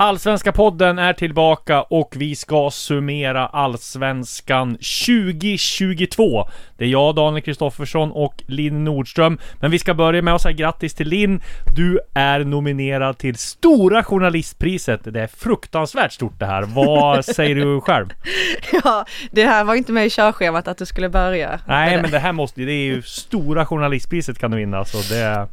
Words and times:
Allsvenska 0.00 0.52
podden 0.52 0.98
är 0.98 1.12
tillbaka 1.12 1.82
och 1.82 2.14
vi 2.16 2.36
ska 2.36 2.70
summera 2.70 3.46
Allsvenskan 3.46 4.74
2022. 4.74 6.48
Det 6.76 6.84
är 6.84 6.88
jag, 6.88 7.14
Daniel 7.14 7.42
Kristoffersson 7.42 8.12
och 8.12 8.42
Linn 8.46 8.84
Nordström. 8.84 9.38
Men 9.60 9.70
vi 9.70 9.78
ska 9.78 9.94
börja 9.94 10.22
med 10.22 10.34
att 10.34 10.42
säga 10.42 10.52
grattis 10.52 10.94
till 10.94 11.08
Linn. 11.08 11.40
Du 11.76 12.00
är 12.14 12.44
nominerad 12.44 13.18
till 13.18 13.36
Stora 13.36 14.04
Journalistpriset. 14.04 15.00
Det 15.04 15.20
är 15.20 15.26
fruktansvärt 15.26 16.12
stort 16.12 16.38
det 16.38 16.46
här. 16.46 16.62
Vad 16.62 17.24
säger 17.34 17.54
du 17.54 17.80
själv? 17.80 18.06
Ja, 18.84 19.04
det 19.30 19.44
här 19.44 19.64
var 19.64 19.74
inte 19.74 19.92
med 19.92 20.06
i 20.06 20.10
körschemat 20.10 20.68
att 20.68 20.78
du 20.78 20.86
skulle 20.86 21.08
börja. 21.08 21.60
Nej, 21.66 22.02
men 22.02 22.10
det 22.10 22.18
här 22.18 22.32
måste 22.32 22.60
det 22.60 22.72
är 22.72 22.84
ju 22.84 23.02
Stora 23.02 23.66
Journalistpriset 23.66 24.38
kan 24.38 24.50
du 24.50 24.56
vinna. 24.56 24.84
Så 24.84 25.14
det, 25.14 25.48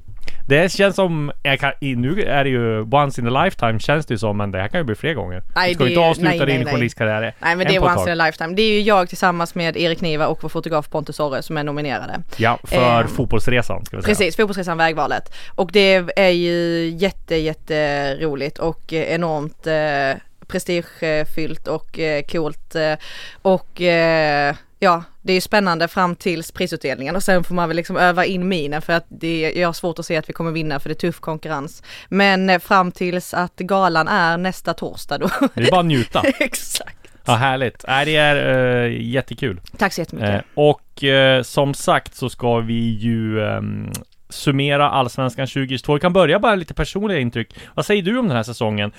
det 0.47 0.71
känns 0.71 0.95
som, 0.95 1.31
jag 1.43 1.59
kan, 1.59 1.71
nu 1.81 2.21
är 2.21 2.43
det 2.43 2.49
ju 2.49 2.81
once 2.81 3.21
in 3.21 3.35
a 3.35 3.43
lifetime 3.43 3.79
känns 3.79 4.05
det 4.05 4.13
ju 4.13 4.17
som, 4.17 4.37
men 4.37 4.51
det 4.51 4.59
här 4.59 4.67
kan 4.67 4.79
ju 4.79 4.83
bli 4.83 4.95
fler 4.95 5.13
gånger. 5.13 5.43
Nej, 5.55 5.69
du 5.69 5.75
ska 5.75 5.83
ju 5.83 5.89
inte 5.89 6.01
avsluta 6.01 6.29
nej, 6.29 6.45
din 6.45 6.55
nej. 6.55 6.65
journalistkarriär 6.65 7.21
Nej 7.39 7.55
men 7.55 7.67
det 7.67 7.75
är 7.75 7.83
once 7.83 8.11
in 8.11 8.21
a 8.21 8.25
lifetime. 8.25 8.55
Det 8.55 8.61
är 8.61 8.71
ju 8.71 8.81
jag 8.81 9.09
tillsammans 9.09 9.55
med 9.55 9.77
Erik 9.77 10.01
Niva 10.01 10.27
och 10.27 10.39
vår 10.41 10.49
fotograf 10.49 10.89
Pontus 10.89 11.19
Orre 11.19 11.41
som 11.41 11.57
är 11.57 11.63
nominerade. 11.63 12.21
Ja, 12.37 12.59
för 12.63 13.01
Ehm, 13.01 13.07
fotbollsresan 13.07 13.85
ska 13.85 13.97
vi 13.97 14.03
säga. 14.03 14.15
Precis, 14.15 14.35
fotbollsresan 14.35 14.77
Vägvalet. 14.77 15.33
Och 15.55 15.71
det 15.71 16.03
är 16.15 16.29
ju 16.29 16.87
jätte, 16.89 17.35
jätte 17.35 18.15
roligt 18.15 18.57
och 18.57 18.93
eh, 18.93 19.13
enormt 19.13 19.67
eh, 19.67 20.21
prestigefyllt 20.47 21.67
och 21.67 21.99
eh, 21.99 22.23
coolt. 22.23 22.75
Eh, 22.75 22.93
och 23.41 23.81
eh, 23.81 24.55
ja, 24.79 25.03
det 25.21 25.33
är 25.33 25.41
spännande 25.41 25.87
fram 25.87 26.15
tills 26.15 26.51
prisutdelningen 26.51 27.15
och 27.15 27.23
sen 27.23 27.43
får 27.43 27.55
man 27.55 27.69
väl 27.69 27.75
liksom 27.75 27.97
öva 27.97 28.25
in 28.25 28.47
minen 28.47 28.81
för 28.81 28.93
att 28.93 29.05
det, 29.07 29.53
jag 29.55 29.67
har 29.67 29.73
svårt 29.73 29.99
att 29.99 30.05
se 30.05 30.17
att 30.17 30.29
vi 30.29 30.33
kommer 30.33 30.51
vinna 30.51 30.79
för 30.79 30.89
det 30.89 30.93
är 30.93 31.09
tuff 31.09 31.19
konkurrens. 31.19 31.83
Men 32.09 32.49
eh, 32.49 32.59
fram 32.59 32.91
tills 32.91 33.33
att 33.33 33.55
galan 33.55 34.07
är 34.07 34.37
nästa 34.37 34.73
torsdag 34.73 35.17
då. 35.17 35.29
Det 35.53 35.67
är 35.67 35.71
bara 35.71 35.79
att 35.79 35.85
njuta. 35.85 36.21
Exakt. 36.39 36.97
Ja, 37.25 37.33
härligt. 37.35 37.85
Nej, 37.87 38.05
det 38.05 38.15
är 38.15 38.85
uh, 38.85 39.01
jättekul. 39.01 39.61
Tack 39.77 39.93
så 39.93 40.01
jättemycket. 40.01 40.35
Eh, 40.35 40.41
och 40.53 41.03
eh, 41.03 41.43
som 41.43 41.73
sagt 41.73 42.15
så 42.15 42.29
ska 42.29 42.59
vi 42.59 42.89
ju 42.89 43.41
ehm, 43.41 43.91
summera 44.29 44.89
Allsvenskan 44.89 45.47
2022. 45.47 45.93
Vi 45.93 45.99
kan 45.99 46.13
börja 46.13 46.39
bara 46.39 46.55
lite 46.55 46.73
personliga 46.73 47.19
intryck. 47.19 47.55
Vad 47.73 47.85
säger 47.85 48.03
du 48.03 48.17
om 48.17 48.27
den 48.27 48.35
här 48.35 48.43
säsongen? 48.43 48.91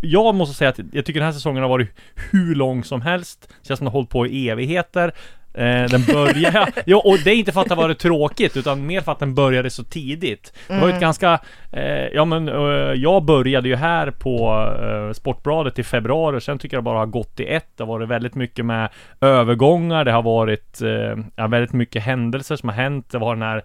Jag, 0.00 0.34
måste 0.34 0.54
säga 0.54 0.70
att 0.70 0.80
jag 0.92 1.04
tycker 1.04 1.20
den 1.20 1.26
här 1.26 1.32
säsongen 1.32 1.62
har 1.62 1.70
varit 1.70 1.88
hur 2.30 2.54
lång 2.54 2.84
som 2.84 3.02
helst. 3.02 3.48
Känns 3.62 3.78
som 3.78 3.84
den 3.84 3.92
har 3.92 3.92
hållit 3.92 4.10
på 4.10 4.26
i 4.26 4.48
evigheter. 4.48 5.12
Eh, 5.54 5.84
den 5.84 6.04
började, 6.04 6.72
ja 6.84 7.02
och 7.04 7.18
det 7.24 7.30
är 7.30 7.34
inte 7.34 7.52
för 7.52 7.60
att 7.60 7.68
det 7.68 7.74
har 7.74 7.82
varit 7.82 7.98
tråkigt 7.98 8.56
utan 8.56 8.86
mer 8.86 9.00
för 9.00 9.12
att 9.12 9.18
den 9.18 9.34
började 9.34 9.70
så 9.70 9.84
tidigt. 9.84 10.52
Det 10.68 10.80
var 10.80 10.88
ju 10.88 10.94
ett 10.94 11.00
ganska, 11.00 11.40
eh, 11.72 12.06
ja 12.12 12.24
men 12.24 12.48
eh, 12.48 12.54
jag 12.94 13.24
började 13.24 13.68
ju 13.68 13.76
här 13.76 14.10
på 14.10 14.66
eh, 14.82 15.12
Sportbladet 15.12 15.78
i 15.78 15.82
februari 15.82 16.36
och 16.36 16.42
sen 16.42 16.58
tycker 16.58 16.76
jag 16.76 16.84
bara 16.84 16.98
har 16.98 17.06
gått 17.06 17.40
i 17.40 17.46
ett. 17.46 17.68
Det 17.76 17.82
har 17.82 17.88
varit 17.88 18.08
väldigt 18.08 18.34
mycket 18.34 18.64
med 18.64 18.88
övergångar, 19.20 20.04
det 20.04 20.12
har 20.12 20.22
varit 20.22 20.82
eh, 20.82 21.24
ja, 21.36 21.46
väldigt 21.46 21.72
mycket 21.72 22.02
händelser 22.02 22.56
som 22.56 22.68
har 22.68 22.76
hänt. 22.76 23.10
Det 23.10 23.18
var 23.18 23.34
den 23.34 23.42
här 23.42 23.62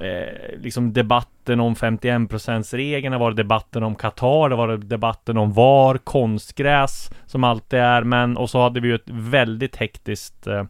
eh, 0.00 0.58
liksom 0.58 0.92
debatten 0.92 1.60
om 1.60 1.74
51%-regeln, 1.74 3.12
det 3.12 3.18
var 3.18 3.32
debatten 3.32 3.82
om 3.82 3.94
Qatar, 3.94 4.48
det 4.48 4.56
var 4.56 4.76
debatten 4.76 5.38
om 5.38 5.52
VAR, 5.52 5.98
konstgräs 5.98 7.10
som 7.26 7.44
alltid 7.44 7.78
är, 7.78 8.02
men 8.02 8.36
och 8.36 8.50
så 8.50 8.62
hade 8.62 8.80
vi 8.80 8.88
ju 8.88 8.94
ett 8.94 9.10
väldigt 9.10 9.76
hektiskt 9.76 10.46
eh, 10.46 10.64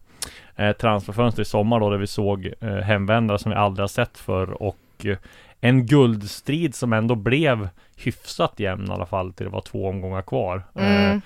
eh, 0.56 0.72
transferfönster 0.72 1.42
i 1.42 1.44
sommar 1.44 1.80
då 1.80 1.90
där 1.90 1.98
vi 1.98 2.06
såg 2.06 2.52
eh, 2.60 2.74
hemvändare 2.74 3.38
som 3.38 3.50
vi 3.50 3.56
aldrig 3.56 3.82
har 3.82 3.88
sett 3.88 4.18
för 4.18 4.62
och 4.62 4.76
eh, 5.04 5.16
en 5.60 5.86
guldstrid 5.86 6.74
som 6.74 6.92
ändå 6.92 7.14
blev 7.14 7.68
hyfsat 7.96 8.60
jämn 8.60 8.86
i 8.88 8.92
alla 8.92 9.06
fall 9.06 9.32
till 9.32 9.46
det 9.46 9.52
var 9.52 9.60
två 9.60 9.88
omgångar 9.88 10.22
kvar. 10.22 10.62
Eh, 10.74 11.16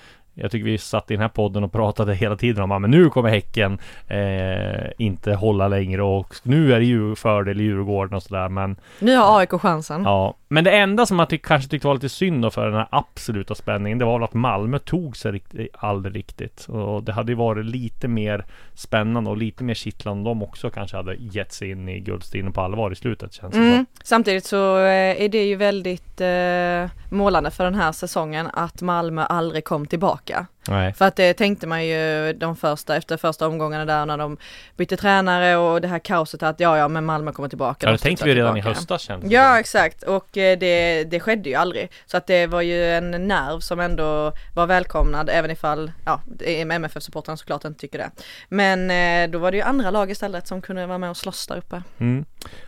jag 0.41 0.51
tycker 0.51 0.65
vi 0.65 0.77
satt 0.77 1.11
i 1.11 1.13
den 1.13 1.21
här 1.21 1.29
podden 1.29 1.63
och 1.63 1.71
pratade 1.71 2.15
hela 2.15 2.35
tiden 2.35 2.63
om 2.63 2.71
att 2.71 2.81
men 2.81 2.91
nu 2.91 3.09
kommer 3.09 3.29
Häcken 3.29 3.79
eh, 4.07 4.91
inte 4.97 5.33
hålla 5.33 5.67
längre 5.67 6.03
och 6.03 6.35
nu 6.43 6.73
är 6.73 6.79
det 6.79 6.85
ju 6.85 7.15
fördel 7.15 7.61
i 7.61 7.63
Djurgården 7.63 8.15
och 8.15 8.23
sådär 8.23 8.49
men 8.49 8.75
Nu 8.99 9.15
har 9.15 9.39
AIK 9.39 9.51
chansen. 9.51 10.03
Ja, 10.03 10.35
men 10.51 10.63
det 10.63 10.71
enda 10.71 11.05
som 11.05 11.19
jag 11.19 11.29
tyck, 11.29 11.45
kanske 11.45 11.69
tyckte 11.69 11.87
var 11.87 11.93
lite 11.93 12.09
synd 12.09 12.41
då 12.41 12.49
för 12.51 12.65
den 12.65 12.73
här 12.73 12.87
absoluta 12.91 13.55
spänningen 13.55 13.99
Det 13.99 14.05
var 14.05 14.19
väl 14.19 14.23
att 14.23 14.33
Malmö 14.33 14.79
tog 14.79 15.17
sig 15.17 15.31
riktigt, 15.31 15.67
aldrig 15.73 16.15
riktigt 16.15 16.65
Och 16.69 17.03
det 17.03 17.11
hade 17.13 17.31
ju 17.31 17.35
varit 17.35 17.65
lite 17.65 18.07
mer 18.07 18.45
spännande 18.73 19.29
och 19.29 19.37
lite 19.37 19.63
mer 19.63 19.73
kittlande 19.73 20.29
om 20.29 20.39
de 20.39 20.43
också 20.43 20.69
kanske 20.69 20.97
hade 20.97 21.15
gett 21.19 21.51
sig 21.53 21.69
in 21.71 21.89
i 21.89 21.99
guldstriden 21.99 22.53
på 22.53 22.61
allvar 22.61 22.91
i 22.91 22.95
slutet 22.95 23.33
känns 23.33 23.53
det 23.53 23.59
Mm. 23.59 23.75
som 23.75 23.85
Samtidigt 24.03 24.45
så 24.45 24.77
eh, 24.77 25.21
är 25.23 25.29
det 25.29 25.43
ju 25.43 25.55
väldigt 25.55 26.21
eh, 26.21 26.91
målande 27.11 27.51
för 27.51 27.63
den 27.63 27.75
här 27.75 27.91
säsongen 27.91 28.47
att 28.53 28.81
Malmö 28.81 29.23
aldrig 29.23 29.63
kom 29.63 29.85
tillbaka. 29.85 30.45
Nej 30.67 30.93
För 30.93 31.05
att 31.05 31.15
det 31.15 31.33
tänkte 31.33 31.67
man 31.67 31.85
ju 31.85 32.33
de 32.33 32.55
första, 32.55 32.95
efter 32.95 33.17
första 33.17 33.47
omgångarna 33.47 33.85
där 33.85 34.05
när 34.05 34.17
de 34.17 34.37
bytte 34.77 34.97
tränare 34.97 35.57
och 35.57 35.81
det 35.81 35.87
här 35.87 35.99
kaoset 35.99 36.43
att 36.43 36.59
ja, 36.59 36.77
ja, 36.77 36.87
men 36.87 37.05
Malmö 37.05 37.31
kommer 37.31 37.49
tillbaka. 37.49 37.85
Ja 37.85 37.91
de 37.91 37.97
det 37.97 38.03
tänkte 38.03 38.25
vi 38.25 38.35
redan 38.35 38.57
i 38.57 38.61
tillbaka. 38.61 38.79
höstas 38.79 39.01
känns 39.01 39.31
Ja 39.31 39.59
exakt 39.59 40.03
och 40.03 40.37
eh, 40.37 40.59
det, 40.59 41.03
det 41.03 41.19
skedde 41.19 41.49
ju 41.49 41.55
aldrig. 41.55 41.91
Så 42.05 42.17
att 42.17 42.27
det 42.27 42.47
var 42.47 42.61
ju 42.61 42.91
en 42.91 43.11
nerv 43.11 43.59
som 43.59 43.79
ändå 43.79 44.33
var 44.55 44.67
välkomnad 44.67 45.29
även 45.29 45.51
ifall, 45.51 45.91
ja 46.05 46.21
MFF-supportrarna 46.45 47.37
såklart 47.37 47.65
inte 47.65 47.79
tycker 47.79 47.97
det. 47.97 48.11
Men 48.49 48.91
eh, 48.91 49.31
då 49.31 49.39
var 49.39 49.51
det 49.51 49.57
ju 49.57 49.63
andra 49.63 49.91
lag 49.91 50.11
istället 50.11 50.47
som 50.47 50.61
kunde 50.61 50.85
vara 50.85 50.97
med 50.97 51.09
och 51.09 51.17
slåss 51.17 51.47
där 51.47 51.57
uppe. 51.57 51.83
Mm. 51.97 52.25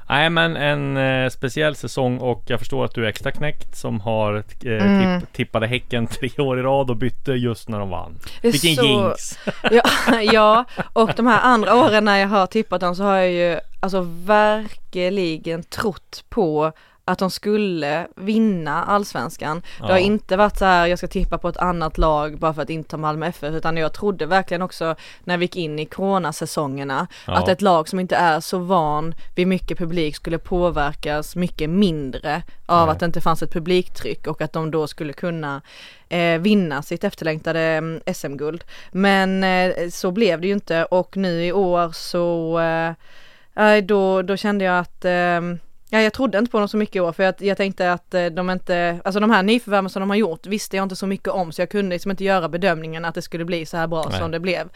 Nej 0.10 0.30
men 0.30 0.56
en 0.58 0.98
eh, 0.98 1.30
speciell 1.30 1.76
säsong 1.76 2.18
och 2.18 2.44
jag 2.48 2.60
förstår 2.60 2.86
att 2.86 2.96
du 2.96 3.06
är 3.06 3.10
extra 3.10 3.32
knäckt 3.32 3.76
som 3.78 4.00
har 4.00 4.44
eh, 4.66 4.72
Mm. 4.86 5.20
tipp, 5.22 5.34
tippade 5.34 5.68
Häcken 5.68 6.08
tre 6.20 6.30
år 6.38 6.60
i 6.60 6.62
rad 6.62 6.90
och 6.90 6.96
bytte 6.98 7.32
just 7.32 7.70
när 7.70 7.80
de 7.80 7.90
vann. 7.90 8.16
Vilken 8.42 8.76
så- 8.76 8.84
jinx! 8.86 9.40
Ja, 9.72 9.84
ja, 10.34 10.66
och 10.94 11.10
de 11.16 11.28
här 11.28 11.40
andra 11.42 11.76
åren 11.76 12.06
när 12.06 12.18
jag 12.18 12.28
har 12.28 12.48
tippat 12.48 12.82
dem 12.82 12.96
så 12.96 13.04
har 13.04 13.16
jag 13.16 13.32
ju 13.32 13.60
alltså 13.80 14.02
verkligen 14.26 15.64
trott 15.64 16.24
på 16.30 16.72
att 17.06 17.20
de 17.20 17.32
skulle 17.32 18.08
vinna 18.16 18.84
allsvenskan. 18.84 19.62
Det 19.80 19.84
har 19.84 19.92
Ja. 19.92 19.98
inte 20.00 20.38
varit 20.38 20.58
så 20.58 20.66
här, 20.66 20.88
jag 20.88 20.98
ska 20.98 21.08
tippa 21.08 21.38
på 21.38 21.50
ett 21.50 21.58
annat 21.58 21.98
lag 21.98 22.40
bara 22.40 22.54
för 22.54 22.62
att 22.62 22.70
inte 22.70 22.90
ta 22.90 22.98
Malmö 22.98 23.26
FF, 23.28 23.54
utan 23.54 23.78
jag 23.78 23.94
trodde 23.94 24.26
verkligen 24.26 24.62
också 24.62 24.96
när 25.24 25.38
vi 25.38 25.44
gick 25.46 25.56
in 25.56 25.80
i 25.80 25.86
coronasäsongerna 25.86 27.08
Ja. 27.28 27.34
att 27.34 27.48
ett 27.48 27.62
lag 27.62 27.90
som 27.90 28.00
inte 28.00 28.16
är 28.16 28.40
så 28.40 28.58
van 28.58 29.16
vid 29.36 29.48
mycket 29.48 29.78
publik 29.78 30.16
skulle 30.16 30.38
påverkas 30.38 31.36
mycket 31.36 31.70
mindre 31.70 32.44
av 32.66 32.86
Nej. 32.86 32.94
att 32.94 33.00
det 33.00 33.06
inte 33.06 33.22
fanns 33.22 33.44
ett 33.44 33.54
publiktryck 33.54 34.28
och 34.28 34.42
att 34.42 34.54
de 34.54 34.72
då 34.72 34.88
skulle 34.88 35.14
kunna 35.14 35.62
eh, 36.10 36.40
vinna 36.40 36.82
sitt 36.82 37.04
efterlängtade 37.04 37.60
mm, 37.60 38.02
SM-guld. 38.14 38.64
Men 38.92 39.44
eh, 39.44 39.90
så 39.90 40.12
blev 40.12 40.42
det 40.42 40.48
ju 40.48 40.54
inte 40.54 40.86
och 40.86 41.18
nu 41.18 41.46
i 41.46 41.52
år 41.52 41.92
så 41.92 42.60
eh, 43.56 43.78
då, 43.84 44.22
då 44.22 44.38
kände 44.38 44.66
jag 44.66 44.80
att 44.80 45.06
eh, 45.06 45.42
Ja, 45.94 46.02
jag 46.02 46.14
trodde 46.14 46.38
inte 46.38 46.52
på 46.52 46.60
dem 46.60 46.68
så 46.68 46.78
mycket 46.78 46.96
i 46.96 47.00
år 47.00 47.12
för 47.12 47.24
jag, 47.24 47.36
jag 47.40 47.58
tänkte 47.58 47.92
att 47.92 48.14
eh, 48.14 48.26
de 48.26 48.50
inte, 48.50 49.00
alltså 49.06 49.20
de 49.20 49.30
här 49.30 49.44
nyförvärven 49.44 49.90
som 49.90 50.00
de 50.00 50.10
har 50.10 50.18
gjort 50.18 50.46
visste 50.46 50.76
jag 50.76 50.84
inte 50.84 50.96
så 50.96 51.08
mycket 51.08 51.28
om 51.28 51.52
så 51.52 51.62
jag 51.62 51.70
kunde 51.70 51.96
liksom 51.96 52.12
inte 52.12 52.24
göra 52.24 52.50
bedömningen 52.50 53.06
att 53.06 53.16
det 53.16 53.22
skulle 53.22 53.46
bli 53.46 53.66
så 53.66 53.78
här 53.78 53.88
bra 53.88 54.06
Nej. 54.10 54.20
som 54.20 54.32
det 54.32 54.40
blev. 54.40 54.70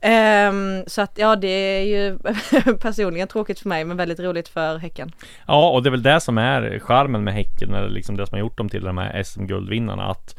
Ehm, 0.00 0.84
så 0.86 1.02
att 1.02 1.12
ja, 1.18 1.36
det 1.36 1.48
är 1.48 1.84
ju 1.84 2.18
personligen 2.80 3.28
tråkigt 3.28 3.60
för 3.60 3.68
mig 3.68 3.84
men 3.84 3.96
väldigt 3.96 4.20
roligt 4.20 4.48
för 4.48 4.78
Häcken. 4.78 5.12
Ja, 5.46 5.70
och 5.70 5.82
det 5.82 5.88
är 5.88 5.90
väl 5.90 6.02
det 6.02 6.20
som 6.20 6.38
är 6.38 6.78
charmen 6.78 7.24
med 7.24 7.34
Häcken, 7.34 7.74
eller 7.74 7.88
liksom 7.88 8.16
det 8.16 8.26
som 8.26 8.34
har 8.34 8.40
gjort 8.40 8.58
dem 8.58 8.68
till 8.68 8.84
de 8.84 8.98
här 8.98 9.22
SM-guldvinnarna. 9.22 10.10
Att 10.10 10.36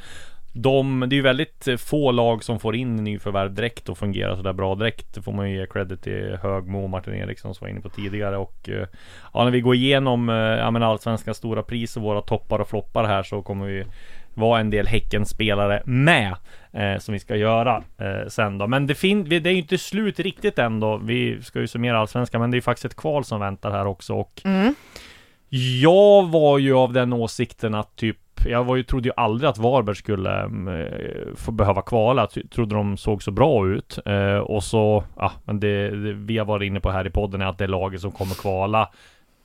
de, 0.58 1.00
det 1.08 1.14
är 1.14 1.18
ju 1.18 1.22
väldigt 1.22 1.68
eh, 1.68 1.78
få 1.78 2.12
lag 2.12 2.44
som 2.44 2.60
får 2.60 2.76
in 2.76 2.96
nyförvärv 2.96 3.54
direkt 3.54 3.90
och 3.90 3.98
fungerar 3.98 4.36
sådär 4.36 4.54
bra 4.54 4.76
direkt. 4.76 5.16
Det 5.16 5.22
får 5.22 5.32
man 5.34 5.52
ju 5.52 5.58
ge 5.58 5.66
credit 5.68 6.02
till 6.02 6.38
Högmo 6.42 6.84
och 6.84 6.90
Martin 6.90 7.14
Eriksson 7.14 7.56
som 7.56 7.66
var 7.66 7.70
inne 7.70 7.82
på 7.82 7.90
tidigare 7.90 8.38
och 8.38 8.70
eh, 8.70 8.88
Ja 9.34 9.44
när 9.44 9.52
vi 9.52 9.62
går 9.62 9.76
igenom 9.76 10.30
eh, 10.30 10.36
ja, 10.36 10.72
men 10.72 10.84
allsvenskans 10.84 11.38
stora 11.38 11.64
pris 11.64 11.98
och 11.98 12.04
våra 12.04 12.22
toppar 12.22 12.60
och 12.60 12.70
floppar 12.70 13.04
här 13.04 13.24
så 13.24 13.42
kommer 13.42 13.66
vi 13.66 13.86
vara 14.34 14.60
en 14.60 14.70
del 14.70 14.88
Häcken-spelare 14.88 15.82
med 15.86 16.36
eh, 16.74 16.98
som 17.00 17.14
vi 17.14 17.20
ska 17.20 17.36
göra 17.36 17.84
eh, 17.98 18.28
sen 18.28 18.58
då. 18.58 18.68
Men 18.68 18.88
det, 18.88 18.96
fin- 18.96 19.30
det 19.30 19.36
är 19.36 19.48
ju 19.52 19.58
inte 19.58 19.78
slut 19.78 20.20
riktigt 20.20 20.60
än 20.60 20.80
då. 20.80 20.98
Vi 20.98 21.42
ska 21.42 21.60
ju 21.60 21.68
summera 21.68 22.00
allsvenskan, 22.00 22.42
men 22.42 22.52
det 22.52 22.56
är 22.56 22.58
ju 22.58 22.62
faktiskt 22.62 22.86
ett 22.86 22.96
kval 22.96 23.24
som 23.26 23.40
väntar 23.40 23.72
här 23.72 23.86
också 23.88 24.14
och 24.14 24.42
jag 25.82 26.28
var 26.30 26.58
ju 26.58 26.74
av 26.74 26.94
den 26.94 27.14
åsikten 27.14 27.76
att 27.76 27.96
typ 27.96 28.18
jag 28.46 28.64
var 28.64 28.76
ju, 28.76 28.84
trodde 28.84 29.10
ju 29.10 29.14
aldrig 29.18 29.50
att 29.50 29.58
Varberg 29.58 29.96
skulle 29.96 30.42
mm, 30.42 30.68
eh, 30.68 31.36
få 31.36 31.52
behöva 31.52 31.82
kvala. 31.82 32.28
Jag 32.34 32.50
Trodde 32.52 32.76
de 32.76 32.98
såg 32.98 33.24
så 33.24 33.32
bra 33.32 33.68
ut. 33.68 34.00
Eh, 34.06 34.38
och 34.38 34.64
så, 34.64 35.04
ja, 35.18 35.32
men 35.46 35.60
det, 35.60 35.90
det 35.90 36.14
vi 36.14 36.38
har 36.38 36.46
varit 36.46 36.68
inne 36.68 36.80
på 36.80 36.92
här 36.92 37.08
i 37.08 37.10
podden 37.10 37.42
är 37.42 37.46
att 37.46 37.58
det 37.58 37.68
laget 37.68 38.02
som 38.02 38.12
kommer 38.12 38.36
kvala 38.36 38.90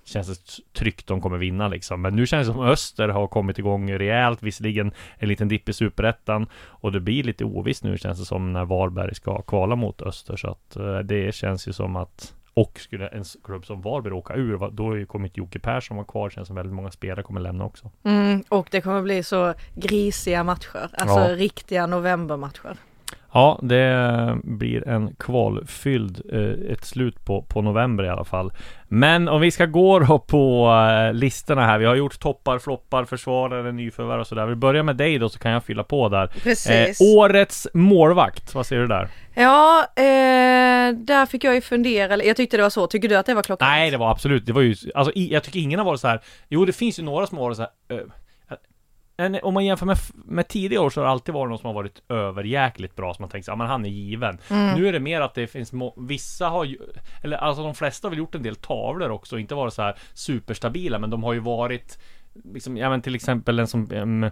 Känns 0.05 0.29
det 0.29 0.62
tryggt 0.79 1.06
de 1.06 1.20
kommer 1.20 1.38
vinna 1.38 1.69
liksom. 1.69 2.02
Men 2.02 2.17
nu 2.17 2.26
känns 2.26 2.49
det 2.49 2.52
som 2.52 2.62
Öster 2.62 3.08
har 3.08 3.26
kommit 3.26 3.58
igång 3.58 3.93
rejält. 3.93 4.43
Visserligen 4.43 4.93
en 5.17 5.29
liten 5.29 5.49
dipp 5.49 5.69
i 5.69 5.73
Superettan. 5.73 6.47
Och 6.55 6.93
det 6.93 7.00
blir 7.00 7.23
lite 7.23 7.44
ovisst 7.44 7.85
nu 7.85 7.99
känns 7.99 8.19
det 8.19 8.25
som 8.25 8.52
när 8.52 8.64
Varberg 8.64 9.14
ska 9.14 9.43
kvala 9.43 9.76
mot 9.76 10.02
Öster. 10.02 10.37
Så 10.37 10.49
att 10.49 10.76
eh, 10.76 10.99
det 10.99 11.35
känns 11.35 11.69
ju 11.69 11.73
som 11.73 11.97
att 11.97 12.35
och 12.61 12.81
skulle 12.81 13.07
en 13.09 13.25
klubb 13.45 13.67
som 13.67 13.81
Varberg 13.83 14.12
åka 14.12 14.35
ur, 14.35 14.71
då 14.71 15.07
kommer 15.07 15.27
inte 15.27 15.41
Jocke 15.41 15.59
Persson 15.59 15.97
vara 15.97 16.07
kvar. 16.07 16.31
Känns 16.31 16.47
som 16.47 16.57
väldigt 16.57 16.75
många 16.75 16.91
spelare 16.91 17.23
kommer 17.23 17.41
lämna 17.41 17.65
också. 17.65 17.91
Mm, 18.05 18.43
och 18.49 18.69
det 18.71 18.81
kommer 18.81 19.03
bli 19.03 19.23
så 19.23 19.55
grisiga 19.75 20.45
matcher, 20.45 20.89
alltså 20.93 21.21
Ja. 21.21 21.37
riktiga 21.37 21.87
novembermatcher. 21.87 22.77
Ja, 23.32 23.59
det 23.62 24.37
blir 24.44 24.88
en 24.88 25.15
kvalfylld, 25.19 26.23
eh, 26.32 26.73
ett 26.73 26.85
slut 26.85 27.25
på, 27.25 27.43
på 27.43 27.62
november 27.62 28.05
i 28.05 28.09
alla 28.09 28.25
fall. 28.25 28.53
Men 28.88 29.29
om 29.29 29.41
vi 29.41 29.50
ska 29.50 29.67
gå 29.67 29.99
då 29.99 30.19
på 30.19 30.71
eh, 30.91 31.15
listorna 31.15 31.67
här. 31.67 31.79
Vi 31.79 31.85
har 31.85 31.94
gjort 31.94 32.21
toppar, 32.21 32.59
floppar, 32.59 33.05
försvarare, 33.05 33.73
nyförvärv 33.73 34.21
och 34.21 34.27
sådär. 34.27 34.47
Vi 34.47 34.55
börjar 34.55 34.82
med 34.82 34.97
dig 34.97 35.19
då 35.19 35.29
så 35.29 35.38
kan 35.38 35.50
jag 35.53 35.65
fylla 35.65 35.85
på 35.85 36.09
där. 36.09 36.27
Precis. 36.27 37.00
årets 37.00 37.69
målvakt, 37.75 38.55
vad 38.55 38.67
säger 38.67 38.82
du 38.82 38.88
där? 38.88 39.09
Ja, 39.35 39.85
eh, 39.97 40.94
där 40.97 41.26
fick 41.26 41.44
jag 41.44 41.55
ju 41.55 41.61
fundera, 41.61 42.25
jag 42.25 42.37
tyckte 42.37 42.56
det 42.56 42.62
var 42.62 42.71
så, 42.71 42.87
tycker 42.87 43.09
du 43.09 43.17
att 43.17 43.26
det 43.26 43.35
var 43.35 43.43
klockan? 43.43 43.69
Nej, 43.69 43.91
det 43.91 43.97
var 43.97 44.11
absolut, 44.11 44.47
det 44.47 44.53
var 44.53 44.62
ju, 44.62 44.75
alltså 44.94 45.12
i, 45.15 45.33
jag 45.33 45.43
tycker 45.43 45.61
ingen 45.61 45.79
har 45.79 45.87
varit 45.87 46.00
så 46.00 46.09
här. 46.09 46.21
Jo, 46.49 46.65
det 46.65 46.73
finns 46.73 46.99
ju 46.99 47.03
några 47.03 47.26
som 47.26 47.38
har 47.38 47.44
varit 47.44 47.56
så 47.56 47.62
här. 47.62 47.99
eh, 47.99 48.05
en, 49.20 49.38
om 49.43 49.55
man 49.55 49.64
jämför 49.64 49.87
med, 49.87 49.99
med 50.14 50.49
tidigare 50.49 50.84
år 50.84 50.90
så 50.90 51.00
har 51.00 51.05
det 51.05 51.11
alltid 51.11 51.34
varit 51.34 51.49
någon 51.49 51.58
som 51.58 51.67
har 51.67 51.75
varit 51.75 52.02
överjäkligt 52.08 52.96
bra 52.96 53.14
som 53.14 53.22
man 53.22 53.31
tänkt 53.31 53.44
sig, 53.44 53.52
ja 53.52 53.56
men 53.56 53.67
han 53.67 53.84
är 53.84 53.88
given. 53.88 54.38
Nu 54.76 54.88
är 54.88 54.93
det 54.93 55.00
mer 55.00 55.20
att 55.20 55.34
det 55.34 55.46
finns, 55.46 55.72
må, 55.72 55.94
vissa 55.96 56.49
har 56.49 56.64
ju, 56.64 56.78
eller 57.22 57.37
alltså 57.37 57.62
de 57.62 57.75
flesta 57.75 58.08
har 58.08 58.11
väl 58.11 58.19
gjort 58.19 58.34
en 58.34 58.43
del 58.43 58.56
tavlor 58.56 59.11
också, 59.11 59.38
inte 59.38 59.55
varit 59.55 59.75
så 59.75 59.82
här 59.82 59.99
superstabila, 60.14 60.99
men 60.99 61.11
de 61.11 61.22
har 61.22 61.32
ju 61.32 61.40
varit 61.40 61.99
Liksom, 62.55 62.77
ja 62.77 62.91
men 62.91 63.03
till 63.03 63.15
exempel 63.15 63.59
en 63.59 63.67
som 63.67 63.93
um, 63.93 64.25
eh, 64.25 64.31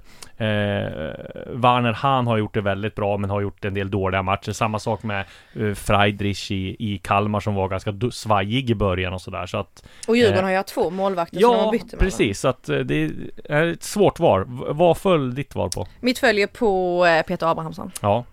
Warner 1.46 1.92
Han 1.92 2.26
har 2.26 2.36
gjort 2.36 2.54
det 2.54 2.60
väldigt 2.60 2.94
bra 2.94 3.16
men 3.16 3.30
har 3.30 3.40
gjort 3.40 3.64
en 3.64 3.74
del 3.74 3.90
dåliga 3.90 4.22
matcher. 4.22 4.52
Samma 4.52 4.78
sak 4.78 5.02
med 5.02 5.24
uh, 5.56 5.74
Friedrich 5.74 6.50
i, 6.50 6.76
i 6.78 6.98
Kalmar 6.98 7.40
som 7.40 7.54
var 7.54 7.68
ganska 7.68 7.94
svajig 8.12 8.70
i 8.70 8.74
början 8.74 9.12
och 9.12 9.20
sådär. 9.20 9.46
Så 9.46 9.58
att 9.58 9.84
Och 10.08 10.16
Djurgården 10.16 10.38
Eh, 10.38 10.44
har 10.44 10.50
ju 10.50 10.56
haft 10.56 10.68
två 10.68 10.90
målvakter 10.90 11.40
som 11.40 11.50
de 11.50 11.56
Ja, 11.56 11.64
har 11.64 11.72
bytt 11.72 11.98
precis. 11.98 12.40
Så 12.40 12.48
att 12.48 12.68
eh, 12.68 12.78
det 12.78 13.10
är 13.44 13.66
ett 13.66 13.82
svårt 13.82 14.18
val. 14.18 14.44
Vad 14.68 14.98
föll 14.98 15.34
ditt 15.34 15.54
val 15.54 15.70
på? 15.74 15.86
Mitt 16.00 16.18
följer 16.18 16.46
på 16.46 17.04
eh, 17.06 17.22
Peter 17.22 17.46
Abrahamsson. 17.50 17.90
Ja, 18.02 18.24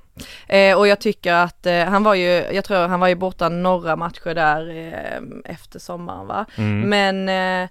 Eh, 0.47 0.77
och 0.77 0.87
jag 0.87 0.99
tycker 0.99 1.33
att 1.33 1.65
eh, 1.65 1.83
han 1.83 2.03
var 2.03 2.15
ju, 2.15 2.29
jag 2.29 2.63
tror 2.65 2.87
han 2.87 2.99
var 2.99 3.07
ju 3.07 3.15
borta 3.15 3.49
några 3.49 3.95
matcher 3.95 4.35
där 4.35 4.69
eh, 4.69 5.51
efter 5.53 5.79
sommaren 5.79 6.27
va. 6.27 6.45
Mm. 6.57 6.89
Men 6.89 7.69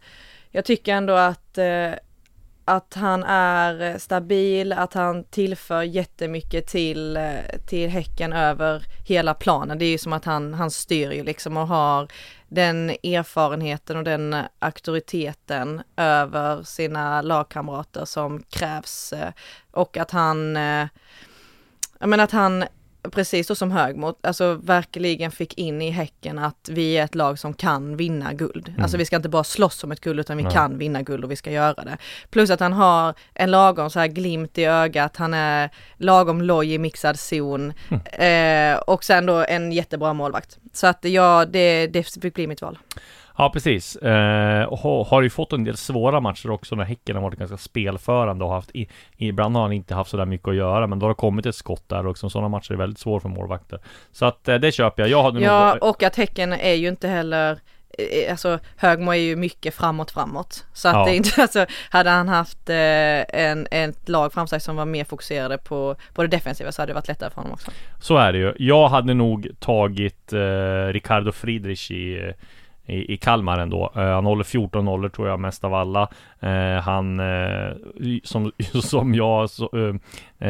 jag 0.54 0.64
tycker 0.64 0.94
ändå 0.94 1.12
att 1.12 1.58
eh, 1.58 1.92
att 2.64 2.94
han 2.94 3.24
är 3.24 3.98
stabil, 3.98 4.72
att 4.72 4.94
han 4.94 5.24
tillför 5.24 5.82
jättemycket 5.82 6.66
till, 6.66 7.16
eh, 7.16 7.32
till 7.66 7.90
Häcken 7.90 8.32
över 8.32 8.82
hela 9.06 9.34
planen. 9.34 9.78
Det 9.78 9.84
är 9.84 9.90
ju 9.90 9.98
som 9.98 10.12
att 10.12 10.24
han, 10.24 10.54
han 10.54 10.70
styr 10.70 11.10
ju 11.10 11.24
liksom 11.24 11.56
och 11.56 11.68
har 11.68 12.08
den 12.48 12.90
erfarenheten 12.90 13.96
och 13.96 14.04
den 14.04 14.36
auktoriteten 14.58 15.82
över 15.96 16.62
sina 16.62 17.22
lagkamrater 17.22 18.04
som 18.04 18.42
krävs. 18.42 19.12
Eh, 19.12 19.32
och 19.70 19.96
att 19.96 20.10
han, 20.10 20.56
eh, 20.56 20.86
jag 21.98 22.08
menar 22.08 22.24
att 22.24 22.32
han, 22.32 22.64
precis 23.10 23.46
så 23.46 23.54
som 23.54 23.70
Högmo, 23.70 24.14
alltså 24.20 24.54
verkligen 24.54 25.30
fick 25.30 25.54
in 25.58 25.82
i 25.82 25.90
Häcken 25.90 26.38
att 26.38 26.68
vi 26.72 26.98
är 26.98 27.04
ett 27.04 27.14
lag 27.14 27.38
som 27.38 27.54
kan 27.54 27.96
vinna 27.96 28.32
guld. 28.32 28.74
Alltså 28.78 28.96
vi 28.96 29.04
ska 29.04 29.16
inte 29.16 29.28
bara 29.28 29.44
slåss 29.44 29.84
om 29.84 29.92
ett 29.92 30.00
guld 30.00 30.20
utan 30.20 30.36
vi 30.36 30.42
Nej. 30.42 30.52
kan 30.52 30.78
vinna 30.78 31.02
guld 31.02 31.24
och 31.24 31.30
vi 31.30 31.36
ska 31.36 31.50
göra 31.50 31.84
det. 31.84 31.96
Plus 32.30 32.50
att 32.50 32.60
han 32.60 32.72
har 32.72 33.14
en 33.34 33.50
lagom 33.50 33.90
så 33.90 33.98
här 34.00 34.06
glimt 34.06 34.58
i 34.58 34.64
ögat, 34.64 35.16
han 35.16 35.34
är 35.34 35.70
lagom 35.96 36.42
loj 36.42 36.74
i 36.74 36.78
mixad 36.78 37.18
zon 37.18 37.72
eh, 38.12 38.76
och 38.76 39.04
sen 39.04 39.26
då 39.26 39.44
en 39.48 39.72
jättebra 39.72 40.12
målvakt. 40.12 40.58
Så 40.72 40.86
att 40.86 41.04
ja, 41.04 41.44
det, 41.44 41.86
det 41.86 42.02
fick 42.02 42.34
bli 42.34 42.46
mitt 42.46 42.62
val. 42.62 42.78
Ja 43.36 43.50
precis. 43.52 43.96
Eh, 43.96 44.64
och 44.64 44.78
har, 45.06 45.22
ju 45.22 45.31
fått 45.31 45.52
en 45.52 45.64
del 45.64 45.76
svåra 45.76 46.20
matcher 46.20 46.50
också 46.50 46.75
när 46.75 46.84
Häcken 46.84 47.16
har 47.16 47.22
varit 47.22 47.38
ganska 47.38 47.56
spelförande 47.56 48.44
och 48.44 48.50
haft 48.50 48.70
i, 48.75 48.88
ibland 49.16 49.56
har 49.56 49.62
han 49.62 49.72
inte 49.72 49.94
haft 49.94 50.10
sådär 50.10 50.26
mycket 50.26 50.48
att 50.48 50.54
göra 50.56 50.86
men 50.86 50.98
då 50.98 51.04
har 51.06 51.08
det 51.08 51.14
kommit 51.14 51.46
ett 51.46 51.54
skott 51.54 51.88
där 51.88 52.06
också. 52.06 52.31
Sådana 52.31 52.48
matcher 52.48 52.72
är 52.72 52.76
väldigt 52.76 52.98
svåra 52.98 53.20
för 53.20 53.28
målvakter. 53.28 53.81
Så 54.12 54.25
att 54.26 54.48
eh, 54.48 54.54
det 54.54 54.72
köper 54.72 55.02
jag. 55.02 55.10
Jag 55.10 55.22
hade 55.22 55.40
Ja, 55.40 55.75
nog... 55.75 55.90
och 55.90 56.02
att 56.02 56.16
Häcken 56.16 56.52
är 56.52 56.75
ju 56.75 56.88
inte 56.88 57.08
heller 57.08 57.58
eh, 57.98 58.31
Alltså 58.31 58.58
Högmo 58.76 59.10
är 59.10 59.16
ju 59.16 59.37
mycket 59.37 59.75
framåt 59.75 60.10
framåt. 60.10 60.64
Så 60.72 60.88
att 60.88 60.94
Ja. 60.94 61.04
det 61.04 61.10
är 61.10 61.16
inte, 61.16 61.30
alltså 61.42 61.66
hade 61.90 62.10
han 62.10 62.28
haft 62.28 62.70
eh, 62.70 62.76
en, 63.40 63.66
ett 63.70 64.08
lag 64.08 64.32
framför 64.32 64.50
sig 64.50 64.60
som 64.60 64.76
var 64.76 64.84
mer 64.84 65.04
fokuserade 65.04 65.58
på, 65.58 65.96
på 66.14 66.22
det 66.22 66.28
defensiva 66.28 66.72
så 66.72 66.82
hade 66.82 66.90
det 66.90 66.94
varit 66.94 67.08
lättare 67.08 67.30
för 67.30 67.37
honom 67.37 67.52
också. 67.52 67.70
Så 68.00 68.16
är 68.16 68.32
det 68.32 68.38
ju. 68.38 68.52
Jag 68.58 68.88
hade 68.88 69.14
nog 69.14 69.48
tagit 69.60 70.32
eh, 70.32 70.87
Ricardo 70.87 71.32
Friedrich 71.32 71.90
i, 71.90 72.32
i, 72.86 73.14
i 73.14 73.16
Kalmar 73.16 73.58
ändå. 73.58 73.92
Eh, 73.96 74.02
han 74.02 74.25
håller 74.25 74.44
14 74.44 74.84
nollor 74.84 75.08
tror 75.08 75.28
jag 75.28 75.40
mest 75.40 75.64
av 75.64 75.75
alla. 75.75 76.08
Eh, 76.40 76.82
han, 76.82 77.20
eh, 77.20 77.72
som, 78.22 78.52
som 78.82 79.14
jag 79.14 79.50
så, 79.50 79.98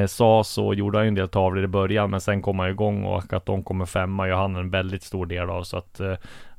sa 0.06 0.44
så 0.44 0.74
gjorde 0.74 0.98
han 0.98 1.04
ju 1.04 1.08
en 1.08 1.14
del 1.14 1.28
tavlor 1.28 1.64
i 1.64 1.68
början 1.68 2.10
men 2.10 2.20
sen 2.20 2.42
kom 2.42 2.58
han 2.58 2.70
igång 2.70 3.04
och 3.04 3.32
att 3.32 3.46
de 3.46 3.62
kommer 3.62 3.86
femma 3.86 4.28
gör 4.28 4.36
han 4.36 4.56
en 4.56 4.70
väldigt 4.70 5.02
stor 5.02 5.26
del 5.26 5.50
av 5.50 5.62
så 5.62 5.76
att 5.76 6.00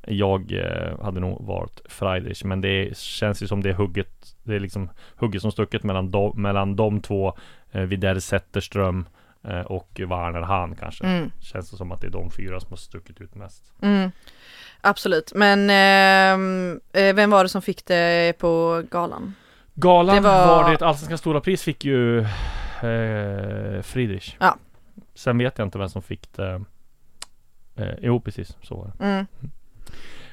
jag 0.08 0.54
hade 1.02 1.20
nog 1.20 1.46
valt 1.46 1.82
Friedrich 1.90 2.44
men 2.44 2.62
det 2.62 2.98
känns 2.98 3.44
ju 3.44 3.48
som 3.48 3.64
det 3.64 3.70
är 3.70 3.74
hugget 3.74 4.36
Det 4.44 4.56
är 4.56 4.60
liksom 4.60 4.90
hugget 5.16 5.42
som 5.42 5.52
stucket 5.52 5.84
mellan, 5.84 6.12
de, 6.12 6.42
mellan 6.42 6.76
de 6.76 7.02
två 7.02 7.34
eh, 7.72 7.82
Widell 7.82 8.22
Zetterström 8.22 9.06
och 9.66 10.02
Warner 10.08 10.42
Han 10.42 10.76
kanske. 10.76 11.06
Mm. 11.06 11.32
Känns 11.42 11.72
det 11.72 11.78
som 11.78 11.92
att 11.92 12.02
det 12.02 12.08
är 12.08 12.12
de 12.12 12.32
fyra 12.32 12.60
som 12.60 12.70
har 12.70 12.78
stuckit 12.78 13.22
ut 13.22 13.36
mest. 13.36 13.74
Mm. 13.82 14.12
Absolut, 14.88 15.32
men 15.36 15.70
ehm, 15.70 16.80
eh, 16.94 17.16
vem 17.16 17.30
var 17.30 17.44
det 17.44 17.50
som 17.50 17.62
fick 17.62 17.86
det 17.86 18.34
på 18.38 18.84
galan? 18.92 19.36
Galan 19.74 20.16
Det 20.16 20.22
var... 20.22 20.48
var- 20.48 20.70
det 20.70 20.76
ett 20.76 20.82
Allsvenska 20.82 21.18
stora 21.18 21.42
pris 21.42 21.64
fick 21.64 21.86
ju 21.86 22.20
eh, 22.20 23.82
Friedrich. 23.82 24.36
Ja. 24.40 24.58
Sen 25.16 25.38
vet 25.38 25.58
jag 25.58 25.68
inte 25.68 25.78
vem 25.78 25.90
som 25.90 26.02
fick 26.02 26.34
det. 26.36 26.62
Eh, 27.78 27.88
jo, 28.02 28.20
precis 28.22 28.58
så 28.64 28.76
var 28.76 28.92
det. 28.98 29.04
Mm. 29.06 29.26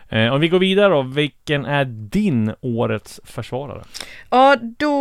Eh, 0.08 0.32
om 0.34 0.40
vi 0.40 0.48
går 0.48 0.58
vidare 0.58 0.88
då, 0.88 1.02
vilken 1.02 1.64
är 1.64 1.84
din 1.84 2.54
årets 2.60 3.20
försvarare? 3.24 3.82
Ja, 4.30 4.56
då... 4.78 4.94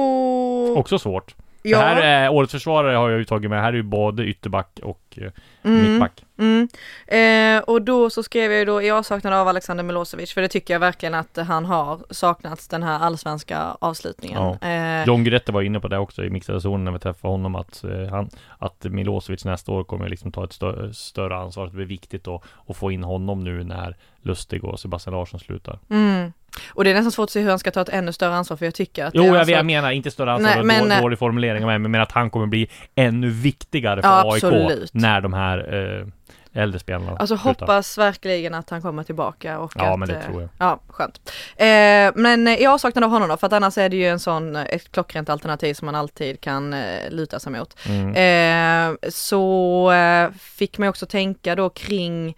Också 0.78 1.00
svårt. 1.00 1.36
Ja. 1.64 1.78
Det 1.80 1.84
här 1.86 2.02
är 2.02 2.30
årets 2.30 2.52
försvarare 2.52 2.96
har 2.96 3.10
jag 3.10 3.20
ju 3.20 3.26
tagit 3.26 3.50
med. 3.50 3.62
Här 3.62 3.70
är 3.70 3.78
ju 3.78 3.84
både 3.84 4.24
ytterback 4.26 4.80
och 4.84 5.02
eh, 5.22 5.32
Mm. 5.64 5.92
mittback. 5.92 6.24
Mm. 6.38 6.68
Eh, 7.08 7.64
och 7.64 7.82
då 7.82 8.10
så 8.10 8.24
skrev 8.24 8.52
jag 8.52 8.60
ju 8.60 8.66
då 8.66 8.82
i 8.82 8.92
avsaknad 8.92 9.34
av 9.34 9.48
Alexander 9.48 9.84
Milosevic, 9.84 10.34
för 10.34 10.42
det 10.42 10.48
tycker 10.48 10.74
jag 10.74 10.80
verkligen 10.80 11.14
att 11.14 11.38
han 11.38 11.66
har 11.66 12.00
saknats 12.10 12.68
den 12.68 12.84
här 12.84 13.00
allsvenska 13.00 13.78
avslutningen. 13.82 14.58
Ja. 14.62 14.68
Eh, 14.68 15.06
John 15.08 15.24
Guidetti 15.24 15.52
var 15.52 15.62
inne 15.62 15.80
på 15.80 15.88
det 15.88 15.98
också 15.98 16.24
i 16.24 16.30
mixade 16.30 16.62
zonen 16.62 16.84
när 16.86 16.92
vi 16.92 17.00
träffade 17.00 17.32
honom 17.32 17.56
att, 17.56 17.84
eh, 17.84 18.08
han, 18.10 18.30
att 18.60 18.84
Milosevic 18.84 19.46
nästa 19.46 19.72
år 19.72 19.84
kommer 19.84 20.10
liksom 20.10 20.32
ta 20.32 20.44
ett 20.44 20.54
stö 20.54 20.94
större 20.94 21.36
ansvar. 21.36 21.66
Det 21.66 21.72
blir 21.74 21.86
viktigt 21.86 22.28
att, 22.28 22.44
att 22.68 22.78
få 22.78 22.92
in 22.92 23.04
honom 23.04 23.44
nu 23.44 23.64
när 23.64 23.96
Lustig 24.22 24.64
och 24.64 24.80
Sebastian 24.80 25.16
Larsson 25.16 25.40
slutar. 25.40 25.80
mm. 25.90 26.34
Och 26.70 26.84
det 26.84 26.90
är 26.90 26.94
nästan 26.94 27.12
svårt 27.12 27.24
att 27.24 27.32
se 27.32 27.42
hur 27.42 27.50
han 27.50 27.60
ska 27.60 27.72
ta 27.72 27.82
ett 27.82 27.90
ännu 27.90 28.14
större 28.14 28.34
ansvar, 28.36 28.58
för 28.58 28.66
jag 28.66 28.74
tycker 28.76 29.06
att 29.06 29.14
Jo, 29.16 29.22
det 29.22 29.28
är 29.28 29.32
jag, 29.32 29.40
alltså- 29.40 29.54
jag 29.54 29.66
menar 29.66 29.92
inte 29.92 30.12
större 30.12 30.32
ansvar, 30.32 30.56
Nej, 30.56 30.64
men, 30.64 30.92
eh, 30.92 31.02
dålig 31.02 31.20
formulering 31.20 31.64
av 31.64 31.68
mig, 31.68 31.80
men 31.80 32.02
att 32.02 32.12
han 32.12 32.30
kommer 32.30 32.48
bli 32.48 32.70
ännu 32.96 33.30
viktigare 33.30 34.02
för 34.02 34.10
Ja, 34.10 34.34
AIK 34.34 34.44
absolut. 34.44 34.94
när 34.94 35.22
de 35.22 35.34
här 35.34 35.58
eh, 36.00 36.08
äldre 36.54 36.80
spelarna 36.80 37.18
Alltså 37.18 37.36
hoppas 37.36 37.98
verkligen 37.98 38.54
att 38.54 38.70
han 38.70 38.82
kommer 38.82 39.04
tillbaka 39.04 39.60
och 39.60 39.74
Ja, 39.76 39.94
att, 39.94 40.00
men 40.00 40.08
det 40.10 40.16
eh, 40.16 40.26
tror 40.26 40.42
jag. 40.42 40.50
Ja, 40.58 40.80
skönt. 40.88 41.32
Eh, 41.56 42.22
men 42.22 42.48
i 42.48 42.66
avsaknad 42.66 43.04
av 43.04 43.10
honom 43.10 43.30
då, 43.30 43.38
för 43.38 43.48
att 43.48 43.54
annars 43.54 43.78
är 43.78 43.90
det 43.90 43.96
ju 43.96 44.08
en 44.08 44.20
sån, 44.20 44.56
ett 44.56 44.92
klockrent 44.92 45.30
alternativ 45.30 45.74
som 45.74 45.86
man 45.86 45.96
alltid 45.96 46.42
kan 46.42 46.74
eh, 46.74 47.10
luta 47.10 47.40
sig 47.40 47.52
mot. 47.52 47.76
Mm. 47.88 48.92
Eh, 48.92 49.10
så 49.10 49.92
eh, 49.92 50.30
fick 50.40 50.78
man 50.78 50.90
också 50.90 51.06
tänka 51.06 51.56
då 51.56 51.70
kring, 51.70 52.36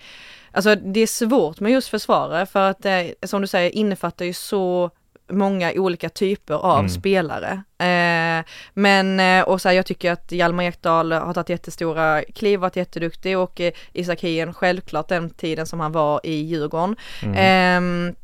alltså 0.54 0.76
det 0.76 1.00
är 1.00 1.08
svårt 1.08 1.60
med 1.60 1.72
just 1.72 1.88
försvarare 1.88 2.46
för 2.46 2.70
att 2.70 2.82
det, 2.84 3.14
som 3.26 3.42
du 3.42 3.48
säger, 3.48 3.76
innefattar 3.76 4.26
ju 4.26 4.34
så 4.34 4.90
många 5.30 5.72
olika 5.76 6.10
typer 6.10 6.54
av 6.54 6.80
Mm. 6.80 6.90
spelare. 6.90 7.52
Eh, 7.78 8.46
men, 8.74 9.20
eh, 9.20 9.44
och 9.44 9.62
så 9.62 9.70
här, 9.70 9.76
jag 9.76 9.86
tycker 9.86 10.12
att 10.12 10.32
Hjalmar 10.32 10.64
Ekdal 10.64 11.12
har 11.12 11.34
tagit 11.34 11.50
jättestora 11.50 12.22
kliv, 12.36 12.60
varit 12.60 12.76
jätteduktig 12.76 13.38
och 13.38 13.62
eh, 13.62 13.74
Isak 13.94 14.22
Hien 14.22 14.54
självklart 14.54 15.08
den 15.08 15.30
tiden 15.30 15.66
som 15.66 15.80
han 15.80 15.92
var 15.92 16.22
i 16.24 16.34
Djurgården. 16.42 16.96
Mm. 17.24 17.36
Ehm, 17.38 18.16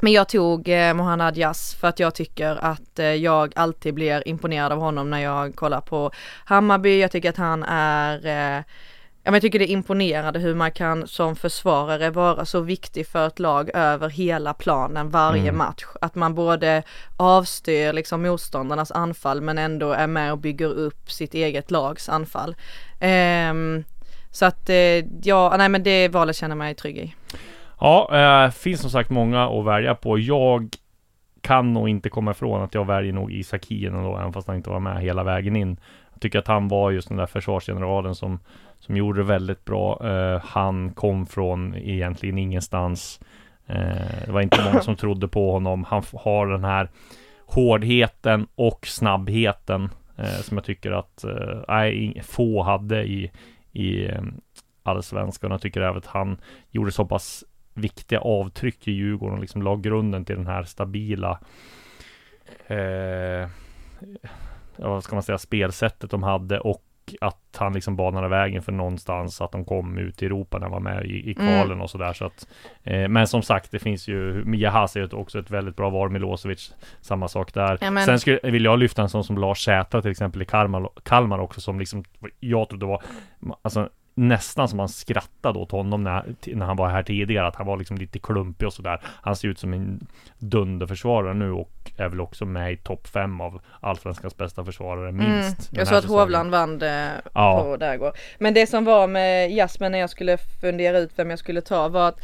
men 0.00 0.12
jag 0.12 0.28
tog 0.28 0.68
eh, 0.68 0.94
Mohanad 0.94 1.38
Yas 1.38 1.74
för 1.74 1.88
att 1.88 2.00
jag 2.00 2.14
tycker 2.14 2.56
att 2.64 2.98
eh, 2.98 3.06
jag 3.06 3.52
alltid 3.56 3.94
blir 3.94 4.28
imponerad 4.28 4.72
av 4.72 4.78
honom 4.78 5.10
när 5.10 5.18
jag 5.18 5.56
kollar 5.56 5.80
på 5.80 6.10
Hammarby. 6.44 7.00
Jag 7.00 7.10
tycker 7.10 7.28
att 7.30 7.36
han 7.36 7.62
är 7.62 8.26
eh, 8.58 8.62
Ja, 9.26 9.30
men 9.30 9.34
jag 9.34 9.42
tycker 9.42 9.58
det 9.58 9.70
är 9.70 9.72
imponerande 9.72 10.38
hur 10.38 10.54
man 10.54 10.72
kan 10.72 11.06
som 11.06 11.36
försvarare 11.36 12.10
vara 12.10 12.44
så 12.44 12.60
viktig 12.60 13.06
för 13.06 13.26
ett 13.26 13.38
lag 13.38 13.70
över 13.74 14.08
hela 14.08 14.54
planen 14.54 15.10
varje 15.10 15.42
Mm. 15.42 15.56
match. 15.58 15.84
Att 16.00 16.14
man 16.14 16.34
både 16.34 16.82
avstyr 17.16 17.92
liksom 17.92 18.22
motståndarnas 18.22 18.90
anfall 18.92 19.40
men 19.40 19.58
ändå 19.58 19.92
är 19.92 20.06
med 20.06 20.32
och 20.32 20.38
bygger 20.38 20.66
upp 20.66 21.10
sitt 21.10 21.34
eget 21.34 21.70
lags 21.70 22.08
anfall. 22.08 22.56
Ehm, 23.00 23.84
så 24.30 24.44
att 24.46 24.68
eh, 24.68 25.04
ja, 25.22 25.54
nej 25.58 25.68
men 25.68 25.82
det 25.82 26.08
valet 26.08 26.36
känner 26.36 26.56
mig 26.56 26.74
trygg 26.74 26.98
i. 26.98 27.14
Ja, 27.80 28.08
eh, 28.46 28.50
finns 28.50 28.80
som 28.80 28.90
sagt 28.90 29.10
många 29.10 29.48
att 29.48 29.64
välja 29.64 29.94
på. 29.94 30.18
Jag 30.18 30.68
kan 31.40 31.72
nog 31.72 31.88
inte 31.88 32.08
komma 32.08 32.30
ifrån 32.30 32.62
att 32.62 32.74
jag 32.74 32.86
väljer 32.86 33.12
nog 33.12 33.32
Isak 33.32 33.66
Hien 33.66 33.94
ändå, 33.94 34.16
även 34.18 34.32
fast 34.32 34.46
han 34.46 34.56
inte 34.56 34.70
var 34.70 34.80
med 34.80 35.02
hela 35.02 35.24
vägen 35.24 35.56
in. 35.56 35.80
Jag 36.12 36.20
tycker 36.20 36.38
att 36.38 36.46
han 36.46 36.68
var 36.68 36.90
just 36.90 37.08
den 37.08 37.16
där 37.16 37.26
försvarsgeneralen 37.26 38.14
som, 38.14 38.40
som 38.78 38.96
gjorde 38.96 39.20
det 39.20 39.24
väldigt 39.24 39.64
bra. 39.64 40.08
Eh, 40.08 40.40
han 40.44 40.90
kom 40.90 41.26
från 41.26 41.74
egentligen 41.74 42.38
ingenstans. 42.38 43.20
Eh, 43.66 44.24
det 44.26 44.32
var 44.32 44.40
inte 44.40 44.64
många 44.64 44.80
som 44.80 44.96
trodde 44.96 45.28
på 45.28 45.52
honom. 45.52 45.84
Han 45.84 46.02
har 46.12 46.46
den 46.46 46.64
här 46.64 46.90
hårdheten 47.46 48.46
och 48.54 48.86
snabbheten 48.86 49.90
eh, 50.16 50.26
som 50.26 50.56
jag 50.56 50.64
tycker 50.64 50.92
att 50.92 51.24
nej, 51.68 52.22
få 52.24 52.62
hade 52.62 53.04
i, 53.04 53.30
i 53.72 54.08
ehm, 54.08 54.40
allsvenskan. 54.82 55.50
Jag 55.50 55.60
tycker 55.60 55.80
även 55.80 55.98
att 55.98 56.06
han 56.06 56.40
gjorde 56.70 56.92
så 56.92 57.04
pass 57.04 57.44
viktiga 57.74 58.20
avtryck 58.20 58.88
i 58.88 58.92
Djurgården 58.92 59.34
och 59.34 59.40
liksom 59.40 59.62
la 59.62 59.76
grunden 59.76 60.24
till 60.24 60.36
den 60.36 60.46
här 60.46 60.62
stabila 60.62 61.40
eh, 62.66 63.48
ja, 64.76 64.88
vad 64.88 65.04
ska 65.04 65.16
man 65.16 65.22
säga, 65.22 65.38
spelsättet 65.38 66.10
de 66.10 66.22
hade 66.22 66.60
och 66.60 66.85
att 67.20 67.56
han 67.56 67.72
liksom 67.72 67.96
banade 67.96 68.28
vägen 68.28 68.62
för 68.62 68.72
någonstans 68.72 69.40
att 69.40 69.52
de 69.52 69.64
kom 69.64 69.98
ut 69.98 70.22
i 70.22 70.26
Europa 70.26 70.58
när 70.58 70.64
han 70.64 70.72
var 70.72 70.80
med 70.80 71.06
i, 71.06 71.30
i 71.30 71.34
kvalen 71.34 71.80
och 71.80 71.90
sådär. 71.90 72.12
Så 72.12 72.24
att 72.24 72.48
eh, 72.82 73.08
Men 73.08 73.26
som 73.26 73.42
sagt 73.42 73.70
det 73.70 73.78
finns 73.78 74.08
ju 74.08 74.44
Mia 74.44 74.70
Haas 74.70 74.96
är 74.96 75.00
ju 75.00 75.08
också 75.08 75.38
ett 75.38 75.50
väldigt 75.50 75.76
bra 75.76 75.90
val 75.90 76.10
Milosevic 76.10 76.74
Samma 77.00 77.28
sak 77.28 77.54
där. 77.54 77.78
Ja, 77.80 78.00
Sen 78.04 78.20
skulle, 78.20 78.40
vill 78.42 78.64
jag 78.64 78.78
lyfta 78.78 79.02
en 79.02 79.08
sån 79.08 79.24
som 79.24 79.38
Lars 79.38 79.64
Sätra 79.64 80.02
till 80.02 80.10
exempel 80.10 80.42
i 80.42 80.44
Kalmar, 80.44 80.88
Kalmar 81.02 81.38
också 81.38 81.60
som 81.60 81.78
liksom 81.78 82.04
Jag 82.40 82.68
trodde 82.68 82.86
var 82.86 83.02
Alltså 83.62 83.88
nästan 84.18 84.68
som 84.68 84.76
man 84.76 84.88
skrattade 84.88 85.58
åt 85.58 85.70
honom 85.70 86.04
när, 86.04 86.24
när 86.46 86.66
han 86.66 86.76
var 86.76 86.88
här 86.88 87.02
tidigare, 87.02 87.46
att 87.46 87.56
han 87.56 87.66
var 87.66 87.76
liksom 87.76 87.96
lite 87.96 88.18
klumpig 88.18 88.66
och 88.66 88.72
sådär. 88.72 89.00
Han 89.04 89.36
ser 89.36 89.48
ut 89.48 89.58
som 89.58 89.72
en 89.72 90.06
dunderförsvarare 90.38 91.34
nu 91.34 91.52
och 91.52 91.70
är 91.96 92.08
väl 92.08 92.20
också 92.20 92.44
med 92.44 92.72
i 92.72 92.76
topp 92.76 93.06
fem 93.06 93.40
av 93.40 93.60
allsvenskans 93.80 94.36
bästa 94.36 94.64
försvarare 94.64 95.12
minst. 95.12 95.70
den 95.70 95.78
Mm. 95.78 95.78
Jag 95.78 95.86
såg 95.88 95.96
att 95.96 96.02
säsongen. 96.02 96.20
Hovland 96.20 96.50
vann 96.50 96.78
det 96.78 97.10
Ja. 97.34 97.62
på 97.62 97.76
där 97.76 97.94
igår. 97.94 98.12
Men 98.38 98.54
det 98.54 98.66
som 98.66 98.84
var 98.84 99.06
med 99.06 99.52
Jasper 99.52 99.90
när 99.90 99.98
jag 99.98 100.10
skulle 100.10 100.38
fundera 100.60 100.98
ut 100.98 101.10
vem 101.16 101.30
jag 101.30 101.38
skulle 101.38 101.60
ta 101.60 101.88
var 101.88 102.08
att 102.08 102.20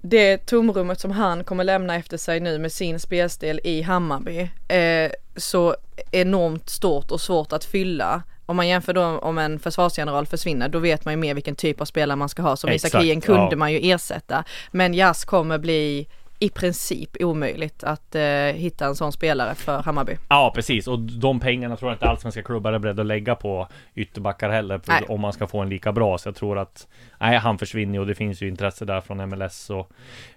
det 0.00 0.46
tomrummet 0.46 1.00
som 1.00 1.10
han 1.10 1.44
kommer 1.44 1.64
lämna 1.64 1.94
efter 1.96 2.16
sig 2.16 2.40
nu 2.40 2.58
med 2.58 2.72
sin 2.72 3.00
spelstil 3.00 3.60
i 3.64 3.82
Hammarby 3.82 4.50
eh, 4.68 5.10
så 5.36 5.76
enormt 6.10 6.68
stort 6.68 7.10
och 7.10 7.20
svårt 7.20 7.52
att 7.52 7.64
fylla. 7.64 8.22
Om 8.46 8.56
man 8.56 8.68
jämför 8.68 8.92
då 8.92 9.18
om 9.18 9.38
en 9.38 9.58
försvarsgeneral 9.58 10.26
försvinner 10.26 10.68
då 10.68 10.78
vet 10.78 11.04
man 11.04 11.14
ju 11.14 11.18
mer 11.18 11.34
vilken 11.34 11.54
typ 11.54 11.80
av 11.80 11.84
spelare 11.84 12.16
man 12.16 12.28
ska 12.28 12.42
ha. 12.42 12.56
Som 12.56 12.70
Isak 12.70 13.02
Hien 13.02 13.20
kunde 13.20 13.48
ja. 13.50 13.56
man 13.56 13.72
ju 13.72 13.90
ersätta. 13.90 14.44
Men 14.70 14.94
Jas 14.94 15.24
kommer 15.24 15.58
bli 15.58 16.06
i 16.38 16.48
princip 16.48 17.10
omöjligt 17.20 17.84
att 17.84 18.14
eh, 18.14 18.22
hitta 18.54 18.86
en 18.86 18.94
sån 18.94 19.12
spelare 19.12 19.54
för 19.54 19.82
Hammarby. 19.82 20.16
Ja 20.28 20.52
precis 20.54 20.88
och 20.88 20.98
de 20.98 21.40
pengarna 21.40 21.76
tror 21.76 21.90
jag 21.90 21.96
inte 21.96 22.06
allsvenska 22.06 22.42
klubbar 22.42 22.72
är 22.72 22.78
beredda 22.78 23.02
att 23.02 23.06
lägga 23.06 23.34
på 23.34 23.68
ytterbackar 23.94 24.50
heller 24.50 24.80
Nej. 24.86 25.02
om 25.08 25.20
man 25.20 25.32
ska 25.32 25.46
få 25.46 25.60
en 25.60 25.68
lika 25.68 25.92
bra 25.92 26.18
så 26.18 26.28
jag 26.28 26.36
tror 26.36 26.58
att 26.58 26.88
Nej 27.20 27.38
han 27.38 27.58
försvinner 27.58 27.98
och 27.98 28.06
det 28.06 28.14
finns 28.14 28.42
ju 28.42 28.48
intresse 28.48 28.84
där 28.84 29.00
från 29.00 29.28
MLS 29.28 29.70
och 29.70 29.90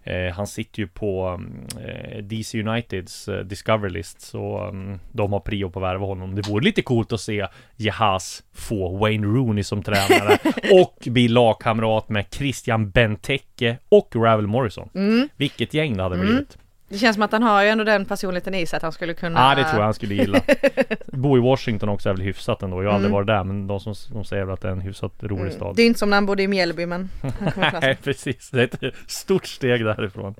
eh, 0.04 0.34
Han 0.34 0.48
sitter 0.48 0.80
ju 0.80 0.88
på 0.88 1.42
eh, 1.86 2.24
DC 2.24 2.60
Uniteds 2.60 3.27
eh, 3.27 3.39
Discover 3.39 3.89
List 3.89 4.22
så 4.22 4.60
mm, 4.60 5.00
de 5.12 5.34
har 5.34 5.39
prio 5.39 5.70
på 5.70 5.80
att 5.80 5.84
värva 5.84 6.06
honom 6.06 6.36
Det 6.36 6.50
vore 6.50 6.63
lite 6.63 6.82
coolt 6.82 7.13
att 7.13 7.22
se 7.22 7.48
Jehas 7.75 8.44
få 8.54 8.98
Wayne 8.98 9.27
Rooney 9.27 9.63
som 9.63 9.84
tränare 9.84 10.38
och 10.82 11.08
bli 11.08 11.27
lagkamrat 11.27 12.10
med 12.10 12.25
Christian 12.32 12.89
Benteke 12.89 13.77
och 13.89 14.16
Ravel 14.16 14.48
Morrison 14.48 14.89
Mm. 14.94 15.30
Vilket 15.36 15.74
gäng 15.74 15.97
det 15.98 16.04
hade 16.04 16.18
blivit 16.18 16.58
Det 16.89 16.98
känns 16.98 17.13
som 17.16 17.24
att 17.24 17.32
han 17.32 17.44
har 17.44 17.63
ju 17.63 17.70
ändå 17.70 17.84
den 17.84 18.06
personligheten 18.06 18.56
i 18.56 18.66
sig 18.66 18.77
att 18.77 18.84
han 18.84 18.92
skulle 18.92 19.13
kunna 19.13 19.39
Ja 19.50 19.56
det 19.56 19.63
tror 19.63 19.77
jag 19.80 19.84
han 19.86 19.94
skulle 19.94 20.13
gilla 20.16 20.39
Bo 21.08 21.38
i 21.38 21.39
Washington 21.39 21.89
också 21.89 22.10
är 22.10 22.13
väl 22.13 22.22
hyfsat 22.22 22.63
ändå 22.63 22.84
Jag 22.84 22.89
har 22.89 22.96
aldrig 22.96 23.10
Mm. 23.10 23.13
varit 23.16 23.27
där 23.27 23.44
men 23.44 23.68
de 23.68 23.80
som, 23.80 23.96
som 23.96 24.25
säger 24.25 24.44
väl 24.46 24.54
att 24.54 24.62
det 24.62 24.68
är 24.68 24.72
en 24.72 24.82
hyfsat 24.82 25.13
rolig 25.20 25.54
stad 25.54 25.75
Det 25.75 25.82
är 25.82 25.88
inte 25.88 26.00
som 26.00 26.10
när 26.10 26.18
han 26.18 26.25
bodde 26.25 26.44
i 26.44 26.48
Mjällby 26.48 26.86
men 26.86 27.10
Nej 27.82 27.98
precis, 28.04 28.50
det 28.50 28.60
är 28.84 28.88
ett 28.88 28.96
stort 29.08 29.46
steg 29.48 29.86
därifrån 29.86 30.36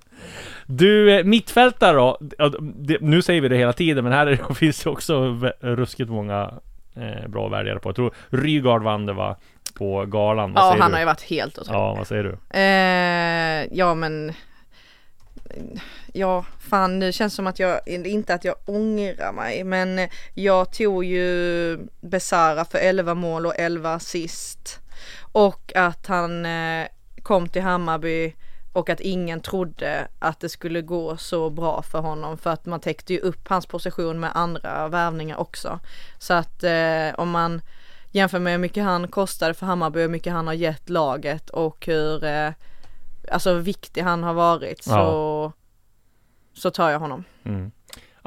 Du, 0.66 1.18
eh, 1.20 1.24
mittfältare 1.24 1.96
då? 1.98 2.18
Ja, 2.38 2.52
det, 2.62 2.98
Nu 3.02 3.22
säger 3.22 3.42
vi 3.42 3.48
det 3.48 3.58
hela 3.58 3.74
tiden 3.74 4.04
men 4.04 4.14
här 4.14 4.28
är, 4.28 4.54
finns 4.54 4.84
det 4.84 4.90
också 4.90 5.40
ruskigt 5.60 6.10
många 6.10 6.54
eh, 6.96 7.28
bra 7.30 7.48
väljare 7.48 7.80
på 7.80 7.90
Jag 7.90 7.96
tror 7.96 8.12
Rygaard 8.30 8.84
vann 8.84 9.06
det 9.06 9.14
va? 9.14 9.36
På 9.78 10.06
galan, 10.06 10.54
vad 10.54 10.64
Ja 10.64 10.70
säger 10.70 10.82
han 10.82 10.92
du? 10.92 10.96
har 10.96 11.00
ju 11.02 11.06
varit 11.06 11.22
helt 11.22 11.58
otrolig. 11.60 11.80
Ja, 11.80 11.96
vad 11.98 12.08
säger 12.08 12.24
du? 12.24 12.60
Eh, 12.60 13.78
ja 13.78 13.94
men 13.94 14.34
Ja, 16.14 16.46
fan 16.60 17.00
nu 17.00 17.12
känns 17.12 17.34
det 17.34 17.36
som 17.36 17.48
att 17.48 17.60
jag, 17.60 17.88
inte 17.88 18.34
att 18.34 18.44
jag 18.44 18.56
ångrar 18.66 19.32
mig 19.32 19.64
men 19.64 20.08
jag 20.34 20.72
tog 20.72 21.06
ju 21.06 21.78
Besara 22.02 22.66
för 22.66 22.78
11 22.78 23.14
mål 23.14 23.46
och 23.46 23.54
11 23.58 23.94
assist. 23.94 24.80
Och 25.32 25.72
att 25.76 26.08
han 26.08 26.46
eh, 26.46 26.88
kom 27.24 27.50
till 27.50 27.62
Hammarby 27.62 28.34
och 28.74 28.90
att 28.90 29.00
ingen 29.00 29.42
trodde 29.42 30.08
att 30.20 30.40
det 30.40 30.50
skulle 30.50 30.82
gå 30.82 31.18
så 31.18 31.50
bra 31.50 31.82
för 31.82 32.00
honom 32.00 32.38
för 32.38 32.50
att 32.50 32.66
man 32.66 32.80
täckte 32.80 33.14
ju 33.14 33.20
upp 33.20 33.48
hans 33.48 33.66
position 33.66 34.20
med 34.20 34.32
andra 34.34 34.88
värvningar 34.88 35.38
också. 35.38 35.80
Så 36.20 36.34
att 36.34 36.64
eh, 36.64 37.10
om 37.18 37.30
man 37.30 37.62
jämför 38.12 38.40
med 38.40 38.54
hur 38.54 38.60
mycket 38.60 38.84
han 38.84 39.08
kostade 39.08 39.54
för 39.54 39.66
Hammarby 39.66 40.00
och 40.00 40.02
hur 40.02 40.10
mycket 40.10 40.34
han 40.34 40.48
har 40.48 40.54
gett 40.54 40.90
laget 40.90 41.50
och 41.50 41.86
hur 41.86 42.24
eh, 42.24 42.50
alltså 43.32 43.54
viktig 43.54 44.02
han 44.02 44.24
har 44.24 44.34
varit 44.34 44.84
så 44.84 45.52
så 46.54 46.72
tar 46.72 46.90
jag 46.90 47.00
honom. 47.00 47.24
Mm. 47.44 47.72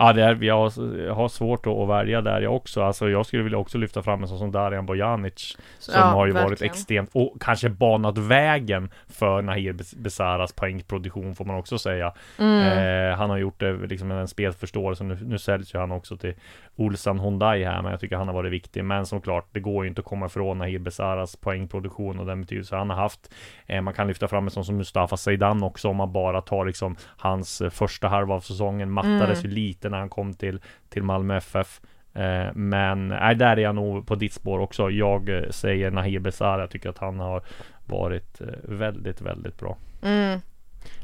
Ja, 0.01 0.13
det 0.13 0.23
är, 0.23 0.43
jag, 0.43 0.55
har, 0.57 0.97
jag 1.07 1.15
har 1.15 1.29
svårt 1.29 1.67
att, 1.67 1.89
välja 1.89 2.21
där 2.21 2.41
jag 2.41 2.57
också. 2.57 2.83
Alltså 2.83 3.09
jag 3.09 3.27
skulle 3.27 3.43
vilja 3.43 3.59
också 3.59 3.79
lyfta 3.79 4.03
fram 4.03 4.23
en 4.23 4.29
sån 4.29 4.39
som 4.39 4.53
Darijan 4.53 4.87
Bojanic. 4.87 5.57
Som 5.79 5.95
Ja, 5.97 6.01
har 6.05 6.27
ju 6.27 6.33
varit 6.33 6.51
verkligen. 6.51 6.73
extremt, 6.73 7.11
och 7.13 7.37
kanske 7.41 7.69
banat 7.69 8.19
vägen 8.19 8.91
för 9.09 9.43
Nahir 9.43 9.73
Bes- 9.73 9.99
Besaras 9.99 10.53
poängproduktion 10.53 11.35
får 11.35 11.45
man 11.45 11.57
också 11.57 11.79
säga. 11.79 12.13
Mm. 12.39 13.11
Eh, 13.11 13.17
han 13.17 13.31
har 13.31 13.39
gjort 13.39 13.61
det 13.61 13.73
liksom 13.73 14.09
med 14.09 14.21
en 14.21 14.29
spelförståelse. 14.29 15.05
Nu, 15.05 15.19
nu 15.23 15.39
säljs 15.39 15.75
ju 15.75 15.79
han 15.79 15.93
också 15.93 16.17
till 16.17 16.35
Ulsan 16.77 17.21
Hyundai 17.21 17.65
här, 17.65 17.83
men 17.83 17.91
jag 17.91 18.01
tycker 18.01 18.17
han 18.17 18.27
har 18.29 18.35
varit 18.35 18.53
viktig. 18.53 18.85
Men 18.85 19.07
som 19.07 19.21
klart, 19.21 19.47
det 19.53 19.61
går 19.61 19.85
ju 19.85 19.89
inte 19.89 20.01
att 20.01 20.07
komma 20.07 20.27
ifrån 20.27 20.59
Nahir 20.59 20.79
Besaras 20.79 21.37
poängproduktion 21.37 22.19
och 22.19 22.27
den 22.27 22.41
betydelse 22.41 22.77
han 22.77 22.91
har 22.91 22.97
haft. 22.97 23.35
Eh, 23.67 23.81
man 23.81 23.95
kan 23.95 24.07
lyfta 24.09 24.29
fram 24.29 24.45
en 24.45 24.51
sån 24.51 24.65
som 24.65 24.77
Mustafa 24.77 25.17
Zeidan 25.17 25.63
också 25.63 25.89
om 25.89 25.97
man 25.97 26.13
bara 26.13 26.41
tar 26.41 26.65
liksom 26.65 26.97
hans 27.17 27.61
eh, 27.61 27.71
första 27.71 28.09
halva 28.09 28.35
av 28.35 28.41
säsongen. 28.41 28.91
Mattades 28.91 29.45
ju 29.45 29.49
lite 29.49 29.90
när 29.91 29.99
han 29.99 30.09
kom 30.09 30.35
till, 30.35 30.61
till 30.89 31.03
Malmö 31.03 31.37
FF. 31.37 31.81
Eh, 32.15 32.53
men 32.55 33.09
nej, 33.09 33.35
där 33.35 33.57
är 33.57 33.61
jag 33.63 33.75
nog 33.75 34.07
på 34.07 34.15
ditt 34.15 34.33
spår 34.33 34.59
också. 34.59 34.91
Jag 34.91 35.29
eh, 35.29 35.51
säger 35.51 35.91
Nahir 35.91 36.19
Besara. 36.19 36.61
Jag 36.61 36.71
tycker 36.71 36.89
att 36.91 36.99
han 36.99 37.21
har 37.21 37.43
varit 37.87 38.41
eh, 38.41 38.47
väldigt, 38.63 39.21
väldigt 39.21 39.59
bra. 39.59 39.77
Mm. 40.03 40.41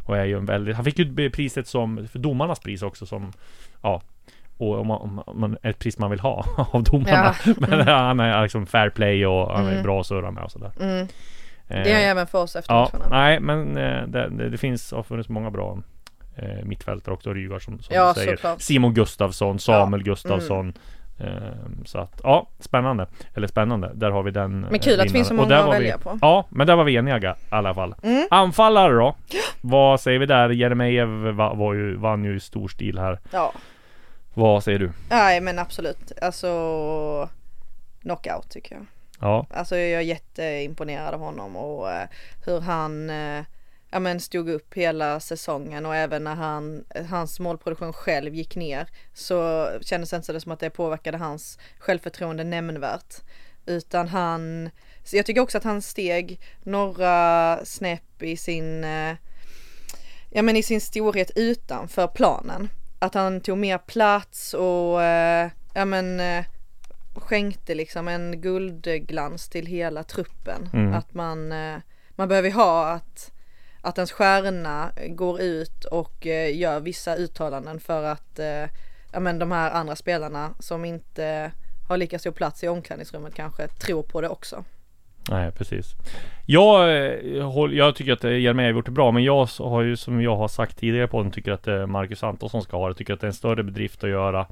Och 0.04 0.16
är 0.16 0.24
ju 0.24 0.36
en 0.36 0.46
väldigt, 0.46 0.76
han 0.76 0.84
fick 0.84 0.98
ju 0.98 1.30
priset 1.30 1.66
som, 1.66 2.08
för 2.08 2.18
domarnas 2.18 2.60
pris 2.60 2.82
också 2.82 3.06
som, 3.06 3.32
ja, 3.82 4.02
och 4.58 4.80
om 4.80 4.86
man, 4.86 5.18
om 5.26 5.40
man, 5.40 5.56
ett 5.62 5.78
pris 5.78 5.98
man 5.98 6.10
vill 6.10 6.20
ha 6.20 6.44
av 6.72 6.82
domarna. 6.82 7.34
Men 7.58 7.88
han 7.88 8.20
är 8.20 8.42
liksom 8.42 8.66
fair 8.66 8.90
play 8.90 9.26
och 9.26 9.52
han 9.56 9.66
är 9.66 9.70
Mm. 9.72 9.82
bra 9.82 10.00
att 10.00 10.06
surra 10.06 10.30
med 10.30 10.42
och 10.44 10.50
sådär. 10.52 10.72
Mm. 10.80 11.00
Eh, 11.68 11.82
Det 11.82 11.92
är 11.92 12.10
även 12.10 12.26
för 12.26 12.42
oss 12.42 12.56
efter 12.56 12.74
Ja, 12.74 12.90
matcherna. 12.92 13.08
nej 13.10 13.40
men 13.40 13.76
eh, 13.76 14.06
det, 14.06 14.28
det, 14.28 14.48
det 14.50 14.58
finns, 14.58 14.92
har 14.92 15.02
funnits 15.02 15.28
många 15.28 15.50
bra 15.50 15.78
eh, 16.36 16.64
mittfältare 16.64 17.14
också, 17.14 17.34
Rygaard 17.34 17.64
som, 17.64 17.78
som 17.78 17.94
Ja, 17.96 18.12
du 18.14 18.20
säger. 18.20 18.36
såklart. 18.36 18.60
Simon 18.62 18.94
Gustafsson, 18.94 19.58
Samuel 19.58 19.82
Ja, 19.82 19.86
mm. 19.86 20.02
Gustafsson. 20.02 20.74
Eh, 21.18 21.26
så 21.84 21.98
att, 21.98 22.20
ja, 22.22 22.48
spännande. 22.58 23.06
Eller 23.34 23.46
spännande, 23.46 23.90
där 23.94 24.10
har 24.10 24.22
vi 24.22 24.30
den 24.30 24.60
Men 24.60 24.78
kul 24.80 25.00
att 25.00 25.06
det 25.06 25.12
finns 25.12 25.28
så 25.28 25.34
många 25.34 25.58
att 25.58 25.74
välja 25.74 25.96
vi, 25.96 26.02
på. 26.02 26.18
Ja, 26.22 26.46
men 26.48 26.66
där 26.66 26.76
var 26.76 26.84
vi 26.84 26.96
eniga 26.96 27.32
i 27.32 27.34
alla 27.48 27.74
fall. 27.74 27.94
Mm. 28.02 28.26
Anfallare 28.30 28.92
då? 28.94 29.16
Vad 29.60 30.00
säger 30.00 30.18
vi 30.18 30.26
där? 30.26 30.48
Jeremejeff 30.50 31.08
va, 31.36 31.54
var 31.54 31.74
ju, 31.74 31.96
vann 31.96 32.24
ju 32.24 32.36
i 32.36 32.40
stor 32.40 32.68
stil 32.68 32.98
här. 32.98 33.20
Ja, 33.30 33.52
Vad 34.34 34.64
säger 34.64 34.78
du? 34.78 34.92
nej 35.10 35.40
men 35.40 35.58
absolut. 35.58 36.12
Alltså 36.22 37.28
knockout 38.02 38.50
tycker 38.50 38.74
jag. 38.74 38.86
Ja, 39.20 39.46
Alltså 39.54 39.76
jag 39.76 40.00
är 40.00 40.00
jätteimponerad 40.04 41.14
av 41.14 41.20
honom 41.20 41.56
och 41.56 41.90
eh, 41.90 42.08
hur 42.44 42.60
han 42.60 43.10
eh, 43.10 43.44
ja, 43.90 43.98
men 44.00 44.20
stod 44.20 44.48
upp 44.48 44.74
hela 44.74 45.20
säsongen 45.20 45.86
och 45.86 45.96
även 45.96 46.24
när 46.24 46.34
han, 46.34 46.84
hans 47.08 47.40
målproduktion 47.40 47.92
själv 47.92 48.34
gick 48.34 48.56
ner 48.56 48.86
så 49.14 49.68
kändes 49.80 50.10
det 50.10 50.16
inte 50.16 50.40
som 50.40 50.52
att 50.52 50.60
det 50.60 50.70
påverkade 50.70 51.18
hans 51.18 51.58
självförtroende 51.78 52.44
nämnvärt. 52.44 53.14
Utan 53.66 54.08
han, 54.08 54.70
jag 55.12 55.26
tycker 55.26 55.40
också 55.40 55.58
att 55.58 55.64
han 55.64 55.82
steg 55.82 56.40
några 56.62 57.58
snäpp 57.64 58.22
i 58.22 58.36
sin, 58.36 58.84
eh, 58.84 59.16
ja 60.30 60.42
men 60.42 60.56
i 60.56 60.62
sin 60.62 60.80
storhet 60.80 61.30
utanför 61.34 62.06
planen. 62.06 62.68
Att 62.98 63.14
han 63.14 63.40
tog 63.40 63.58
mer 63.58 63.78
plats 63.78 64.54
och 64.54 65.02
eh, 65.02 65.50
ja 65.74 65.84
men 65.84 66.20
eh, 66.20 66.44
skänkte 67.14 67.74
liksom 67.74 68.08
en 68.08 68.40
guldglans 68.40 69.48
till 69.48 69.66
hela 69.66 70.02
truppen. 70.02 70.70
Mm. 70.72 70.94
Att 70.94 71.14
man, 71.14 71.54
man 72.10 72.28
behöver 72.28 72.50
ha 72.50 72.88
att, 72.88 73.32
att 73.86 73.98
ens 73.98 74.12
stjärna 74.12 74.92
går 75.08 75.40
ut 75.40 75.84
och 75.84 76.26
eh, 76.26 76.56
gör 76.56 76.80
vissa 76.80 77.16
uttalanden 77.16 77.80
för 77.80 78.02
att 78.02 78.38
eh, 78.38 78.70
ja, 79.12 79.20
men 79.20 79.38
de 79.38 79.52
här 79.52 79.70
andra 79.70 79.96
spelarna 79.96 80.50
som 80.58 80.84
inte 80.84 81.50
har 81.88 81.96
lika 81.96 82.18
stor 82.18 82.30
plats 82.30 82.64
i 82.64 82.68
omklädningsrummet 82.68 83.34
kanske 83.34 83.68
tror 83.68 84.02
på 84.02 84.20
det 84.20 84.28
också. 84.28 84.64
nej 85.30 85.52
precis. 85.52 85.94
Jag, 86.46 86.88
eh, 86.90 87.76
jag 87.76 87.96
tycker 87.96 88.12
att 88.12 88.24
eh, 88.24 88.38
Jeremejeff 88.38 88.72
har 88.72 88.78
gjort 88.78 88.86
det 88.86 88.90
bra, 88.90 89.10
men 89.10 89.24
jag 89.24 89.48
har 89.58 89.82
ju 89.82 89.96
som 89.96 90.22
jag 90.22 90.36
har 90.36 90.48
sagt 90.48 90.78
tidigare 90.78 91.08
på 91.08 91.22
den 91.22 91.32
tycker 91.32 91.52
att 91.52 91.88
Marcus 91.88 92.22
Antonsson 92.22 92.62
ska 92.62 92.76
ha 92.76 92.88
det. 92.88 92.94
Tycker 92.94 93.14
att 93.14 93.20
det 93.20 93.24
är 93.24 93.28
en 93.28 93.34
större 93.34 93.62
bedrift 93.62 94.04
att 94.04 94.10
göra 94.10 94.46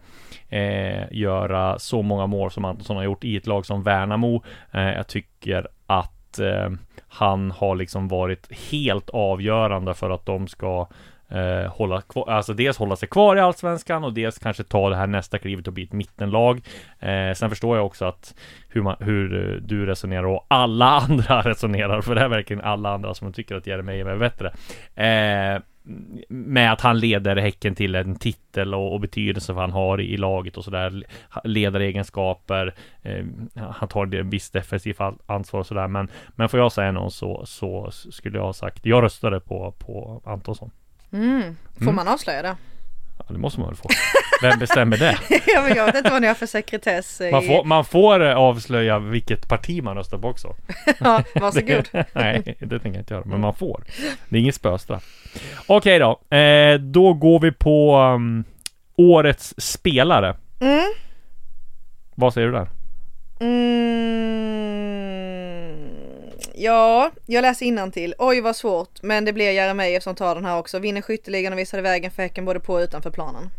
eh, 0.49 1.12
göra 1.12 1.79
så 1.79 2.03
många 2.03 2.26
mål 2.26 2.50
som 2.50 2.64
Antonsson 2.64 2.97
har 2.97 3.05
gjort 3.05 3.25
i 3.25 3.37
ett 3.37 3.47
lag 3.47 3.67
som 3.67 3.83
Värnamo. 3.83 4.43
Eh, 4.73 4.93
jag 4.93 5.07
tycker 5.07 5.69
att 5.87 6.38
eh, 6.38 6.71
han 7.14 7.50
har 7.50 7.76
liksom 7.76 8.09
varit 8.09 8.52
helt 8.71 9.11
avgörande 9.11 9.94
för 9.94 10.11
att 10.11 10.26
de 10.26 10.49
ska 10.49 10.88
eh, 11.28 11.73
hålla 11.73 12.00
kvar, 12.00 12.30
alltså 12.30 12.54
dels 12.54 12.78
hålla 12.78 12.97
sig 12.97 13.09
kvar 13.09 13.37
i 13.37 13.40
Allsvenskan 13.40 14.04
och 14.04 14.12
dels 14.12 14.38
kanske 14.38 14.64
ta 14.64 14.90
det 14.90 14.97
här 14.97 15.06
nästa 15.06 15.38
klivet 15.38 15.66
och 15.66 15.73
bli 15.73 15.85
ett 15.85 15.92
mittenlag. 15.92 16.61
Eh, 17.00 17.33
sen 17.35 17.50
förstår 17.50 17.76
jag 17.76 17.87
också 17.87 18.04
att 18.04 18.35
hur, 18.68 18.83
man, 18.83 18.97
hur 19.00 19.52
eh, 19.52 19.61
du 19.61 19.87
resonerar 19.87 20.25
och 20.25 20.47
alla 20.49 20.87
andra 21.09 21.42
resonerar, 21.42 22.00
för 22.00 22.14
det 22.14 22.21
är 22.21 22.28
verkligen 22.28 22.64
alla 22.64 22.94
andra 22.94 23.14
som 23.14 23.33
tycker 23.33 23.54
att 23.54 23.66
Jeremejeff 23.66 24.09
är 24.09 24.16
bättre. 24.16 24.49
Eh, 24.94 25.62
med 26.29 26.73
att 26.73 26.81
han 26.81 26.99
leder 26.99 27.37
Häcken 27.37 27.75
till 27.75 27.95
en 27.95 28.17
titel 28.17 28.75
och, 28.75 28.93
och 28.93 29.00
betydelse 29.00 29.53
vad 29.53 29.62
han 29.62 29.73
har 29.73 30.00
i, 30.00 30.05
i 30.12 30.17
laget 30.17 30.57
och 30.57 30.64
sådär. 30.64 31.05
Ledaregenskaper. 31.45 32.75
Eh, 33.03 33.25
han 33.55 33.88
tar 33.88 34.07
det 34.07 34.23
visst 34.23 34.53
defensivt 34.53 35.00
ansvar 35.26 35.61
och 35.61 35.67
sådär. 35.67 35.88
Men, 35.88 36.09
men 36.37 36.49
får 36.49 36.61
jag 36.61 36.73
säga 36.73 36.93
någon 36.93 37.11
så, 37.11 37.47
så 37.47 37.91
skulle 37.91 38.38
jag 38.38 38.45
ha 38.45 38.53
sagt. 38.53 38.87
Jag 38.87 39.03
röstade 39.03 39.41
på, 39.41 39.75
på 39.79 40.23
Antonsson. 40.25 40.71
Mm. 41.12 41.57
Får 41.75 41.83
Mm. 41.83 41.95
man 41.95 42.09
avslöja 42.09 42.43
det? 42.43 42.57
Ja, 43.26 43.33
det 43.33 43.38
måste 43.38 43.61
man 43.61 43.69
väl 43.69 43.76
få. 43.76 43.88
Vem 44.43 44.59
bestämmer 44.59 44.97
det? 44.97 45.19
ja, 45.47 45.62
men 45.62 45.76
jag 45.76 45.87
vet 45.87 45.95
inte 45.95 46.11
vad 46.11 46.21
ni 46.23 46.28
har 46.28 46.35
för 46.35 46.47
sekretess. 46.47 47.21
i- 47.21 47.31
Man 47.31 47.43
får, 47.43 47.64
man 47.64 47.85
får 47.85 48.25
eh, 48.25 48.37
avslöja 48.37 48.99
vilket 48.99 49.49
parti 49.49 49.83
man 49.83 49.97
röstar 49.97 50.19
på 50.19 50.28
också. 50.28 50.54
ja, 51.00 51.23
varsågod. 51.35 51.88
Nej, 52.12 52.57
det 52.61 52.78
tänker 52.78 52.88
jag 52.88 52.97
inte 53.02 53.14
göra, 53.14 53.25
men 53.26 53.40
man 53.40 53.54
får. 53.54 53.85
Det 54.28 54.37
är 54.37 54.40
inget 54.40 54.54
spöstraff. 54.54 55.04
Okej 55.66 55.99
då, 55.99 56.37
eh, 56.37 56.78
då 56.78 57.14
går 57.14 57.40
vi 57.40 57.52
på 57.52 57.97
um, 57.99 58.45
årets 58.97 59.54
spelare. 59.59 60.37
Mm. 60.61 60.85
Vad 62.14 62.35
säger 62.35 62.47
du 62.49 62.52
där? 62.52 62.69
Mm, 63.40 64.25
ja, 66.56 67.10
jag 67.26 67.43
läser 67.43 67.90
till. 67.90 68.14
Oj 68.19 68.40
vad 68.40 68.56
svårt, 68.56 69.02
men 69.02 69.25
det 69.25 69.32
blir 69.32 69.50
Jeremejeff 69.50 70.02
som 70.02 70.14
tar 70.14 70.34
den 70.34 70.45
här 70.45 70.58
också. 70.58 70.78
Vinner 70.78 71.02
skytteligan 71.02 71.52
och 71.52 71.58
visade 71.58 71.82
vägen 71.82 72.10
för 72.10 72.23
Häcken 72.23 72.45
både 72.45 72.60
på 72.60 72.73
och 72.73 72.80
utanför 72.80 73.10
planen. 73.10 73.50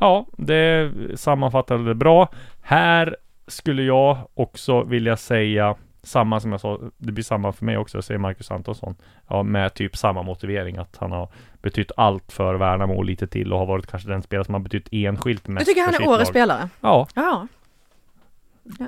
Ja, 0.00 0.26
det 0.36 0.92
sammanfattade 1.14 1.84
det 1.84 1.94
bra. 1.94 2.28
Här 2.62 3.16
skulle 3.46 3.82
jag 3.82 4.18
också 4.34 4.82
vilja 4.82 5.16
säga 5.16 5.76
samma 6.02 6.40
som 6.40 6.52
jag 6.52 6.60
sa, 6.60 6.80
det 6.96 7.12
blir 7.12 7.24
samma 7.24 7.52
för 7.52 7.64
mig 7.64 7.78
också, 7.78 7.96
jag 7.96 8.04
säger 8.04 8.18
Marcus 8.18 8.50
Antonsson. 8.50 8.96
Ja, 9.28 9.42
med 9.42 9.74
typ 9.74 9.96
samma 9.96 10.22
motivering 10.22 10.76
att 10.76 10.96
han 10.96 11.12
har 11.12 11.28
betytt 11.62 11.92
allt 11.96 12.32
för 12.32 12.54
Värnamo 12.54 12.94
och 12.94 13.04
lite 13.04 13.26
till 13.26 13.52
och 13.52 13.58
har 13.58 13.66
varit 13.66 13.86
kanske 13.86 14.08
den 14.08 14.22
spelare 14.22 14.44
som 14.44 14.54
har 14.54 14.60
betytt 14.60 14.88
enskilt 14.92 15.44
Du 15.44 15.52
mest 15.52 15.66
tycker 15.66 15.82
han 15.82 15.94
är 15.94 16.08
årets 16.08 16.30
spelare? 16.30 16.68
Ja, 16.80 17.08
Ja. 17.14 17.46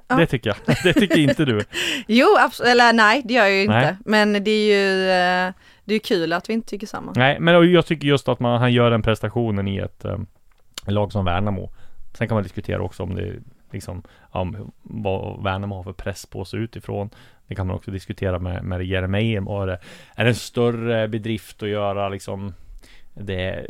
Ja. 0.08 0.16
det 0.16 0.26
tycker 0.26 0.50
jag. 0.50 0.76
Det 0.84 0.92
tycker 0.92 1.18
inte 1.18 1.44
du. 1.44 1.60
Jo, 2.06 2.26
absolut. 2.38 2.70
Eller 2.70 2.92
nej, 2.92 3.22
det 3.24 3.34
gör 3.34 3.42
jag 3.42 3.52
ju 3.52 3.62
inte. 3.62 3.74
Nej. 3.74 3.96
Men 4.04 4.44
det 4.44 4.50
är 4.50 4.66
ju 4.66 5.10
eh, 5.10 5.52
det 5.90 5.94
är 5.94 5.98
kul 5.98 6.32
att 6.32 6.48
vi 6.48 6.52
inte 6.52 6.68
tycker 6.68 6.86
samma. 6.86 7.12
Nej, 7.16 7.40
men 7.40 7.72
jag 7.72 7.86
tycker 7.86 8.08
just 8.08 8.28
att 8.28 8.40
man, 8.40 8.60
han 8.60 8.72
gör 8.72 8.90
den 8.90 9.02
prestationen 9.02 9.68
i 9.68 9.78
ett 9.78 10.04
um, 10.04 10.26
lag 10.86 11.12
som 11.12 11.24
Värnamo. 11.24 11.70
Sen 12.14 12.28
kan 12.28 12.34
man 12.34 12.42
diskutera 12.42 12.82
också 12.82 13.02
om 13.02 13.14
det 13.14 13.34
liksom, 13.70 14.02
om 14.30 14.72
vad 14.82 15.42
Värnamo 15.42 15.76
har 15.76 15.82
för 15.82 15.92
press 15.92 16.26
på 16.26 16.44
sig 16.44 16.60
utifrån. 16.60 17.10
Det 17.46 17.54
kan 17.54 17.66
man 17.66 17.76
också 17.76 17.90
diskutera 17.90 18.38
med, 18.38 18.64
med 18.64 18.86
Jeremejeff. 18.86 19.44
Är 20.14 20.24
det 20.24 20.30
en 20.30 20.34
större 20.34 21.08
bedrift 21.08 21.62
att 21.62 21.68
göra 21.68 22.08
liksom 22.08 22.54
det, 23.14 23.66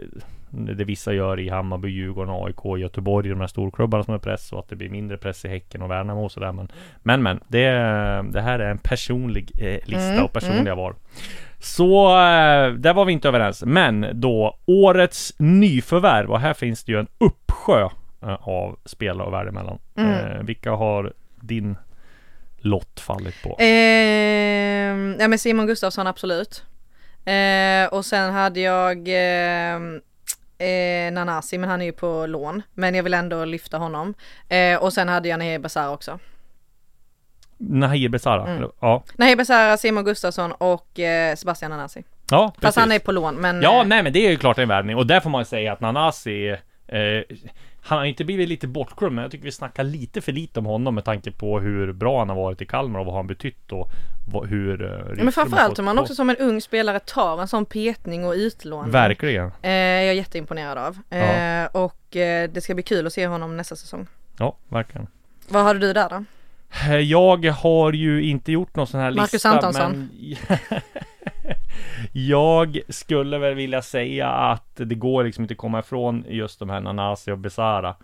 det 0.51 0.85
vissa 0.85 1.13
gör 1.13 1.41
i 1.41 1.49
Hammarby, 1.49 1.89
Djurgården, 1.89 2.35
AIK, 2.35 2.81
Göteborg, 2.81 3.29
de 3.29 3.41
här 3.41 3.47
storklubbarna 3.47 4.05
som 4.05 4.15
är 4.15 4.19
press 4.19 4.53
och 4.53 4.59
att 4.59 4.69
det 4.69 4.77
blir 4.77 4.89
mindre 4.89 5.17
press 5.17 5.45
i 5.45 5.49
Häcken 5.49 5.83
och 5.83 5.91
Värnamo 5.91 6.25
och 6.25 6.33
sådär. 6.33 6.53
Men, 6.53 6.69
men, 7.03 7.23
men 7.23 7.41
det, 7.49 7.71
det 8.33 8.41
här 8.41 8.59
är 8.59 8.71
en 8.71 8.79
personlig 8.79 9.51
eh, 9.59 9.79
lista 9.85 10.11
Mm, 10.11 10.25
och 10.25 10.33
personliga 10.33 10.75
val. 10.75 10.95
Så 11.59 12.09
eh, 12.09 12.73
där 12.73 12.95
var 12.95 13.05
vi 13.05 13.13
inte 13.13 13.29
överens. 13.29 13.63
Men 13.67 14.07
då 14.13 14.59
årets 14.67 15.35
nyförvärv 15.39 16.31
och 16.31 16.41
här 16.41 16.55
finns 16.55 16.85
det 16.85 16.93
ju 16.93 16.99
en 16.99 17.09
uppsjö 17.19 17.89
eh, 18.23 18.49
av 18.49 18.79
spelare 18.85 19.27
och 19.27 19.33
värde 19.33 19.49
emellan. 19.49 19.79
Mm. 19.97 20.13
Eh, 20.13 20.43
vilka 20.43 20.71
har 20.71 21.13
din 21.41 21.77
lott 22.59 23.01
fallit 23.01 23.43
på? 23.43 23.57
Eh, 23.59 23.67
ja 25.19 25.29
men 25.29 25.39
Simon 25.39 25.67
Gustafsson 25.67 26.07
absolut. 26.07 26.65
Eh, 27.25 27.87
och 27.93 28.05
sen 28.05 28.33
hade 28.33 28.61
jag 28.61 29.09
eh, 29.09 29.81
eh, 30.61 31.13
Nanasi 31.13 31.59
men 31.59 31.71
han 31.71 31.81
är 31.81 31.85
ju 31.85 31.93
på 31.93 32.27
lån. 32.27 32.63
Men 32.75 32.95
jag 32.95 33.03
vill 33.03 33.15
ändå 33.15 33.45
lyfta 33.45 33.79
honom. 33.79 34.15
Eh, 34.49 34.83
och 34.83 34.93
sen 34.93 35.09
hade 35.09 35.29
jag 35.29 35.39
Nahir 35.39 35.59
Besara 35.59 35.91
också. 35.91 36.19
Nahir 37.59 38.09
Besara? 38.09 38.47
Mm. 38.47 38.71
Ja, 38.81 39.03
Nahir 39.17 39.37
Besara, 39.37 39.77
Simon 39.77 40.05
Gustafsson 40.05 40.53
och 40.53 40.99
eh, 41.01 41.35
Sebastian 41.37 41.71
Nanasi. 41.71 42.05
ja 42.31 42.49
Fast 42.49 42.61
precis. 42.61 42.77
han 42.81 42.93
är 42.93 42.99
på 42.99 43.13
lån 43.13 43.35
men 43.35 43.63
Ja, 43.63 43.81
eh, 43.81 43.87
nej 43.87 44.03
men 44.03 44.13
det 44.13 44.27
är 44.27 44.31
ju 44.31 44.37
klart 44.37 44.59
en 44.59 44.69
värvning 44.69 44.97
och 44.97 45.07
där 45.07 45.21
får 45.21 45.31
man 45.31 45.41
ju 45.41 45.45
säga 45.45 45.73
att 45.73 45.81
Nanasi 45.81 46.49
eh, 46.49 47.37
Han 47.83 47.99
har 47.99 48.05
inte 48.05 48.25
blivit 48.25 48.49
lite 48.49 48.67
bortglömd 48.69 49.15
men 49.15 49.23
jag 49.23 49.31
tycker 49.33 49.45
vi 49.45 49.53
snackar 49.53 49.85
lite 49.85 50.21
för 50.21 50.33
lite 50.33 50.59
om 50.61 50.67
honom 50.67 50.95
med 50.95 51.05
tanke 51.05 51.31
på 51.31 51.61
hur 51.61 51.93
bra 51.93 52.19
han 52.19 52.29
har 52.29 52.37
varit 52.37 52.63
i 52.63 52.67
Kalmar 52.67 53.01
och 53.01 53.07
vad 53.07 53.15
han 53.15 53.27
betytt 53.27 53.73
och 53.73 53.89
vad, 54.33 54.49
hur 54.49 54.83
eh, 54.85 55.15
Ja, 55.19 55.25
men 55.25 55.33
framförallt 55.33 55.79
om 55.79 55.85
man 55.85 55.99
också 55.99 56.15
som 56.15 56.31
en 56.31 56.37
ung 56.37 56.61
spelare 56.61 57.01
tar 57.01 57.41
en 57.41 57.49
sån 57.49 57.65
petning 57.67 58.25
och 58.25 58.33
utlåning. 58.33 58.91
Verkligen 58.93 59.53
Eh, 59.63 59.71
jag 59.73 60.09
är 60.09 60.13
jätteimponerad 60.13 60.79
av. 60.79 60.99
Eh, 61.19 61.67
Och 61.73 62.17
eh, 62.17 62.51
det 62.51 62.61
ska 62.61 62.75
bli 62.75 62.83
kul 62.83 63.07
att 63.07 63.13
se 63.13 63.27
honom 63.27 63.57
nästa 63.57 63.77
säsong. 63.77 64.07
Ja, 64.39 64.57
verkligen 64.69 65.07
Vad 65.49 65.65
hade 65.65 65.79
du 65.81 65.93
där 65.93 66.09
då? 66.09 66.25
Eh, 66.89 66.97
Jag 66.97 67.45
har 67.47 67.93
ju 67.93 68.23
inte 68.25 68.53
gjort 68.53 68.77
någon 68.77 68.87
sån 68.87 69.01
här 69.01 69.11
Marcus 69.13 69.33
lista 69.33 69.49
Antonsson. 69.51 69.93
men 69.93 70.09
Jag 72.13 72.81
skulle 72.89 73.39
väl 73.39 73.55
vilja 73.55 73.83
säga 73.83 74.29
att 74.29 74.77
det 74.77 74.95
går 74.95 75.25
liksom 75.25 75.45
inte 75.45 75.53
att 75.53 75.59
komma 75.59 75.79
ifrån 75.79 76.25
just 76.29 76.59
de 76.59 76.71
här 76.71 76.81
Nanasi 76.81 77.31
och 77.31 77.39
Besara 77.39 77.97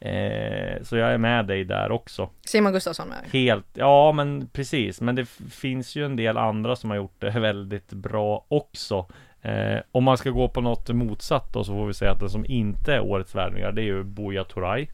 eh, 0.00 0.82
Så 0.82 0.96
jag 0.96 1.12
är 1.12 1.18
med 1.18 1.46
dig 1.46 1.64
där 1.64 1.90
också 1.90 2.30
Simon 2.46 2.72
Gustafsson 2.72 3.08
med. 3.08 3.18
Helt, 3.32 3.66
ja 3.74 4.12
men 4.12 4.48
precis, 4.52 5.00
men 5.00 5.14
det 5.14 5.24
finns 5.50 5.96
ju 5.96 6.04
en 6.04 6.16
del 6.16 6.36
andra 6.36 6.76
som 6.76 6.90
har 6.90 6.96
gjort 6.96 7.20
det 7.20 7.30
väldigt 7.40 7.92
bra 7.92 8.44
också. 8.48 9.06
Eh, 9.42 9.78
om 9.92 10.04
man 10.04 10.18
ska 10.18 10.30
gå 10.30 10.48
på 10.48 10.60
något 10.60 10.88
motsatt 10.88 11.52
då 11.52 11.64
så 11.64 11.72
får 11.72 11.86
vi 11.86 11.94
säga 11.94 12.12
att 12.12 12.20
den 12.20 12.30
som 12.30 12.44
inte 12.44 12.94
är 12.94 13.00
årets 13.00 13.34
värvningar 13.34 13.72
det 13.72 13.82
är 13.82 13.84
ju 13.84 14.04
Buya 14.04 14.44
Turay. 14.44 14.86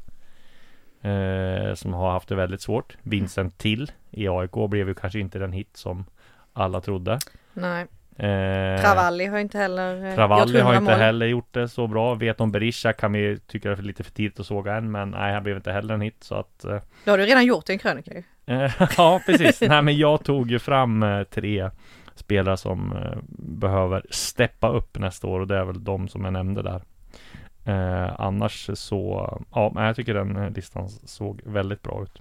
Eh, 1.02 1.74
som 1.74 1.94
har 1.94 2.10
haft 2.10 2.28
det 2.28 2.34
väldigt 2.34 2.60
svårt. 2.60 2.96
Vincent 3.02 3.58
Till 3.58 3.92
i 4.10 4.28
AIK 4.28 4.70
blev 4.70 4.88
ju 4.88 4.94
kanske 4.94 5.20
inte 5.20 5.38
den 5.38 5.52
hit 5.52 5.76
som 5.76 6.04
alla 6.52 6.80
trodde. 6.80 7.18
Nej. 7.52 7.86
Eh, 8.18 8.80
Travalli 8.82 9.26
har 9.26 9.38
inte 9.38 9.58
heller 9.58 10.04
eh, 10.08 10.14
Travalli 10.14 10.60
har 10.60 10.72
100 10.72 10.76
inte 10.78 10.90
mål. 10.90 11.00
heller 11.00 11.26
gjort 11.26 11.54
det 11.54 11.68
så 11.68 11.86
bra. 11.86 12.14
Vet 12.14 12.40
om 12.40 12.52
Berisha 12.52 12.92
kan 12.92 13.12
vi 13.12 13.38
tycka 13.46 13.70
är 13.72 13.76
lite 13.76 14.04
för 14.04 14.12
tidigt 14.12 14.40
att 14.40 14.46
såga 14.46 14.74
än, 14.76 14.90
men 14.90 15.10
nej, 15.10 15.34
han 15.34 15.42
blev 15.42 15.56
inte 15.56 15.72
heller 15.72 15.94
en 15.94 16.00
hit 16.00 16.16
så 16.20 16.34
att 16.34 16.64
eh, 16.64 16.78
Det 17.04 17.10
har 17.10 17.18
du 17.18 17.24
redan 17.24 17.44
gjort 17.46 17.68
i 17.68 17.72
en 17.72 17.78
krönika 17.78 18.10
ju. 18.14 18.22
Eh, 18.54 18.72
ja, 18.96 19.20
precis. 19.26 19.60
Nej, 19.60 19.82
men 19.82 19.96
jag 19.96 20.24
tog 20.24 20.50
ju 20.50 20.58
fram 20.58 21.02
eh, 21.02 21.22
tre 21.22 21.70
spelare 22.14 22.56
som 22.56 22.92
eh, 22.92 23.18
behöver 23.38 24.02
steppa 24.10 24.68
upp 24.68 24.98
nästa 24.98 25.26
år 25.26 25.40
och 25.40 25.46
det 25.46 25.56
är 25.56 25.64
väl 25.64 25.84
de 25.84 26.08
som 26.08 26.24
jag 26.24 26.32
nämnde 26.32 26.62
där. 26.62 26.82
Eh, 27.64 28.14
annars 28.20 28.70
så, 28.74 29.30
ja, 29.54 29.72
men 29.74 29.84
jag 29.84 29.96
tycker 29.96 30.14
den 30.14 30.52
listan 30.52 30.88
såg 30.88 31.40
väldigt 31.44 31.82
bra 31.82 32.02
ut. 32.02 32.20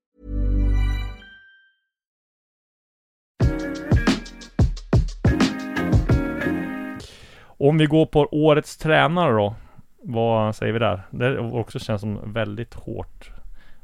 Om 7.63 7.77
vi 7.77 7.85
går 7.85 8.05
på 8.05 8.27
årets 8.31 8.77
tränare 8.77 9.33
då. 9.33 9.55
Vad 10.03 10.55
säger 10.55 10.73
vi 10.73 10.79
där? 10.79 11.01
Det 11.09 11.39
också 11.39 11.79
känns 11.79 12.01
som 12.01 12.33
väldigt 12.33 12.73
hårt 12.73 13.29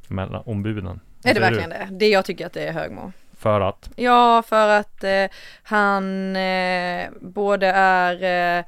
mellan 0.08 0.42
ombuden. 0.46 1.00
Är 1.24 1.34
det 1.34 1.40
verkligen 1.40 1.70
det? 1.70 1.88
Det 1.92 2.08
jag 2.08 2.26
tycker 2.26 2.46
att 2.46 2.54
det 2.54 2.68
är 2.68 2.74
Högmo. 2.74 3.02
du? 3.06 3.38
För 3.38 3.62
att? 3.62 3.90
Ja, 3.96 4.44
för 4.48 4.70
att 4.70 5.04
eh, 5.04 5.26
han 5.64 6.36
eh, 6.36 7.08
både 7.22 7.68
är 7.68 8.24
eh, 8.60 8.66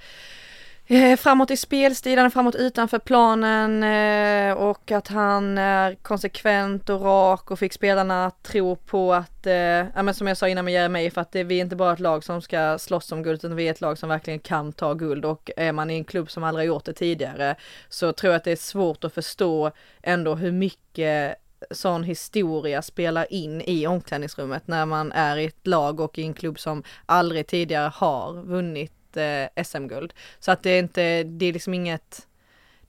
Eh, 0.92 1.18
framåt 1.18 1.52
i 1.52 1.58
spelstilen, 1.58 2.32
framåt 2.32 2.56
utanför 2.56 3.00
planen 3.00 3.84
eh, 3.84 4.54
och 4.54 4.92
att 4.92 5.08
han 5.08 5.58
är 5.58 5.96
konsekvent 5.96 6.90
och 6.90 7.02
rak 7.02 7.52
och 7.52 7.60
fick 7.60 7.74
spelarna 7.74 8.26
att 8.26 8.44
tro 8.44 8.76
på 8.76 9.14
att, 9.14 9.46
eh, 9.46 9.54
ja 9.54 10.04
men 10.04 10.14
som 10.14 10.28
jag 10.28 10.38
sa 10.38 10.48
innan 10.48 10.66
med 10.66 10.74
Jeremy, 10.74 11.10
för 11.10 11.22
att 11.22 11.32
det, 11.32 11.44
vi 11.44 11.58
är 11.58 11.62
inte 11.62 11.76
bara 11.76 11.94
ett 11.94 12.00
lag 12.00 12.24
som 12.24 12.42
ska 12.42 12.78
slåss 12.78 13.12
om 13.12 13.24
guld 13.24 13.36
utan 13.36 13.56
vi 13.56 13.68
är 13.68 13.72
ett 13.72 13.82
lag 13.82 13.98
som 13.98 14.10
verkligen 14.10 14.40
kan 14.40 14.74
ta 14.74 14.94
guld. 14.94 15.26
Och 15.26 15.52
är 15.58 15.72
man 15.72 15.90
i 15.90 15.94
en 15.94 16.04
klubb 16.04 16.32
som 16.32 16.44
aldrig 16.44 16.70
har 16.70 16.76
gjort 16.76 16.86
det 16.86 16.94
tidigare 16.94 17.56
så 17.90 18.14
tror 18.14 18.34
jag 18.34 18.38
att 18.38 18.44
det 18.44 18.52
är 18.52 18.56
svårt 18.56 19.04
att 19.04 19.14
förstå 19.14 19.72
ändå 20.04 20.36
hur 20.36 20.52
mycket 20.52 21.36
sån 21.72 22.04
historia 22.04 22.82
spelar 22.82 23.34
in 23.34 23.62
i 23.62 23.88
omklädningsrummet 23.88 24.68
när 24.68 24.86
man 24.86 25.12
är 25.12 25.38
i 25.38 25.46
ett 25.46 25.68
lag 25.68 26.00
och 26.00 26.20
i 26.20 26.24
en 26.24 26.34
klubb 26.34 26.60
som 26.60 26.84
aldrig 27.06 27.48
tidigare 27.48 27.92
har 27.96 28.34
vunnit 28.34 28.99
eh, 29.18 29.64
SM-guld. 29.64 30.14
Så 30.40 30.52
att 30.52 30.64
det 30.64 30.70
är 30.70 30.80
inte, 30.80 31.24
det 31.24 31.46
är 31.46 31.54
liksom 31.54 31.74
inget, 31.74 32.28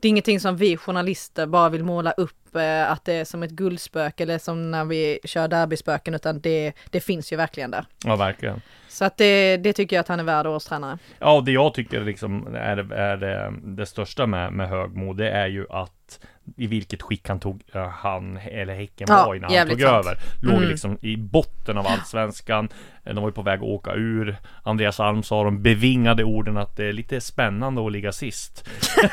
det 0.01 0.09
är 0.09 0.11
ingenting 0.11 0.41
som 0.41 0.57
vi 0.57 0.77
journalister 0.77 1.47
bara 1.47 1.69
vill 1.69 1.85
måla 1.85 2.13
upp 2.13 2.40
eh, 2.57 2.91
att 2.91 3.05
det 3.05 3.13
är 3.15 3.25
som 3.25 3.43
ett 3.43 3.51
guldspöke 3.51 4.23
eller 4.23 4.39
som 4.39 4.71
när 4.71 4.85
vi 4.85 5.19
kör 5.25 5.49
derbyspöken 5.49 6.15
utan 6.15 6.41
det, 6.41 6.73
det 6.91 7.01
finns 7.01 7.33
ju 7.33 7.37
verkligen 7.37 7.71
där. 7.71 7.85
Ja, 8.05 8.17
verkligen. 8.17 8.61
Så 8.89 9.05
att 9.05 9.17
det, 9.17 9.57
det 9.57 9.73
tycker 9.73 9.97
jag 9.97 10.01
att 10.01 10.09
han 10.09 10.21
är 10.21 10.25
värd 10.25 10.47
årstränare. 10.47 10.99
Ja, 11.19 11.41
det 11.47 11.53
jag 11.53 11.75
tycker 11.75 12.01
liksom 12.01 12.55
är, 12.55 12.93
är 12.93 13.17
det, 13.17 13.53
det 13.63 13.87
största 13.87 14.27
med, 14.27 14.53
med 14.53 14.69
Högmo, 14.69 15.13
det 15.13 15.31
är 15.31 15.47
ju 15.47 15.67
att 15.71 16.19
i 16.57 16.67
vilket 16.67 17.03
skick 17.03 17.29
han 17.29 17.41
tog, 17.41 17.63
eh, 17.75 17.89
han 17.89 18.37
eller 18.37 18.75
Häcken 18.75 19.07
Ja, 19.11 19.25
var 19.27 19.35
innan 19.35 19.55
han 19.57 19.69
tog 19.69 19.81
sant. 19.81 20.07
över. 20.07 20.19
Låg 20.43 20.57
Mm. 20.57 20.69
liksom 20.69 20.99
i 21.03 21.17
botten 21.17 21.79
av 21.79 21.87
allsvenskan. 21.87 22.69
Eh, 23.05 23.15
De 23.15 23.21
var 23.23 23.29
ju 23.29 23.33
på 23.33 23.43
väg 23.43 23.59
att 23.59 23.65
åka 23.65 23.93
ur. 23.95 24.37
Andreas 24.63 25.01
Alm 25.01 25.23
sa 25.23 25.45
de 25.45 25.63
bevingade 25.63 26.25
orden 26.25 26.57
att 26.57 26.77
det 26.77 26.85
är 26.85 26.93
lite 26.93 27.21
spännande 27.21 27.87
att 27.87 27.93
ligga 27.93 28.13
sist. 28.13 28.69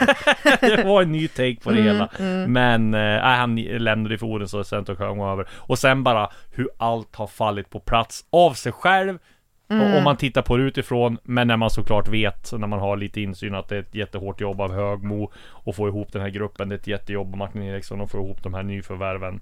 det 0.62 0.84
var 0.86 1.02
en 1.02 1.12
ny 1.12 1.28
take 1.28 1.56
på 1.63 1.71
det 1.71 1.80
Mm, 1.82 1.86
hela. 1.95 2.10
Men 2.47 2.93
eh, 2.93 3.00
nej, 3.00 3.19
han 3.35 3.55
lämnade 3.55 4.17
för 4.17 4.25
orden 4.25 4.47
så 4.47 4.63
sen 4.63 4.85
tog 4.85 4.97
Högmo 4.97 5.31
över. 5.31 5.47
Och 5.51 5.79
sen 5.79 6.03
bara 6.03 6.29
hur 6.51 6.69
allt 6.77 7.15
har 7.15 7.27
fallit 7.27 7.69
på 7.69 7.79
plats 7.79 8.25
av 8.29 8.53
sig 8.53 8.71
själv. 8.71 9.17
Och 9.69 9.97
Om 9.97 10.03
man 10.03 10.17
tittar 10.17 10.41
på 10.41 10.57
det 10.57 10.63
utifrån, 10.63 11.17
men 11.23 11.47
när 11.47 11.57
man 11.57 11.69
såklart 11.69 12.07
vet, 12.07 12.51
när 12.53 12.67
man 12.67 12.79
har 12.79 12.97
lite 12.97 13.21
insyn 13.21 13.55
att 13.55 13.69
det 13.69 13.75
är 13.75 13.79
ett 13.79 13.95
jättehårt 13.95 14.41
jobb 14.41 14.61
av 14.61 14.73
Högmo 14.73 15.31
och 15.37 15.75
få 15.75 15.87
ihop 15.87 16.13
den 16.13 16.21
här 16.21 16.29
gruppen, 16.29 16.69
det 16.69 16.75
är 16.75 16.79
ett 16.79 16.87
jättejobb 16.87 17.31
av 17.31 17.37
Martin 17.37 17.63
Eriksson 17.63 18.01
och 18.01 18.11
få 18.11 18.17
ihop 18.17 18.43
de 18.43 18.53
här 18.53 18.63
nyförvärven. 18.63 19.41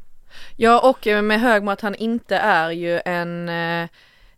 Ja 0.55 0.89
och 0.89 1.23
med 1.23 1.39
Högmo 1.39 1.71
att 1.71 1.81
han 1.81 1.95
inte 1.95 2.37
är 2.37 2.71
ju 2.71 3.01
en, 3.05 3.49
eh, 3.49 3.89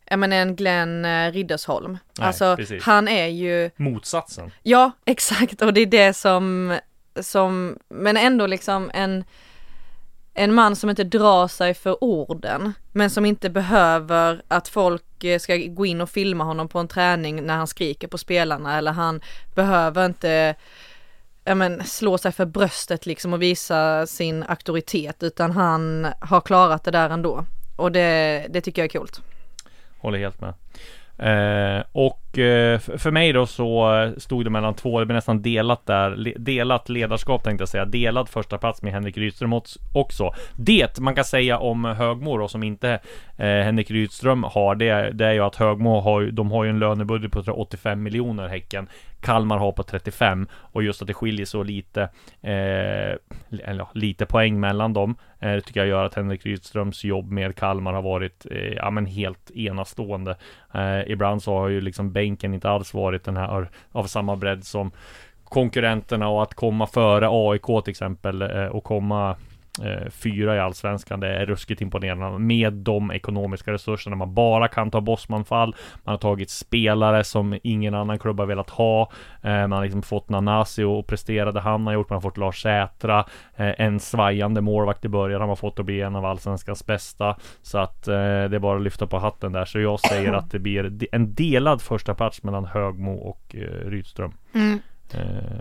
jag 0.10 0.20
menar 0.20 0.38
en 0.38 0.56
Glenn 0.56 1.06
eh, 1.06 1.32
Riddersholm. 1.32 1.98
Nej, 2.20 2.28
alltså 2.28 2.56
precis. 2.56 2.84
han 2.84 3.08
är 3.08 3.28
ju 3.28 3.70
Motsatsen. 3.76 4.52
Ja, 4.64 4.92
exakt 5.06 5.62
och 5.62 5.74
det 5.74 5.82
är 5.82 5.86
det 5.86 6.14
som, 6.14 6.78
som, 7.22 7.78
men 7.90 8.18
ändå 8.18 8.48
liksom 8.48 8.92
en, 8.94 9.24
en 10.34 10.54
man 10.54 10.76
som 10.76 10.90
inte 10.90 11.04
drar 11.04 11.48
sig 11.48 11.74
för 11.74 12.04
orden, 12.04 12.74
men 12.92 13.10
som 13.10 13.26
inte 13.26 13.50
behöver 13.50 14.42
att 14.48 14.68
folk 14.68 15.24
eh, 15.24 15.40
ska 15.40 15.56
gå 15.56 15.86
in 15.86 16.02
och 16.02 16.10
filma 16.10 16.44
honom 16.44 16.68
på 16.68 16.80
en 16.80 16.88
träning 16.88 17.46
när 17.46 17.58
han 17.58 17.68
skriker 17.68 18.08
på 18.08 18.18
spelarna 18.18 18.78
eller 18.78 18.92
han 18.92 19.22
behöver 19.56 20.06
inte 20.06 20.56
ja, 21.44 21.56
men, 21.56 21.84
slå 21.84 22.18
sig 22.18 22.32
för 22.32 22.46
bröstet 22.46 23.06
liksom 23.06 23.34
och 23.34 23.42
visa 23.42 24.08
sin 24.08 24.44
auktoritet 24.44 25.24
utan 25.24 25.52
han 25.52 26.08
har 26.22 26.42
klarat 26.42 26.84
det 26.84 26.92
där 26.92 27.10
ändå. 27.10 27.46
Och 27.76 27.92
det, 27.92 28.46
det 28.50 28.62
tycker 28.62 28.82
jag 28.82 28.96
är 28.96 29.00
coolt. 29.00 29.22
Håller 30.00 30.20
helt 30.20 30.42
med. 30.42 30.54
Eh, 31.18 31.84
och 31.92 32.27
Eh, 32.38 32.80
för 32.80 33.12
mig 33.12 33.34
då 33.34 33.46
så 33.46 33.96
eh, 34.02 34.12
stod 34.18 34.44
det 34.46 34.50
mellan 34.50 34.74
två, 34.74 35.00
det 35.00 35.06
blev 35.06 35.16
nästan 35.16 35.42
delat 35.42 35.86
där, 35.86 36.34
delat 36.40 36.90
ledarskap 36.90 37.44
tänkte 37.44 37.62
jag 37.62 37.70
säga, 37.70 37.86
delad 37.86 38.30
första 38.30 38.58
plats 38.58 38.82
med 38.82 38.94
Henrik 38.94 39.18
Rydström 39.18 39.54
också- 39.94 40.32
Det 40.56 41.00
man 41.00 41.16
kan 41.16 41.24
säga 41.26 41.58
om 41.60 41.86
Högmo 41.86 42.38
då 42.38 42.48
som 42.48 42.64
inte 42.64 42.90
eh, 43.38 43.46
Henrik 43.48 43.92
Rydström 43.92 44.44
har, 44.44 44.76
det, 44.76 45.12
det 45.12 45.26
är 45.26 45.34
ju 45.34 45.40
att 45.44 45.56
Högmo 45.56 46.00
har, 46.00 46.22
ju- 46.22 46.32
de 46.32 46.52
har 46.52 46.64
ju 46.64 46.70
en 46.70 46.80
lönebudget 46.80 47.32
på 47.32 47.40
85 47.40 48.04
miljoner 48.04 48.48
Häcken. 48.48 48.88
Kalmar 49.22 49.58
har 49.58 49.72
på 49.72 49.84
35 49.84 50.48
och 50.54 50.84
just 50.84 51.02
att 51.02 51.08
det 51.08 51.14
skiljer 51.14 51.46
så 51.46 51.64
lite, 51.64 52.02
eh, 52.42 53.16
eller 53.70 53.88
lite 53.94 54.26
poäng 54.26 54.60
mellan 54.60 54.94
dem, 54.94 55.16
eh, 55.40 55.52
det 55.52 55.62
tycker 55.62 55.80
jag 55.80 55.90
gör 55.90 56.06
att 56.06 56.14
Henrik 56.16 56.46
Rydströms 56.46 57.04
jobb 57.04 57.32
med 57.32 57.56
Kalmar 57.56 57.94
har 57.94 58.02
varit, 58.02 58.46
eh, 58.52 58.58
ja 58.74 58.90
men 58.90 59.06
helt 59.06 59.52
enastående. 59.52 60.36
Eh, 60.74 61.12
ibland 61.12 61.44
så 61.44 61.58
har 61.58 61.68
ju 61.68 61.82
liksom 61.82 62.12
bänken 62.28 62.54
inte 62.54 62.70
alls 62.70 62.94
varit 62.94 63.24
den 63.24 63.38
här 63.38 63.70
av 63.92 64.04
samma 64.04 64.36
bredd 64.36 64.66
som 64.66 64.92
konkurrenterna 65.44 66.28
och 66.28 66.44
att 66.44 66.54
komma 66.54 66.88
före 66.88 67.28
AIK 67.32 67.84
till 67.84 67.92
exempel 67.92 68.42
eh, 68.42 68.66
och 68.66 68.84
komma 68.84 69.36
Eh, 69.84 70.10
fyra 70.10 70.56
i 70.56 70.60
Allsvenskan. 70.60 71.20
Det 71.20 71.28
är 71.28 71.46
ruskigt 71.46 71.82
imponerande 71.82 72.40
med 72.40 72.74
de 72.74 73.12
ekonomiska 73.12 73.72
resurserna. 73.72 74.16
Man 74.16 74.34
bara 74.34 74.68
kan 74.68 74.92
ta 74.92 75.02
Bosmanfall. 75.02 75.76
Man 76.04 76.14
har 76.14 76.18
tagit 76.18 76.50
spelare 76.50 77.24
som 77.24 77.60
ingen 77.64 77.94
annan 77.94 78.20
klubb 78.20 78.40
har 78.40 78.46
velat 78.46 78.70
ha. 78.70 79.12
Eh, 79.42 79.52
man 79.52 79.72
har 79.72 79.84
liksom 79.84 80.02
fått 80.02 80.30
Nanasi 80.30 80.84
och 80.84 81.08
presterade 81.08 81.60
han 81.60 81.88
har 81.88 81.94
gjort. 81.94 82.10
Man 82.10 82.16
har 82.16 82.22
fått 82.22 82.38
Lars 82.38 82.62
Sätra. 82.62 83.26
Eh, 83.56 83.74
en 83.78 84.00
svajande 84.00 84.62
målvakt 84.62 85.06
i 85.06 85.10
början 85.10 85.42
har 85.42 85.48
man 85.48 85.58
fått 85.58 85.80
att 85.80 85.86
bli 85.86 86.02
en 86.02 86.16
av 86.16 86.26
Allsvenskans 86.26 86.86
bästa. 86.86 87.38
Så 87.62 87.78
att 87.78 88.08
eh, 88.08 88.14
det 88.14 88.56
är 88.56 88.60
bara 88.60 88.78
att 88.78 88.84
lyfta 88.84 89.08
på 89.08 89.20
hatten 89.20 89.52
där. 89.52 89.66
Så 89.66 89.80
jag 89.80 90.00
säger 90.00 90.34
att 90.34 90.52
det 90.52 90.60
blir 90.60 91.08
en 91.12 91.34
delad 91.34 91.82
första 91.82 92.14
plats 92.14 92.44
mellan 92.44 92.66
Högmo 92.66 93.14
och 93.14 93.56
eh, 93.56 93.90
Rydström. 93.90 94.32
Mm. 94.54 94.80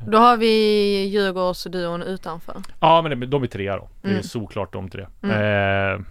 Då 0.07 0.19
har 0.19 0.37
vi 0.37 1.05
Djurgårdsduon 1.07 2.03
utanför. 2.03 2.55
Ja 2.81 3.03
men 3.03 3.21
det, 3.21 3.27
de 3.27 3.43
är 3.43 3.47
trea 3.47 3.77
då. 3.77 3.89
Det 4.03 4.09
är 4.09 4.13
Mm. 4.13 4.23
såklart 4.23 4.73
de 4.73 4.89
tre. 4.89 5.07
Mm. 5.23 5.95
Eh, 5.95 6.07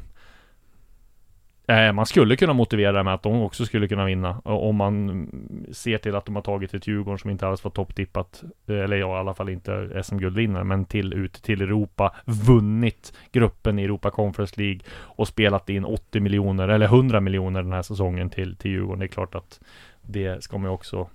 Eh, 1.68 1.92
man 1.94 2.06
skulle 2.06 2.36
kunna 2.36 2.54
motivera 2.54 2.92
det 2.92 3.04
med 3.04 3.14
att 3.14 3.24
de 3.24 3.42
också 3.42 3.66
skulle 3.66 3.88
kunna 3.88 4.06
vinna. 4.06 4.40
Om 4.44 4.76
man 4.76 5.28
ser 5.72 5.98
till 5.98 6.16
att 6.16 6.26
de 6.26 6.36
har 6.36 6.42
tagit 6.44 6.74
ett 6.74 6.88
Djurgården 6.88 7.18
som 7.20 7.30
inte 7.30 7.48
alls 7.48 7.64
var 7.64 7.72
topptippat. 7.72 8.44
eh, 8.68 8.76
Eller 8.76 8.98
ja, 8.98 9.16
i 9.16 9.20
alla 9.20 9.34
fall 9.34 9.50
inte 9.50 10.02
SM-guldvinnare. 10.04 10.64
Men 10.64 10.86
till, 10.86 11.14
ut 11.14 11.34
till 11.34 11.62
Europa. 11.62 12.16
Vunnit 12.26 13.14
gruppen 13.32 13.80
i 13.80 13.84
Europa 13.84 14.10
Conference 14.12 14.62
League. 14.62 14.80
Och 14.92 15.28
spelat 15.28 15.70
in 15.70 15.86
80 15.86 16.20
miljoner 16.20 16.68
eller 16.68 16.86
100 16.86 17.20
miljoner 17.20 17.62
den 17.64 17.74
här 17.74 17.82
säsongen 17.82 18.30
till, 18.30 18.56
till 18.56 18.72
Djurgården. 18.72 19.00
Det 19.00 19.06
är 19.06 19.08
klart 19.08 19.36
att 19.36 19.60
det 20.02 20.44
ska 20.44 20.58
man 20.58 20.70
ju 20.70 20.74
också 20.74 20.98
eh, 21.00 21.06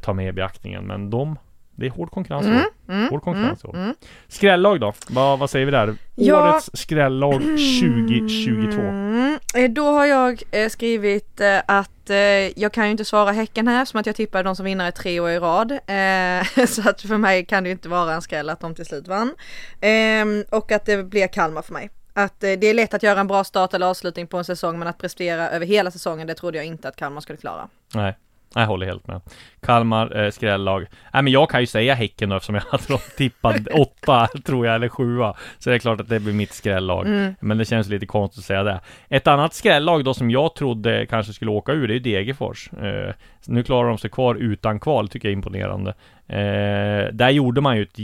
ta 0.00 0.12
med 0.12 0.28
i 0.28 0.32
beaktningen. 0.32 0.86
Men 0.86 1.10
de 1.10 1.38
det 1.78 1.86
är 1.86 1.90
hård 1.90 2.10
konkurrens 2.10 2.46
i 2.46 2.50
år. 2.50 3.10
Hård 3.10 3.22
konkurrens 3.22 3.64
i 3.64 3.66
år. 3.66 3.94
Skrällag 4.28 4.80
då? 4.80 4.92
Vad, 5.08 5.38
vad 5.38 5.50
säger 5.50 5.66
vi 5.66 5.72
där? 5.72 5.94
Ja. 6.14 6.50
Årets 6.50 6.70
skrällag 6.74 7.40
2022. 7.40 8.80
Mm, 8.80 9.38
eh, 9.54 9.70
då 9.70 9.84
har 9.84 10.06
jag 10.06 10.42
eh, 10.50 10.68
skrivit 10.68 11.40
eh, 11.40 11.58
att 11.66 12.10
eh, 12.10 12.16
jag 12.60 12.72
kan 12.72 12.84
ju 12.84 12.90
inte 12.90 13.04
svara 13.04 13.32
Häcken 13.32 13.68
här 13.68 13.84
som 13.84 14.00
att 14.00 14.06
jag 14.06 14.16
tippade 14.16 14.44
de 14.44 14.56
som 14.56 14.64
vinnare 14.64 14.92
tre 14.92 15.20
år 15.20 15.30
i 15.30 15.38
rad. 15.38 15.72
Eh, 15.72 16.66
så 16.66 16.88
att 16.90 17.02
för 17.02 17.16
mig 17.16 17.44
kan 17.44 17.62
det 17.62 17.68
ju 17.68 17.72
inte 17.72 17.88
vara 17.88 18.14
en 18.14 18.22
skräll 18.22 18.50
att 18.50 18.60
de 18.60 18.74
till 18.74 18.86
slut 18.86 19.08
vann. 19.08 19.34
Ehm, 19.80 20.44
och 20.50 20.72
att 20.72 20.86
det 20.86 21.04
blir 21.04 21.26
Kalmar 21.26 21.62
för 21.62 21.72
mig. 21.72 21.90
Att 22.12 22.44
eh, 22.44 22.52
det 22.52 22.66
är 22.66 22.74
lätt 22.74 22.94
att 22.94 23.02
göra 23.02 23.20
en 23.20 23.26
bra 23.26 23.44
start 23.44 23.74
eller 23.74 23.86
avslutning 23.86 24.26
på 24.26 24.38
en 24.38 24.44
säsong 24.44 24.78
men 24.78 24.88
att 24.88 24.98
prestera 24.98 25.50
över 25.50 25.66
hela 25.66 25.90
säsongen 25.90 26.26
det 26.26 26.34
trodde 26.34 26.56
jag 26.56 26.66
inte 26.66 26.88
att 26.88 26.96
Kalmar 26.96 27.20
skulle 27.20 27.38
klara. 27.38 27.68
Nej, 27.94 28.16
jag 28.60 28.68
håller 28.68 28.86
helt 28.86 29.06
med. 29.06 29.20
Kalmar, 29.60 30.24
eh, 30.24 30.30
skrällag. 30.30 30.86
Nej 31.12 31.22
men 31.22 31.32
jag 31.32 31.50
kan 31.50 31.60
ju 31.60 31.66
säga 31.66 31.94
Häcken 31.94 32.28
då 32.28 32.36
eftersom 32.36 32.54
jag 32.54 32.62
hade 32.62 32.84
dem 32.88 32.98
tippad 33.16 33.68
åtta, 33.72 34.28
tror 34.44 34.66
jag, 34.66 34.74
eller 34.74 34.88
sjua. 34.88 35.34
Så 35.58 35.70
det 35.70 35.76
är 35.76 35.78
klart 35.78 36.00
att 36.00 36.08
det 36.08 36.20
blir 36.20 36.32
mitt 36.32 36.52
skrällag. 36.52 37.06
Men 37.40 37.58
det 37.58 37.64
känns 37.64 37.88
lite 37.88 38.06
konstigt 38.06 38.38
att 38.38 38.44
säga 38.44 38.62
det. 38.62 38.80
Ett 39.08 39.26
annat 39.26 39.54
skrällag 39.54 40.04
då 40.04 40.14
som 40.14 40.30
jag 40.30 40.54
trodde 40.54 41.06
kanske 41.06 41.32
skulle 41.32 41.50
åka 41.50 41.72
ur, 41.72 41.88
det 41.88 41.92
är 41.92 41.94
ju 41.94 42.00
Degerfors. 42.00 42.70
Eh, 42.72 43.14
nu 43.46 43.62
klarar 43.62 43.88
de 43.88 43.98
sig 43.98 44.10
kvar 44.10 44.34
utan 44.34 44.80
kval, 44.80 45.08
tycker 45.08 45.28
jag 45.28 45.32
är 45.32 45.36
imponerande. 45.36 45.90
Eh, 46.28 47.12
där 47.12 47.30
gjorde 47.30 47.60
man 47.60 47.76
ju 47.76 47.82
ett 47.82 47.98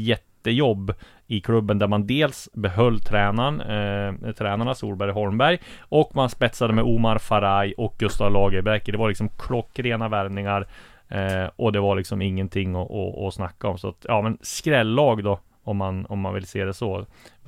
jättejobb 0.51 0.95
i 1.27 1.41
klubben 1.41 1.79
där 1.79 1.87
man 1.87 2.07
dels 2.07 2.49
behöll 2.53 3.01
tränaren, 3.01 3.61
eh, 3.61 4.33
tränarna 4.33 4.75
Solberg 4.75 5.11
och 5.11 5.15
Holmberg 5.15 5.59
och 5.81 6.17
man 6.17 6.31
spetsade 6.31 6.73
med 6.73 6.85
Omar 6.85 7.19
Faraj 7.19 7.75
och 7.77 7.95
Gustav 7.99 8.33
Lagerberg. 8.33 8.81
Det 8.85 8.97
var 8.97 9.09
liksom 9.09 9.29
klockrena 9.29 10.09
värvningar 10.09 10.67
eh, 11.09 11.51
och 11.57 11.73
det 11.73 11.81
var 11.81 11.97
liksom 11.97 12.23
ingenting 12.23 12.75
att, 12.77 12.91
att, 12.91 13.19
att 13.19 13.35
snacka 13.35 13.69
om. 13.69 13.79
Så 13.79 13.89
att, 13.89 14.05
ja 14.09 14.23
men 14.23 14.39
skrällag 14.43 15.25
då 15.25 15.41
om 15.65 15.77
man, 15.77 16.07
om 16.07 16.21
man 16.21 16.35
vill 16.35 16.47
se 16.47 16.65
det 16.65 16.75
så. 16.75 16.99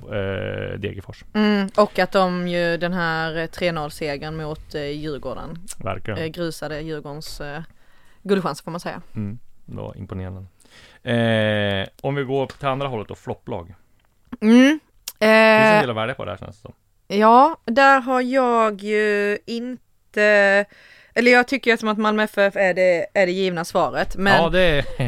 Eh, 0.01 0.79
Degerfors, 0.79 1.23
Mm, 1.33 1.69
och 1.77 1.99
att 1.99 2.11
de 2.11 2.47
ju 2.47 2.77
den 2.77 2.93
här 2.93 3.37
eh, 3.37 3.43
3-0 3.47 3.89
segern 3.89 4.37
mot 4.37 4.75
eh, 4.75 4.81
Djurgården 4.81 5.57
verkligen. 5.83 6.19
eh, 6.19 6.25
grusade 6.27 6.81
Djurgårdens 6.81 7.41
eh, 7.41 7.61
guldchans 8.23 8.61
får 8.61 8.71
man 8.71 8.79
säga. 8.79 9.01
Mm, 9.15 9.39
det 9.65 9.75
var 9.77 9.97
imponerande. 9.97 10.45
Eh, 11.09 11.87
om 12.01 12.15
vi 12.15 12.23
går 12.23 12.45
till 12.47 12.67
andra 12.67 12.87
hållet 12.87 13.07
då, 13.07 13.15
flopplag. 13.15 13.73
Mm. 14.41 14.79
Det 15.19 15.25
finns 15.25 15.69
en 15.71 15.75
Eh, 15.75 15.81
del 15.81 15.89
att 15.89 15.95
välja 15.95 16.15
på 16.15 16.25
där 16.25 16.37
känns 16.37 16.55
det 16.55 16.61
som. 16.61 16.73
ja, 17.07 17.57
där 17.65 18.01
har 18.01 18.21
jag 18.21 18.81
ju 18.83 19.37
inte 19.45 20.65
eller 21.13 21.31
jag 21.31 21.47
tycker 21.47 21.71
ju 21.71 21.77
som 21.77 21.89
att 21.89 21.97
Malmö 21.97 22.23
FF 22.23 22.55
är 22.55 22.73
det, 22.73 23.05
är 23.13 23.25
det 23.25 23.31
givna 23.31 23.65
svaret. 23.65 24.15
Men, 24.15 24.43
ja, 24.43 24.49
det 24.49 24.59
är, 24.61 24.85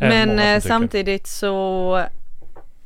är 0.00 0.08
men 0.08 0.28
som 0.28 0.38
eh, 0.38 0.60
samtidigt 0.60 1.26
så 1.26 1.96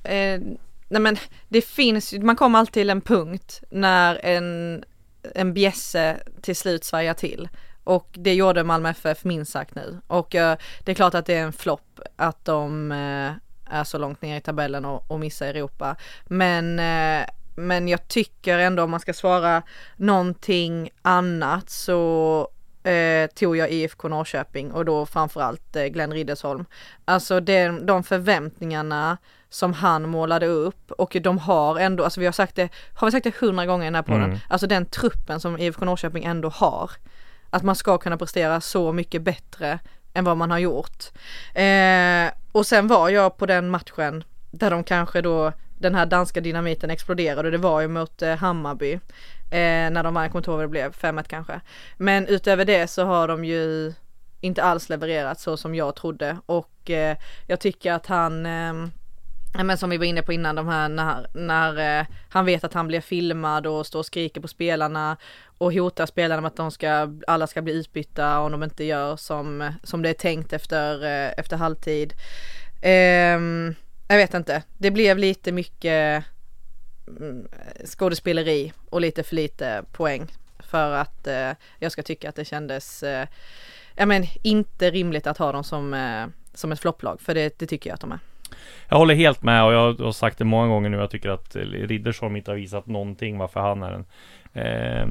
eh, 0.04 0.40
Nej 0.88 1.00
men 1.00 1.16
det 1.48 1.62
finns 1.62 2.14
ju- 2.14 2.20
man 2.20 2.36
kommer 2.36 2.58
alltid 2.58 2.72
till 2.72 2.90
en 2.90 3.00
punkt 3.00 3.62
när 3.70 4.20
en, 4.24 4.84
en 5.34 5.54
bjässe 5.54 6.16
till 6.42 6.56
slut 6.56 6.84
svajar 6.84 7.14
till. 7.14 7.48
Och 7.86 8.08
det 8.12 8.34
gjorde 8.34 8.64
Malmö 8.64 8.88
FF 8.88 9.24
minst 9.24 9.52
sagt 9.52 9.74
nu. 9.74 10.00
Och 10.06 10.34
eh, 10.34 10.56
det 10.84 10.90
är 10.90 10.94
klart 10.94 11.14
att 11.14 11.26
det 11.26 11.34
är 11.34 11.42
en 11.42 11.52
flopp 11.52 12.00
att 12.16 12.44
de 12.44 12.92
eh, 12.92 13.30
är 13.76 13.84
så 13.84 13.98
långt 13.98 14.22
ner 14.22 14.36
i 14.36 14.40
tabellen 14.40 14.84
och, 14.84 15.10
och 15.10 15.20
missar 15.20 15.46
Europa. 15.46 15.96
Men, 16.24 16.78
eh, 16.78 17.26
men 17.56 17.88
jag 17.88 18.08
tycker 18.08 18.58
ändå 18.58 18.82
om 18.82 18.90
man 18.90 19.00
ska 19.00 19.12
svara 19.14 19.62
någonting 19.96 20.90
annat 21.02 21.70
så 21.70 22.48
tog 23.34 23.56
jag 23.56 23.70
IFK 23.70 24.08
Norrköping 24.08 24.72
och 24.72 24.84
då 24.84 25.06
framförallt 25.06 25.76
eh, 25.76 25.84
Glenn 25.84 26.12
Riddersholm. 26.12 26.64
Alltså 27.04 27.40
den, 27.40 27.86
de 27.86 28.02
förväntningarna 28.02 29.16
som 29.48 29.72
han 29.72 30.08
målade 30.08 30.46
upp 30.46 30.90
och 30.92 31.16
de 31.20 31.38
har 31.38 31.78
ändå, 31.78 32.04
alltså 32.04 32.20
vi 32.20 32.26
har 32.26 32.32
sagt 32.32 32.56
det, 32.56 32.68
har 32.94 33.06
vi 33.06 33.12
sagt 33.12 33.24
det 33.24 33.36
hundra 33.36 33.66
gånger 33.66 33.84
i 33.84 33.86
den 33.86 33.94
här 33.94 34.02
podden, 34.02 34.24
Mm. 34.24 34.38
alltså 34.48 34.66
den 34.66 34.86
truppen 34.86 35.40
som 35.40 35.58
IFK 35.58 35.84
Norrköping 35.84 36.24
ändå 36.24 36.48
har. 36.48 36.90
Att 37.56 37.62
man 37.62 37.76
ska 37.76 37.98
kunna 37.98 38.16
prestera 38.16 38.60
så 38.60 38.92
mycket 38.92 39.22
bättre 39.22 39.78
än 40.14 40.24
vad 40.24 40.36
man 40.36 40.50
har 40.50 40.58
gjort. 40.58 41.04
Eh, 41.54 42.34
och 42.52 42.66
sen 42.66 42.86
var 42.86 43.08
jag 43.08 43.36
på 43.36 43.46
den 43.46 43.70
matchen 43.70 44.24
där 44.50 44.70
de 44.70 44.84
kanske 44.84 45.20
då, 45.20 45.52
den 45.78 45.94
här 45.94 46.06
danska 46.06 46.40
dynamiten 46.40 46.90
exploderade, 46.90 47.50
det 47.50 47.58
var 47.58 47.80
ju 47.80 47.88
mot 47.88 48.22
eh, 48.22 48.36
Hammarby. 48.36 48.92
Eh, 49.50 49.90
när 49.90 50.02
de 50.02 50.14
vann, 50.14 50.22
jag 50.22 50.32
kommer 50.32 50.40
inte 50.40 50.50
ihåg 50.50 50.58
vad 50.58 50.64
det 50.64 50.68
blev, 50.68 50.92
5-1 50.92 51.24
kanske. 51.28 51.60
Men 51.96 52.26
utöver 52.26 52.64
det 52.64 52.86
så 52.90 53.04
har 53.04 53.28
de 53.28 53.44
ju 53.44 53.92
inte 54.40 54.62
alls 54.62 54.88
levererat 54.88 55.40
så 55.40 55.56
som 55.56 55.74
jag 55.74 55.96
trodde 55.96 56.36
och 56.46 56.90
eh, 56.90 57.16
jag 57.46 57.60
tycker 57.60 57.92
att 57.92 58.06
han 58.06 58.46
ehm, 58.46 58.92
men 59.64 59.78
som 59.78 59.90
vi 59.90 59.96
var 59.96 60.04
inne 60.04 60.22
på 60.22 60.32
innan, 60.32 60.54
de 60.54 60.68
här 60.68 60.88
när, 60.88 61.26
när 61.32 62.00
eh, 62.00 62.06
han 62.28 62.44
vet 62.44 62.64
att 62.64 62.74
han 62.74 62.86
blir 62.86 63.00
filmad 63.00 63.66
och 63.66 63.86
står 63.86 63.98
och 63.98 64.06
skriker 64.06 64.40
på 64.40 64.48
spelarna 64.48 65.16
och 65.58 65.72
hotar 65.72 66.06
spelarna 66.06 66.40
med 66.40 66.48
att 66.48 66.56
de 66.56 66.70
ska, 66.70 67.12
alla 67.26 67.46
ska 67.46 67.62
bli 67.62 67.72
utbytta 67.72 68.38
om 68.40 68.52
de 68.52 68.62
inte 68.62 68.84
gör 68.84 69.16
som, 69.16 69.72
som 69.82 70.02
det 70.02 70.08
är 70.08 70.14
tänkt 70.14 70.52
efter, 70.52 71.04
eh, 71.04 71.32
efter 71.38 71.56
halvtid. 71.56 72.12
Eh, 72.82 73.40
jag 74.08 74.16
vet 74.16 74.34
inte, 74.34 74.62
det 74.78 74.90
blev 74.90 75.18
lite 75.18 75.52
mycket 75.52 76.24
mm, 77.08 77.48
skådespeleri 77.84 78.72
och 78.90 79.00
lite 79.00 79.22
för 79.22 79.34
lite 79.36 79.84
poäng 79.92 80.32
för 80.58 80.92
att 80.92 81.26
eh, 81.26 81.50
jag 81.78 81.92
ska 81.92 82.02
tycka 82.02 82.28
att 82.28 82.34
det 82.34 82.44
kändes 82.44 83.02
eh, 83.02 83.26
ja 83.94 84.06
men 84.06 84.24
inte 84.42 84.90
rimligt 84.90 85.26
att 85.26 85.38
ha 85.38 85.52
dem 85.52 85.64
som, 85.64 85.94
eh, 85.94 86.26
som 86.54 86.72
ett 86.72 86.80
flopplag 86.80 87.20
för 87.20 87.34
det, 87.34 87.58
det 87.58 87.66
tycker 87.66 87.90
jag 87.90 87.94
att 87.94 88.00
de 88.00 88.12
är. 88.12 88.18
Jag 88.88 88.96
håller 88.96 89.14
helt 89.14 89.42
med 89.42 89.64
och 89.64 89.72
jag 89.72 89.94
har 89.94 90.12
sagt 90.12 90.38
det 90.38 90.44
många 90.44 90.68
gånger 90.68 90.88
nu. 90.88 90.96
Jag 90.96 91.10
tycker 91.10 91.28
att 91.28 91.56
Riddersholm 91.56 92.36
inte 92.36 92.50
har 92.50 92.56
visat 92.56 92.86
någonting 92.86 93.38
varför 93.38 93.60
han 93.60 93.82
är 93.82 93.90
den 93.90 94.04
eh, 94.56 95.06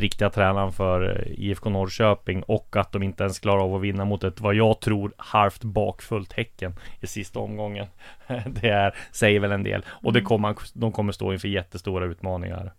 riktiga 0.00 0.30
tränaren 0.30 0.72
för 0.72 1.20
eh, 1.20 1.32
IFK 1.44 1.70
Norrköping 1.70 2.42
och 2.42 2.76
att 2.76 2.92
de 2.92 3.02
inte 3.02 3.22
ens 3.22 3.38
klarar 3.38 3.62
av 3.62 3.74
att 3.74 3.82
vinna 3.82 4.04
mot 4.04 4.24
ett 4.24 4.40
vad 4.40 4.54
jag 4.54 4.80
tror 4.80 5.12
halvt 5.16 5.64
bakfullt 5.64 6.32
Häcken 6.32 6.74
i 7.00 7.06
sista 7.06 7.38
omgången. 7.38 7.86
Det 8.46 8.68
är, 8.68 8.94
säger 9.12 9.40
väl 9.40 9.52
en 9.52 9.62
del 9.62 9.84
och 9.88 10.12
det 10.12 10.20
kommer, 10.20 10.56
de 10.74 10.92
kommer 10.92 11.12
stå 11.12 11.32
inför 11.32 11.48
jättestora 11.48 12.04
utmaningar 12.04 12.72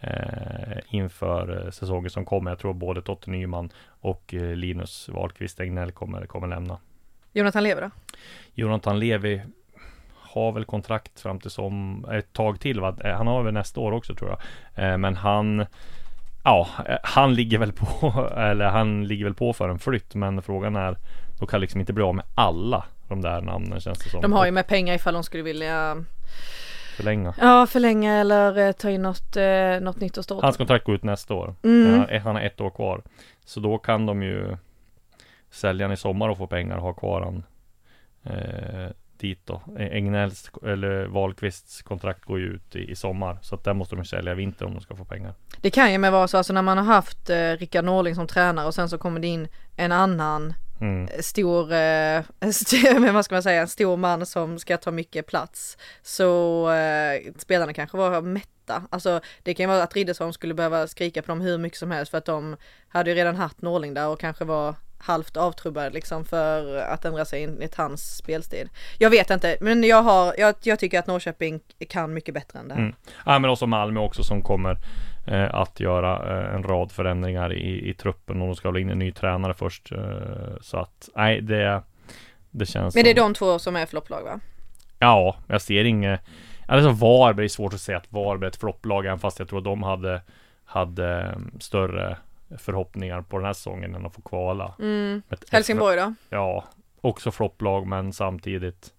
eh, 0.00 0.78
inför 0.88 1.64
eh, 1.64 1.70
säsongen 1.70 2.10
som 2.10 2.24
kommer. 2.24 2.50
Jag 2.50 2.58
tror 2.58 2.72
både 2.72 3.02
Totte 3.02 3.30
Nyman 3.30 3.70
och 4.00 4.34
Linus 4.54 5.08
Wahlqvist 5.08 5.60
Egnell 5.60 5.92
kommer, 5.92 6.26
kommer 6.26 6.48
lämna. 6.48 6.78
Jonathan 7.32 7.62
Lever 7.62 7.82
då? 7.82 7.90
Jonathan 8.54 8.98
Levi 8.98 9.42
har 10.14 10.52
väl 10.52 10.64
kontrakt 10.64 11.20
fram 11.20 11.40
till 11.40 11.50
som 11.50 12.04
ett 12.12 12.32
tag 12.32 12.60
till 12.60 12.80
va? 12.80 12.96
Eh, 13.04 13.16
Han 13.16 13.26
har 13.26 13.42
väl 13.42 13.54
nästa 13.54 13.80
år 13.80 13.92
också 13.92 14.14
tror 14.14 14.30
jag. 14.30 14.38
Eh, 14.92 14.98
Men 14.98 15.16
han 15.16 15.66
Ja, 16.44 16.68
eh, 16.88 16.96
han 17.02 17.34
ligger 17.34 17.58
väl 17.58 17.72
på 17.72 18.30
eller 18.36 18.64
han 18.64 19.06
ligger 19.06 19.24
väl 19.24 19.34
på 19.34 19.52
för 19.52 19.68
en 19.68 19.78
flytt. 19.78 20.14
Men 20.14 20.42
frågan 20.42 20.76
är 20.76 20.96
de 21.38 21.46
kan 21.46 21.60
liksom 21.60 21.80
inte 21.80 21.92
bli 21.92 22.04
av 22.04 22.14
med 22.14 22.24
alla 22.34 22.84
de 23.08 23.20
där 23.20 23.40
namnen 23.40 23.80
känns 23.80 23.98
det 23.98 24.10
som. 24.10 24.20
De 24.20 24.32
har 24.32 24.44
ju 24.46 24.50
med 24.50 24.66
pengar 24.66 24.94
ifall 24.94 25.14
de 25.14 25.22
skulle 25.22 25.42
vilja 25.42 26.04
förlänga. 26.96 27.34
ja, 27.40 27.66
förlänga 27.66 28.14
eller 28.14 28.58
eh, 28.58 28.72
ta 28.72 28.90
in 28.90 29.02
något, 29.02 29.36
eh, 29.36 29.80
något 29.80 30.00
nytt 30.00 30.16
och 30.16 30.24
stort. 30.24 30.42
Hans 30.42 30.56
kontrakt 30.56 30.84
går 30.84 30.94
ut 30.94 31.02
nästa 31.04 31.34
år. 31.34 31.54
Mm. 31.62 32.22
Han 32.24 32.34
har 32.36 32.42
ett 32.42 32.60
år 32.60 32.70
kvar. 32.70 33.02
Så 33.44 33.60
då 33.60 33.78
kan 33.78 34.06
de 34.06 34.22
ju 34.22 34.56
sälja 35.52 35.86
han 35.86 35.92
i 35.92 35.96
sommar 35.96 36.28
och 36.28 36.38
få 36.38 36.46
pengar 36.46 36.76
och 36.76 36.82
ha 36.82 36.92
kvar 36.92 37.20
han 37.20 37.44
eh, 38.24 38.90
dit 39.16 39.46
då. 39.46 39.62
Egnells 39.78 40.50
eller 40.66 41.04
Wahlqvists 41.06 41.82
kontrakt 41.82 42.24
går 42.24 42.38
ju 42.38 42.46
ut 42.46 42.76
i, 42.76 42.90
i 42.90 42.96
sommar. 42.96 43.38
Så 43.42 43.54
att 43.54 43.64
där 43.64 43.74
måste 43.74 43.96
de 43.96 44.04
sälja 44.04 44.32
i 44.32 44.34
vinter 44.34 44.66
om 44.66 44.74
de 44.74 44.80
ska 44.80 44.96
få 44.96 45.04
pengar. 45.04 45.34
Det 45.60 45.70
kan 45.70 45.92
ju 45.92 45.98
med 45.98 46.12
vara 46.12 46.28
så, 46.28 46.36
alltså 46.36 46.52
när 46.52 46.62
man 46.62 46.78
har 46.78 46.84
haft 46.84 47.30
eh, 47.30 47.50
Rickard 47.52 47.84
Norling 47.84 48.14
som 48.14 48.26
tränare 48.26 48.66
och 48.66 48.74
sen 48.74 48.88
så 48.88 48.98
kommer 48.98 49.20
det 49.20 49.26
in 49.26 49.48
en 49.76 49.92
annan 49.92 50.54
Mm. 50.80 51.08
stor, 51.20 51.72
eh, 51.72 52.22
st- 52.40 52.98
men 53.00 53.14
vad 53.14 53.24
ska 53.24 53.34
man 53.34 53.42
säga, 53.42 53.60
en 53.60 53.68
stor 53.68 53.96
man 53.96 54.26
som 54.26 54.58
ska 54.58 54.76
ta 54.76 54.90
mycket 54.90 55.26
plats. 55.26 55.78
Så 56.02 56.70
eh, 56.72 57.32
spelarna 57.38 57.72
kanske 57.72 57.96
var 57.96 58.20
mätta. 58.22 58.82
Alltså 58.90 59.20
det 59.42 59.54
kan 59.54 59.64
ju 59.64 59.68
vara 59.68 59.82
att 59.82 59.94
Riddersholm 59.96 60.32
skulle 60.32 60.54
behöva 60.54 60.86
skrika 60.86 61.22
på 61.22 61.28
dem 61.28 61.40
hur 61.40 61.58
mycket 61.58 61.78
som 61.78 61.90
helst 61.90 62.10
för 62.10 62.18
att 62.18 62.24
de 62.24 62.56
hade 62.88 63.10
ju 63.10 63.16
redan 63.16 63.36
haft 63.36 63.62
Norling 63.62 63.94
där 63.94 64.08
och 64.08 64.20
kanske 64.20 64.44
var 64.44 64.74
halvt 65.02 65.36
avtrubbad 65.36 65.92
liksom 65.92 66.24
för 66.24 66.76
att 66.76 67.04
ändra 67.04 67.24
sig 67.24 67.42
enligt 67.42 67.74
hans 67.74 68.16
spelstil. 68.16 68.68
Jag 68.98 69.10
vet 69.10 69.30
inte, 69.30 69.56
men 69.60 69.84
jag 69.84 70.02
har, 70.02 70.34
jag, 70.38 70.54
jag 70.62 70.78
tycker 70.78 70.98
att 70.98 71.06
Norrköping 71.06 71.60
kan 71.88 72.14
mycket 72.14 72.34
bättre 72.34 72.58
än 72.58 72.68
det 72.68 72.74
här. 72.74 72.80
Mm. 72.80 72.94
Ja 73.26 73.38
men 73.38 73.50
också 73.50 73.66
Malmö 73.66 74.00
också 74.00 74.24
som 74.24 74.42
kommer 74.42 74.78
eh, 75.26 75.54
att 75.54 75.80
göra 75.80 76.40
eh, 76.40 76.54
en 76.54 76.62
rad 76.62 76.92
förändringar 76.92 77.52
i, 77.52 77.90
i 77.90 77.94
truppen 77.94 78.42
och 78.42 78.46
de 78.46 78.56
ska 78.56 78.70
väl 78.70 78.82
in 78.82 78.90
en 78.90 78.98
ny 78.98 79.12
tränare 79.12 79.54
först. 79.54 79.92
Eh, 79.92 79.98
så 80.60 80.76
att 80.76 81.08
nej 81.14 81.40
det, 81.40 81.82
det 82.50 82.66
känns 82.66 82.94
Men 82.94 83.04
det 83.04 83.10
är 83.10 83.14
som, 83.14 83.32
de 83.32 83.34
två 83.34 83.58
som 83.58 83.76
är 83.76 83.86
flopplag 83.86 84.22
va? 84.22 84.40
Ja, 84.98 85.36
jag 85.46 85.60
ser 85.60 85.84
inget 85.84 86.20
Alltså 86.66 86.90
Varberg 86.90 87.44
är 87.44 87.48
svårt 87.48 87.74
att 87.74 87.80
säga 87.80 87.98
att 87.98 88.12
Varberg 88.12 88.46
är 88.46 88.50
ett 88.50 88.56
flopplag 88.56 89.06
även 89.06 89.18
fast 89.18 89.38
jag 89.38 89.48
tror 89.48 89.58
att 89.58 89.64
de 89.64 89.82
hade 89.82 90.22
Hade 90.64 91.20
mm, 91.20 91.50
större 91.60 92.16
förhoppningar 92.58 93.22
på 93.22 93.36
den 93.36 93.46
här 93.46 93.52
säsongen 93.52 93.94
än 93.94 94.06
att 94.06 94.14
få 94.14 94.22
kvala. 94.22 94.74
Mm. 94.78 95.22
Helsingborg 95.50 95.96
då? 95.96 96.14
Ja, 96.30 96.64
också 97.00 97.30
flopplag 97.30 97.86
men 97.86 98.12
samtidigt 98.12 98.92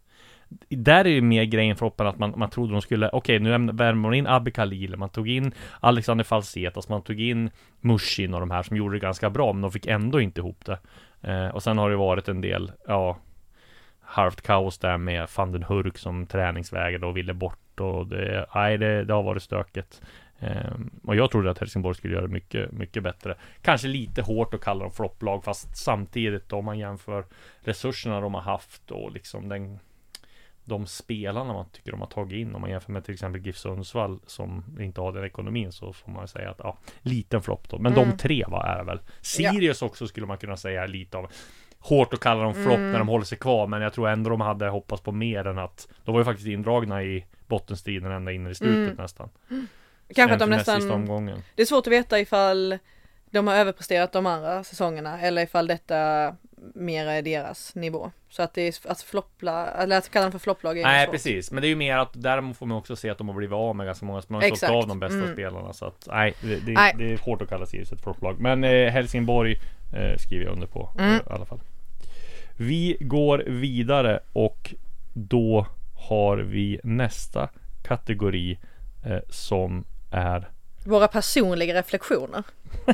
där 0.69 1.05
är 1.05 1.09
ju 1.09 1.21
mer 1.21 1.43
grejen 1.43 1.75
för 1.75 1.85
Hoppen 1.85 2.07
att 2.07 2.19
man, 2.19 2.33
man 2.35 2.49
trodde 2.49 2.71
de 2.73 2.81
skulle, 2.81 3.09
okej 3.13 3.39
nu 3.39 3.55
ämnar- 3.55 3.73
värmer 3.73 4.01
man 4.01 4.13
in 4.13 4.27
Abbe 4.27 4.51
Khalil, 4.51 4.97
man 4.97 5.09
tog 5.09 5.29
in 5.29 5.51
Alexander 5.79 6.23
Falsetas, 6.23 6.89
man 6.89 7.01
tog 7.01 7.21
in 7.21 7.49
Mushin 7.81 8.33
och 8.33 8.39
de 8.39 8.51
här 8.51 8.63
som 8.63 8.77
gjorde 8.77 8.95
det 8.95 8.99
ganska 8.99 9.29
bra, 9.29 9.53
men 9.53 9.61
de 9.61 9.71
fick 9.71 9.85
ändå 9.85 10.21
inte 10.21 10.41
ihop 10.41 10.65
det. 10.65 10.79
Eh, 11.21 11.47
och 11.47 11.63
sen 11.63 11.77
har 11.77 11.89
det 11.89 11.95
varit 11.95 12.27
en 12.27 12.41
del, 12.41 12.71
ja, 12.87 13.17
halvt 14.01 14.41
kaos 14.41 14.77
där 14.77 14.97
med 14.97 15.27
van 15.37 15.51
den 15.51 15.63
Hurk 15.63 15.97
som 15.97 16.27
träningsvägrade 16.27 17.05
och 17.05 17.17
ville 17.17 17.33
bort 17.33 17.79
och 17.79 18.07
det, 18.07 18.45
nej 18.55 18.77
det, 18.77 19.03
det 19.03 19.13
har 19.13 19.23
varit 19.23 19.43
stökigt. 19.43 20.01
Ehm, 20.43 20.89
och 21.03 21.15
jag 21.15 21.31
trodde 21.31 21.51
att 21.51 21.57
Helsingborg 21.59 21.95
skulle 21.95 22.13
göra 22.13 22.27
mycket, 22.27 22.71
mycket 22.71 23.03
bättre. 23.03 23.35
Kanske 23.61 23.87
lite 23.87 24.21
hårt 24.21 24.53
att 24.53 24.61
kalla 24.61 24.83
dem 24.83 24.91
flopplag, 24.91 25.43
fast 25.43 25.77
samtidigt 25.77 26.53
om 26.53 26.65
man 26.65 26.79
jämför 26.79 27.25
resurserna 27.61 28.19
de 28.21 28.33
har 28.33 28.41
haft 28.41 28.91
och 28.91 29.11
liksom 29.11 29.49
den 29.49 29.79
de 30.65 30.85
spelarna 30.85 31.53
man 31.53 31.65
tycker 31.69 31.91
de 31.91 31.99
har 31.99 32.07
tagit 32.07 32.33
in 32.37 32.55
om 32.55 32.61
man 32.61 32.69
jämför 32.69 32.91
med 32.91 33.05
till 33.05 33.13
exempel 33.13 33.41
GIF 33.45 33.57
Sundsvall 33.57 34.19
som 34.25 34.63
inte 34.79 35.01
har 35.01 35.11
den 35.11 35.23
ekonomin 35.25 35.71
så 35.71 35.93
får 35.93 36.11
man 36.11 36.27
säga 36.27 36.49
att 36.49 36.59
ja, 36.59 36.77
liten 37.01 37.41
flopp 37.41 37.69
då. 37.69 37.77
Men 37.79 37.93
Mm. 37.93 38.09
de 38.09 38.17
tre 38.17 38.43
var 38.47 38.63
är 38.65 38.83
väl. 38.83 38.99
Sirius 39.21 39.81
också 39.81 40.07
skulle 40.07 40.25
man 40.25 40.37
kunna 40.37 40.57
säga 40.57 40.85
lite 40.85 41.17
av 41.17 41.31
hårt 41.79 42.13
att 42.13 42.19
kalla 42.19 42.43
dem 42.43 42.53
flopp 42.53 42.75
Mm. 42.77 42.91
när 42.91 42.99
de 42.99 43.07
håller 43.07 43.25
sig 43.25 43.37
kvar. 43.37 43.67
Men 43.67 43.81
jag 43.81 43.93
tror 43.93 44.09
ändå 44.09 44.29
de 44.29 44.41
hade 44.41 44.69
hoppats 44.69 45.01
på 45.01 45.11
mer 45.11 45.47
än 45.47 45.57
att 45.59 45.87
de 46.03 46.11
var 46.11 46.21
ju 46.21 46.25
faktiskt 46.25 46.47
indragna 46.47 47.03
i 47.03 47.25
bottenstriden 47.47 48.11
ända 48.11 48.31
in 48.31 48.47
i 48.47 48.55
slutet 48.55 48.77
Mm. 48.83 48.95
nästan. 48.95 49.29
Kanske 50.15 50.33
att 50.33 50.39
de 50.39 50.49
nästan, 50.49 51.05
det 51.55 51.61
är 51.61 51.65
svårt 51.65 51.87
att 51.87 51.93
veta 51.93 52.19
ifall 52.19 52.77
de 53.31 53.47
har 53.47 53.55
överpresterat 53.55 54.11
de 54.11 54.25
andra 54.25 54.63
säsongerna 54.63 55.21
eller 55.21 55.41
ifall 55.41 55.67
detta 55.67 56.35
mer 56.75 57.07
är 57.07 57.21
deras 57.21 57.75
nivå. 57.75 58.11
Så 58.29 58.41
att 58.41 58.53
det 58.53 58.61
är, 58.61 58.73
att 58.91 59.01
floppla, 59.01 59.67
eller 59.67 59.97
att 59.97 60.09
kalla 60.11 60.23
dem 60.25 60.31
för 60.31 60.39
flopplag 60.39 60.77
är 60.77 60.83
Nej 60.83 61.05
svårt. 61.05 61.11
precis, 61.13 61.51
men 61.51 61.61
det 61.61 61.67
är 61.67 61.69
ju 61.69 61.75
mer 61.75 61.97
att 61.97 62.09
där 62.13 62.53
får 62.53 62.65
man 62.65 62.77
också 62.77 62.95
se 62.95 63.09
att 63.09 63.17
de 63.17 63.27
har 63.27 63.35
blivit 63.35 63.53
av 63.55 63.75
med 63.75 63.85
ganska 63.85 64.05
många, 64.05 64.21
man 64.27 64.41
har 64.41 64.49
sålt 64.55 64.71
av 64.71 64.87
de 64.87 64.99
bästa 64.99 65.17
Mm. 65.17 65.33
spelarna 65.33 65.73
så 65.73 65.85
att 65.85 66.07
nej, 66.11 66.33
det, 66.41 66.55
det, 66.59 66.71
Nej. 66.71 66.95
det 66.97 67.13
är 67.13 67.17
hårt 67.17 67.41
att 67.41 67.49
kalla 67.49 67.65
Sirius 67.65 67.91
ett 67.91 68.01
flopplag. 68.01 68.39
Men 68.39 68.63
eh, 68.63 68.91
Helsingborg 68.91 69.59
eh, 69.95 70.17
skriver 70.17 70.45
jag 70.45 70.53
under 70.53 70.67
på 70.67 70.89
Mm. 70.99 71.11
eh, 71.11 71.17
i 71.17 71.21
alla 71.29 71.45
fall. 71.45 71.59
Vi 72.57 72.97
går 72.99 73.43
vidare 73.47 74.19
och 74.33 74.73
då 75.13 75.67
har 76.09 76.37
vi 76.37 76.79
nästa 76.83 77.49
kategori 77.83 78.59
eh, 79.05 79.17
som 79.29 79.85
är 80.13 80.49
Våra 80.85 81.07
personliga 81.07 81.73
reflektioner. 81.75 82.43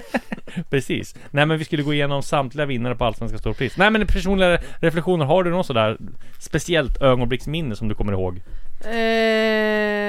Precis. 0.69 1.15
Nej 1.31 1.45
men 1.45 1.57
vi 1.57 1.65
skulle 1.65 1.83
gå 1.83 1.93
igenom 1.93 2.23
samtliga 2.23 2.65
vinnare 2.65 2.95
på 2.95 3.05
Allsvenska 3.05 3.37
storpris. 3.37 3.77
Nej 3.77 3.91
men 3.91 4.07
personliga 4.07 4.59
reflektioner, 4.79 5.25
har 5.25 5.43
du 5.43 5.51
något 5.51 5.65
sådär 5.65 5.97
speciellt 6.39 7.01
ögonblicksminne 7.01 7.75
som 7.75 7.87
du 7.87 7.95
kommer 7.95 8.13
ihåg 8.13 8.41
Ehm, 8.85 9.99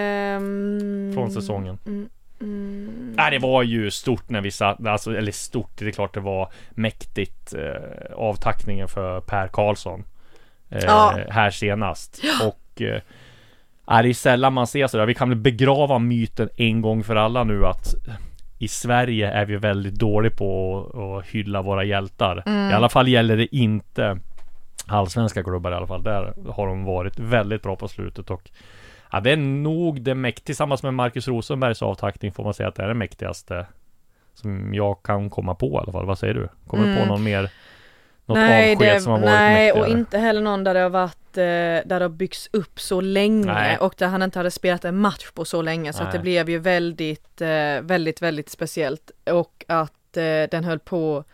från 1.14 1.30
säsongen? 1.30 1.78
Mm, 1.86 2.08
mm. 2.40 3.14
Nej 3.16 3.30
det 3.30 3.38
var 3.38 3.62
ju 3.62 3.90
stort 3.90 4.30
när 4.30 4.40
vi 4.40 4.50
satt, 4.50 4.86
alltså 4.86 5.16
eller 5.16 5.32
stort, 5.32 5.70
det 5.74 5.86
är 5.86 5.92
klart 5.92 6.14
det 6.14 6.20
var 6.20 6.52
mäktigt 6.70 7.54
eh, 7.54 8.14
avtackningen 8.16 8.88
för 8.88 9.20
Per 9.20 9.48
Karlsson. 9.48 10.04
Eh, 10.70 10.84
Ja. 10.84 11.18
Här 11.30 11.50
senast. 11.50 12.22
Och 12.42 12.82
eh, 12.82 13.00
är 13.90 14.02
det 14.02 14.08
är 14.08 14.14
sällan 14.14 14.52
man 14.52 14.66
ser 14.66 14.86
sådär. 14.86 15.06
Vi 15.06 15.14
kan 15.14 15.28
väl 15.28 15.38
begrava 15.38 15.98
myten 15.98 16.48
en 16.56 16.80
gång 16.80 17.04
för 17.04 17.16
alla 17.16 17.44
nu 17.44 17.66
att 17.66 17.94
i 18.58 18.68
Sverige 18.68 19.30
är 19.30 19.44
vi 19.46 19.56
väldigt 19.56 19.94
dåliga 19.94 20.32
på 20.36 21.18
att, 21.20 21.26
hylla 21.30 21.62
våra 21.62 21.84
hjältar. 21.84 22.42
Mm. 22.46 22.70
I 22.70 22.72
alla 22.72 22.88
fall 22.88 23.08
gäller 23.08 23.36
det 23.36 23.56
inte 23.56 24.18
allsvenska 24.86 25.42
klubbar 25.42 25.72
i 25.72 25.74
alla 25.74 25.86
fall. 25.86 26.02
Där 26.02 26.34
har 26.48 26.66
de 26.66 26.84
varit 26.84 27.18
väldigt 27.18 27.62
bra 27.62 27.76
på 27.76 27.88
slutet 27.88 28.30
och 28.30 28.50
Ja, 29.12 29.20
det 29.20 29.30
är 29.30 29.36
nog 29.36 30.02
det 30.02 30.14
mäktigaste, 30.14 30.46
tillsammans 30.46 30.82
med 30.82 30.94
Marcus 30.94 31.28
Rosenbergs 31.28 31.82
avtackning 31.82 32.32
får 32.32 32.44
man 32.44 32.54
säga 32.54 32.68
att 32.68 32.74
det 32.74 32.82
är 32.82 32.88
det 32.88 32.94
mäktigaste 32.94 33.66
som 34.34 34.74
jag 34.74 35.02
kan 35.02 35.30
komma 35.30 35.54
på 35.54 35.66
i 35.66 35.76
alla 35.76 35.92
fall. 35.92 36.06
Vad 36.06 36.18
säger 36.18 36.34
du? 36.34 36.48
Kommer 36.66 36.86
du 36.86 36.94
på 36.94 36.98
Mm. 37.00 37.08
någon 37.08 37.22
mer? 37.22 37.50
Något 38.26 38.36
nej, 38.36 38.72
avsked 38.72 38.94
det, 38.94 39.00
som 39.00 39.12
har 39.12 39.18
varit 39.18 39.30
nej 39.30 39.66
mäktigare? 39.66 39.86
och 39.86 39.98
inte 39.98 40.18
heller 40.18 40.40
någon 40.40 40.64
där 40.64 40.74
det 40.74 40.80
har 40.80 40.90
varit, 40.90 41.36
eh, 41.36 41.42
där 41.42 41.98
det 41.98 42.04
har 42.04 42.08
byggts 42.08 42.48
upp 42.52 42.80
så 42.80 43.00
länge 43.00 43.52
Nej. 43.54 43.78
och 43.78 43.94
där 43.98 44.08
han 44.08 44.22
inte 44.22 44.38
hade 44.38 44.50
spelat 44.50 44.84
en 44.84 44.96
match 44.98 45.30
på 45.34 45.44
så 45.44 45.62
länge 45.62 45.92
så 45.92 46.02
att 46.02 46.12
det 46.12 46.18
Nej. 46.18 46.22
blev 46.22 46.50
ju 46.50 46.58
väldigt, 46.58 47.40
eh, 47.40 47.48
väldigt, 47.82 48.22
väldigt 48.22 48.50
speciellt 48.50 49.10
och 49.30 49.64
att 49.68 50.16
eh, 50.16 50.22
den 50.50 50.64
höll 50.64 50.78
på, 50.78 51.24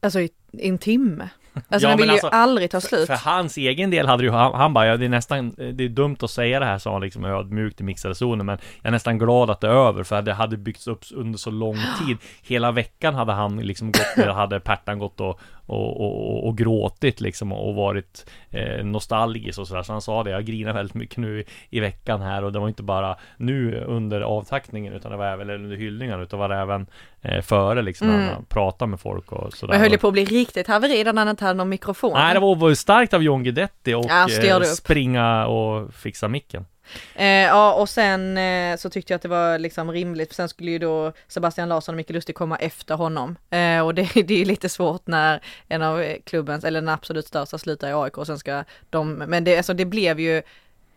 alltså 0.00 0.20
i, 0.20 0.30
en 0.58 0.78
timme. 0.78 1.28
Alltså 1.68 1.86
Ja, 1.86 1.90
den 1.90 1.98
vill 1.98 2.10
alltså, 2.10 2.26
ju 2.26 2.32
aldrig 2.32 2.70
ta 2.70 2.80
För, 2.80 2.88
slut. 2.88 3.06
för 3.06 3.30
hans 3.30 3.56
egen 3.56 3.90
del 3.90 4.06
hade 4.06 4.22
ju 4.24 4.30
han, 4.30 4.54
han 4.54 4.74
bara, 4.74 4.86
ja, 4.86 4.96
det 4.96 5.04
är 5.04 5.08
nästan, 5.08 5.54
det 5.56 5.84
är 5.84 5.88
dumt 5.88 6.16
att 6.20 6.30
säga 6.30 6.60
det 6.60 6.66
här 6.66 6.78
sa 6.78 6.92
han 6.92 7.00
liksom 7.00 7.24
ödmjukt 7.24 7.80
i 7.80 7.84
mixade 7.84 8.14
zonen 8.14 8.46
Men 8.46 8.58
jag 8.82 8.88
är 8.88 8.90
nästan 8.90 9.18
glad 9.18 9.50
att 9.50 9.60
det 9.60 9.66
är 9.66 9.88
över 9.88 10.02
för 10.02 10.22
det 10.22 10.32
hade 10.32 10.56
byggts 10.56 10.86
upp 10.86 11.04
under 11.14 11.38
så 11.38 11.50
lång 11.50 11.76
tid 12.06 12.16
Hela 12.42 12.72
veckan 12.72 13.14
hade 13.14 13.32
han 13.32 13.56
liksom 13.56 13.92
gått, 13.92 14.26
hade 14.34 14.60
Pertan 14.60 14.98
gått 14.98 15.20
och, 15.20 15.40
och, 15.66 16.00
och, 16.00 16.48
och, 16.48 16.58
gråtit 16.58 17.20
liksom 17.20 17.52
och 17.52 17.74
varit 17.74 18.30
eh, 18.50 18.84
nostalgisk 18.84 19.58
och 19.58 19.68
sådär. 19.68 19.82
Så 19.82 19.92
han 19.92 20.02
sa 20.02 20.22
det, 20.22 20.30
jag 20.30 20.44
grinar 20.44 20.72
väldigt 20.72 20.94
mycket 20.94 21.16
nu 21.16 21.44
i, 21.70 21.80
veckan 21.80 22.22
här. 22.22 22.44
Och 22.44 22.52
det 22.52 22.58
var 22.58 22.68
inte 22.68 22.82
bara 22.82 23.16
nu 23.36 23.84
under 23.86 24.20
avtackningen 24.20 24.92
utan 24.92 25.10
det 25.10 25.16
var 25.16 25.26
även 25.26 25.40
eller 25.40 25.64
under 25.64 25.76
hyllningen 25.76 26.20
utan 26.20 26.40
det 26.40 26.48
var 26.48 26.56
även 26.56 26.86
eh, 27.22 27.40
före 27.42 27.82
liksom 27.82 28.08
när 28.08 28.32
han 28.32 28.44
pratade 28.44 28.90
med 28.90 29.00
folk 29.00 29.32
och 29.32 29.52
sådär. 29.52 29.72
Men 29.72 29.80
höll 29.80 29.92
ju 29.92 29.98
på 29.98 30.06
att 30.06 30.12
bli 30.12 30.24
riktigt 30.24 30.66
haveri 30.66 31.04
när 31.04 31.14
han 31.14 31.28
inte 31.28 31.44
hade 31.44 31.56
någon 31.56 31.68
mikrofon. 31.68 32.12
Nej, 32.14 32.34
det 32.34 32.40
var, 32.40 32.56
var 32.56 32.74
starkt 32.74 33.14
av 33.14 33.22
John 33.22 33.42
Guidetti 33.42 33.94
och 33.94 34.06
Ja, 34.08 34.28
eh, 34.28 34.62
springa 34.62 35.46
och 35.46 35.94
fixa 35.94 36.28
micken. 36.28 36.66
Eh, 37.14 37.26
ja 37.26 37.72
och 37.74 37.88
sen 37.88 38.38
eh, 38.38 38.76
så 38.76 38.90
tyckte 38.90 39.12
jag 39.12 39.16
att 39.16 39.22
det 39.22 39.28
var 39.28 39.58
liksom 39.58 39.92
rimligt 39.92 40.28
för 40.28 40.34
sen 40.34 40.48
skulle 40.48 40.70
ju 40.70 40.78
då 40.78 41.12
Sebastian 41.28 41.68
Larsson 41.68 41.94
och 41.94 41.96
Micke 41.96 42.10
Lustig 42.10 42.34
komma 42.34 42.56
efter 42.56 42.94
honom. 42.94 43.36
Eh, 43.50 43.80
och 43.80 43.94
det, 43.94 44.08
det 44.14 44.34
är 44.34 44.38
ju 44.38 44.44
lite 44.44 44.68
svårt 44.68 45.06
när 45.06 45.42
en 45.68 45.82
av 45.82 46.04
klubbens, 46.24 46.64
eller 46.64 46.80
den 46.80 46.88
absolut 46.88 47.26
största 47.26 47.58
slutar 47.58 47.88
i 47.88 47.92
AIK 47.92 48.18
och 48.18 48.26
sen 48.26 48.38
ska 48.38 48.64
de, 48.90 49.12
men 49.12 49.44
det, 49.44 49.56
alltså 49.56 49.74
det 49.74 49.84
blev 49.84 50.20
ju 50.20 50.42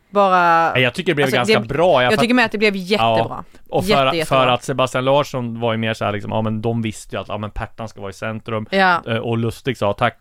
bara... 0.09 0.79
Jag 0.79 0.93
tycker 0.93 1.11
det 1.11 1.15
blev 1.15 1.25
Alltså, 1.25 1.35
ganska 1.37 1.59
det- 1.59 1.67
bra. 1.67 2.03
Jag 2.03 2.11
fatt- 2.13 2.19
tycker 2.21 2.33
med 2.33 2.45
att 2.45 2.51
det 2.51 2.57
blev 2.57 2.75
jättebra. 2.75 3.43
Och 3.69 3.85
för, 3.85 4.13
Jätte, 4.13 4.27
för 4.29 4.47
att 4.47 4.63
Sebastian 4.63 5.05
Larsson 5.05 5.59
var 5.59 5.71
ju 5.73 5.77
mer 5.77 5.93
så 5.93 6.05
här 6.05 6.11
liksom, 6.11 6.31
ja 6.31 6.41
men 6.41 6.61
de 6.61 6.81
visste 6.81 7.15
ju 7.15 7.21
att, 7.21 7.27
ja 7.27 7.37
men 7.37 7.51
Pertan 7.51 7.87
ska 7.87 8.01
vara 8.01 8.09
i 8.09 8.13
centrum. 8.13 8.65
Ja. 8.71 9.01
Eh, 9.07 9.17
Och 9.17 9.37
Lustig 9.37 9.77
sa 9.77 9.93
tack, 9.93 10.17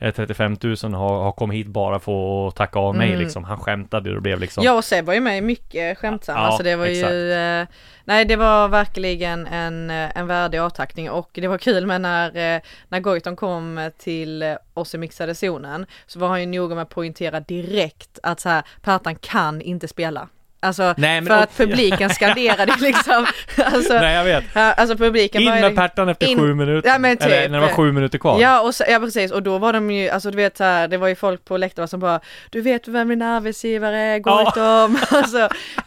eh, 0.00 0.10
35 0.12 0.56
000 0.62 0.76
har, 0.94 1.22
har 1.22 1.32
kommit 1.32 1.56
hit 1.58 1.66
bara 1.66 1.98
för 1.98 2.48
att 2.48 2.56
tacka 2.56 2.78
av 2.78 2.96
mig 2.96 3.08
Mm. 3.08 3.20
liksom. 3.20 3.44
Han 3.44 3.58
skämtade 3.58 4.08
och 4.10 4.14
det 4.14 4.20
blev 4.20 4.40
liksom. 4.40 4.64
Ja 4.64 4.72
och 4.72 4.84
Seb 4.84 5.04
var 5.06 5.14
ju 5.14 5.20
med 5.20 5.42
mycket 5.42 5.98
skämtsam. 5.98 6.36
Ja, 6.36 6.42
alltså 6.42 6.62
det 6.62 6.76
var 6.76 6.86
exakt. 6.86 7.12
ju, 7.12 7.32
eh, 7.32 7.66
nej 8.04 8.24
det 8.24 8.36
var 8.36 8.68
verkligen 8.68 9.46
en, 9.46 9.90
eh, 9.90 10.16
en 10.16 10.26
värdig 10.26 10.58
avtackning 10.58 11.10
och 11.10 11.30
det 11.32 11.48
var 11.48 11.58
kul 11.58 11.86
med 11.86 12.00
när, 12.00 12.54
eh, 12.56 12.60
när 12.88 13.00
Goitom 13.00 13.36
kom 13.36 13.90
till 13.98 14.42
eh, 14.42 14.54
oss 14.80 14.94
i 14.94 14.98
mixade 14.98 15.34
zonen 15.34 15.86
så 16.06 16.18
var 16.18 16.28
han 16.28 16.40
ju 16.40 16.46
noga 16.46 16.74
med 16.74 16.82
att 16.82 16.88
poängtera 16.88 17.40
direkt 17.40 18.18
att 18.22 18.40
så 18.40 18.48
här, 18.48 18.64
Pertan 18.82 19.16
kan 19.16 19.60
inte 19.60 19.88
spela. 19.88 20.28
Alltså 20.62 20.94
Nej, 20.96 21.22
för 21.22 21.34
att 21.34 21.56
publiken 21.56 22.10
skanderade 22.10 22.74
liksom. 22.80 23.26
Alltså, 23.64 23.94
Nej 23.94 24.14
jag 24.14 24.24
vet. 24.24 24.44
alltså 24.56 24.96
publiken 24.96 25.42
In 25.42 25.48
var 25.48 25.56
ju- 25.56 25.62
med 25.62 25.76
Pertan 25.76 26.08
efter 26.08 26.26
in- 26.26 26.38
sju 26.38 26.54
minuter. 26.54 26.88
Ja, 26.88 26.98
men 26.98 27.16
typ. 27.16 27.26
Eller 27.26 27.48
när 27.48 27.60
det 27.60 27.66
var 27.66 27.72
sju 27.72 27.92
minuter 27.92 28.18
kvar. 28.18 28.40
Ja, 28.40 28.60
och 28.60 28.74
så, 28.74 28.84
ja 28.88 28.98
precis 28.98 29.32
och 29.32 29.42
då 29.42 29.58
var 29.58 29.72
de 29.72 29.90
ju, 29.90 30.08
alltså 30.08 30.30
du 30.30 30.36
vet 30.36 30.56
så 30.56 30.64
här, 30.64 30.88
det 30.88 30.96
var 30.96 31.08
ju 31.08 31.14
folk 31.14 31.44
på 31.44 31.56
läktaren 31.56 31.88
som 31.88 32.00
bara 32.00 32.20
Du 32.50 32.60
vet 32.60 32.88
vem 32.88 33.08
min 33.08 33.22
arbetsgivare 33.22 33.96
är, 33.98 34.18
Goitom! 34.18 34.98
alltså, 35.18 35.38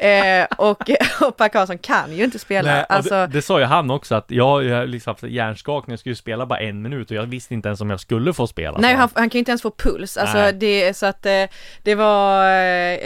eh, 0.03 0.45
och, 0.57 0.89
och 1.21 1.37
Per 1.37 1.47
Karlsson 1.49 1.77
kan 1.77 2.15
ju 2.15 2.23
inte 2.23 2.39
spela. 2.39 2.71
Nej, 2.73 2.85
alltså, 2.89 3.09
det, 3.15 3.27
det 3.27 3.41
sa 3.41 3.59
ju 3.59 3.65
han 3.65 3.91
också 3.91 4.15
att 4.15 4.25
jag, 4.31 4.63
jag 4.63 4.89
liksom 4.89 5.11
haft 5.11 5.23
hjärnskakning, 5.23 5.91
jag 5.93 5.99
skulle 5.99 6.15
spela 6.15 6.45
bara 6.45 6.59
en 6.59 6.81
minut 6.81 7.11
och 7.11 7.17
jag 7.17 7.23
visste 7.23 7.53
inte 7.53 7.67
ens 7.69 7.81
om 7.81 7.89
jag 7.89 7.99
skulle 7.99 8.33
få 8.33 8.47
spela. 8.47 8.77
Nej 8.77 8.95
han, 8.95 9.09
han 9.13 9.29
kan 9.29 9.37
ju 9.37 9.39
inte 9.39 9.51
ens 9.51 9.61
få 9.61 9.71
puls, 9.71 10.17
alltså 10.17 10.37
Nej. 10.37 10.53
det 10.53 10.97
så 10.97 11.05
att 11.05 11.25
eh, 11.25 11.43
det 11.83 11.95
var, 11.95 12.49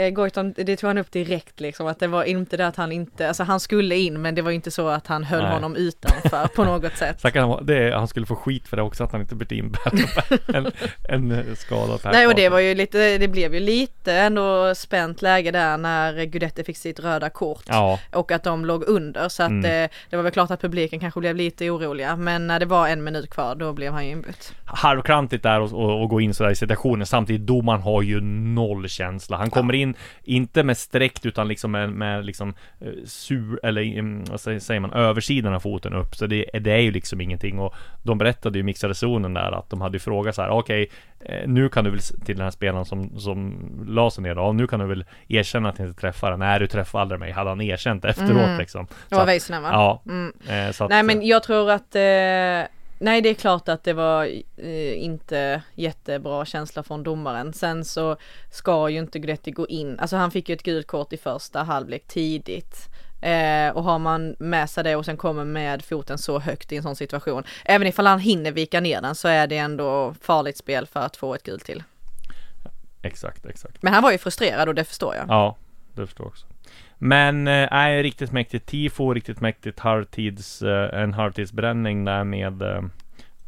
eh, 0.02 0.10
Goitom, 0.10 0.54
det 0.54 0.76
tog 0.78 0.88
han 0.88 0.98
upp 0.98 1.12
direkt 1.12 1.57
rätt 1.58 1.62
liksom, 1.62 1.88
att 1.88 2.00
det 2.00 2.08
var 2.08 2.24
inte 2.24 2.58
det 2.58 2.68
att 2.68 2.76
han 2.76 2.92
inte, 2.92 3.28
alltså 3.28 3.44
han 3.44 3.60
skulle 3.60 3.96
in 3.96 4.22
men 4.22 4.36
det 4.36 4.42
var 4.42 4.52
inte 4.52 4.72
så 4.72 4.88
att 4.88 5.08
han 5.08 5.24
höll 5.24 5.44
Nej. 5.44 5.52
honom 5.54 5.76
utanför 5.76 6.48
på 6.56 6.64
något 6.64 6.98
sätt. 6.98 7.24
Var- 7.38 7.62
det, 7.62 7.96
han 7.96 8.08
skulle 8.08 8.26
få 8.26 8.36
skit 8.36 8.68
för 8.68 8.78
det 8.78 8.84
också 8.84 9.04
att 9.04 9.12
han 9.12 9.22
inte 9.22 9.36
bytte 9.36 9.56
in 9.56 9.76
en, 10.54 10.72
en, 11.10 11.30
Per 11.30 12.12
Nej 12.12 12.28
och 12.28 12.36
det 12.36 12.50
var 12.50 12.60
ju 12.60 12.76
lite, 12.76 13.18
det 13.18 13.28
blev 13.28 13.54
ju 13.54 13.60
lite 13.60 14.14
ändå 14.14 14.76
spänt 14.76 15.22
läge 15.22 15.52
där 15.52 15.78
när 15.78 16.26
Gudetti 16.26 16.64
fick 16.64 16.78
sitt 16.78 17.00
röda 17.00 17.30
kort. 17.30 17.64
Ja, 17.68 18.00
Och 18.14 18.32
att 18.32 18.44
de 18.44 18.66
låg 18.66 18.84
under 18.88 19.30
så 19.30 19.44
att 19.44 19.48
Mm. 19.58 19.84
eh, 19.84 19.90
det 20.10 20.16
var 20.16 20.24
väl 20.24 20.32
klart 20.32 20.52
att 20.52 20.62
publiken 20.62 21.00
kanske 21.00 21.20
blev 21.20 21.36
lite 21.36 21.70
oroliga 21.70 22.16
men 22.16 22.48
när 22.48 22.60
det 22.60 22.66
var 22.66 22.88
en 22.88 23.04
minut 23.04 23.30
kvar 23.30 23.56
då 23.56 23.74
blev 23.74 23.94
han 23.94 24.06
ju 24.06 24.12
inbytt. 24.12 24.54
halvklantigt 24.66 25.44
där 25.44 25.60
och, 25.62 25.72
och, 25.74 26.02
och 26.02 26.10
gå 26.10 26.22
in 26.22 26.34
sådär 26.34 26.52
i 26.52 26.56
situationen 26.56 27.06
Samtidigt 27.06 27.42
domaren 27.48 27.82
har 27.82 28.02
ju 28.02 28.22
noll 28.22 28.90
känsla 28.90 29.38
Han 29.38 29.50
kommer 29.50 29.74
in, 29.74 29.96
inte 30.24 30.64
med 30.64 30.78
sträckt 30.78 31.26
utan 31.26 31.47
liksom 31.48 31.72
med, 31.72 31.90
med 31.90 32.26
liksom 32.26 32.54
eh, 32.82 32.92
sur, 33.06 33.60
eller 33.64 33.82
mm, 33.82 34.24
vad 34.30 34.40
säger 34.40 34.80
man, 34.80 34.94
översidan 34.94 35.54
av 35.54 35.60
foten 35.60 35.94
upp. 35.94 36.16
Så 36.16 36.28
det, 36.28 36.46
det 36.60 36.72
är 36.72 36.80
ju 36.82 36.92
liksom 36.92 37.22
ingenting. 37.22 37.60
Och 37.60 37.76
De 38.04 38.18
berättade 38.18 38.58
ju 38.58 38.60
i 38.60 38.64
mixade 38.64 38.96
zonen 38.96 39.34
där 39.34 39.52
att 39.52 39.70
de 39.70 39.82
hade 39.82 39.96
ju 39.96 40.00
frågat 40.00 40.36
så 40.36 40.42
här: 40.42 40.50
okej 40.50 40.90
eh, 41.20 41.48
Nu 41.48 41.70
kan 41.70 41.84
du 41.84 41.90
väl, 41.92 42.00
till 42.00 42.36
den 42.36 42.44
här 42.44 42.52
spelaren 42.52 42.86
som, 42.86 43.20
som 43.20 43.70
la 43.88 44.12
sig 44.12 44.24
ner 44.24 44.36
då, 44.36 44.52
nu 44.54 44.68
kan 44.68 44.80
du 44.80 44.86
väl 44.88 45.06
erkänna 45.28 45.70
att 45.70 45.78
du 45.78 45.84
inte 45.88 46.02
träffade 46.02 46.32
den 46.34 46.40
Nej 46.40 46.60
du 46.60 46.68
träffade 46.68 47.02
aldrig 47.02 47.20
mig, 47.20 47.32
hade 47.32 47.50
han 47.50 47.62
erkänt 47.62 48.06
efteråt 48.06 48.60
liksom. 48.60 48.86
Det 48.86 48.94
Så 49.10 49.16
var 49.16 49.22
att- 49.22 49.28
Väisänen 49.28 49.64
va? 49.64 49.70
Ja, 49.72 50.02
Mm. 50.06 50.34
eh, 50.68 50.72
så 50.72 50.84
att, 50.84 50.90
Nej 50.90 51.04
men 51.04 51.26
jag 51.28 51.44
tror 51.44 51.72
att 51.72 51.96
eh, 51.96 52.02
Nej 53.00 53.22
det 53.22 53.30
är 53.30 53.34
klart 53.34 53.70
att 53.70 53.84
det 53.84 53.94
var 53.94 54.26
eh, 54.58 55.04
inte 55.04 55.62
jättebra 55.76 56.46
känsla 56.46 56.84
från 56.84 57.04
domaren. 57.04 57.54
Sen 57.54 57.86
så 57.86 58.18
ska 58.52 58.90
ju 58.90 59.00
inte 59.00 59.20
Gudetti 59.20 59.52
gå 59.52 59.68
in. 59.68 60.00
Alltså 60.00 60.16
han 60.16 60.32
fick 60.32 60.50
ju 60.50 60.56
ett 60.56 60.64
gult 60.64 60.88
kort 60.88 61.14
i 61.14 61.18
första 61.18 61.64
halvlek 61.64 62.08
tidigt. 62.08 62.90
Eh, 63.22 63.70
och 63.70 63.84
har 63.84 64.00
man 64.00 64.36
med 64.40 64.70
sig 64.70 64.84
det 64.84 64.96
och 64.96 65.06
sen 65.06 65.18
kommer 65.18 65.46
med 65.46 65.86
foten 65.86 66.18
så 66.18 66.40
högt 66.40 66.72
i 66.72 66.78
en 66.78 66.84
sån 66.84 66.96
situation. 66.96 67.44
Även 67.66 67.88
ifall 67.88 68.08
han 68.08 68.20
hinner 68.20 68.52
vika 68.52 68.80
ner 68.80 69.02
den 69.02 69.16
så 69.16 69.28
är 69.28 69.48
det 69.48 69.58
ändå 69.58 70.16
farligt 70.22 70.58
spel 70.58 70.88
för 70.88 71.00
att 71.00 71.16
få 71.16 71.36
ett 71.36 71.44
gult 71.44 71.66
till. 71.66 71.84
Exakt, 73.02 73.46
exakt 73.46 73.84
Men 73.84 73.94
han 73.94 74.04
var 74.04 74.12
ju 74.12 74.18
frustrerad 74.18 74.68
och 74.68 74.76
det 74.76 74.84
förstår 74.84 75.16
jag. 75.16 75.26
Ja, 75.28 75.58
det 75.94 76.06
förstår 76.06 76.26
jag 76.26 76.30
också. 76.30 76.46
Men, 76.98 77.48
eh, 77.48 77.68
nej, 77.72 78.04
riktigt 78.04 78.32
mäktigt 78.32 78.66
tifo, 78.66 79.14
riktigt 79.14 79.42
mäktigt 79.42 79.80
halvtids, 79.80 80.62
eh, 80.62 81.02
en 81.02 81.14
halvtidsbränning 81.14 82.06
där 82.06 82.24
med 82.24 82.62
eh, 82.62 82.84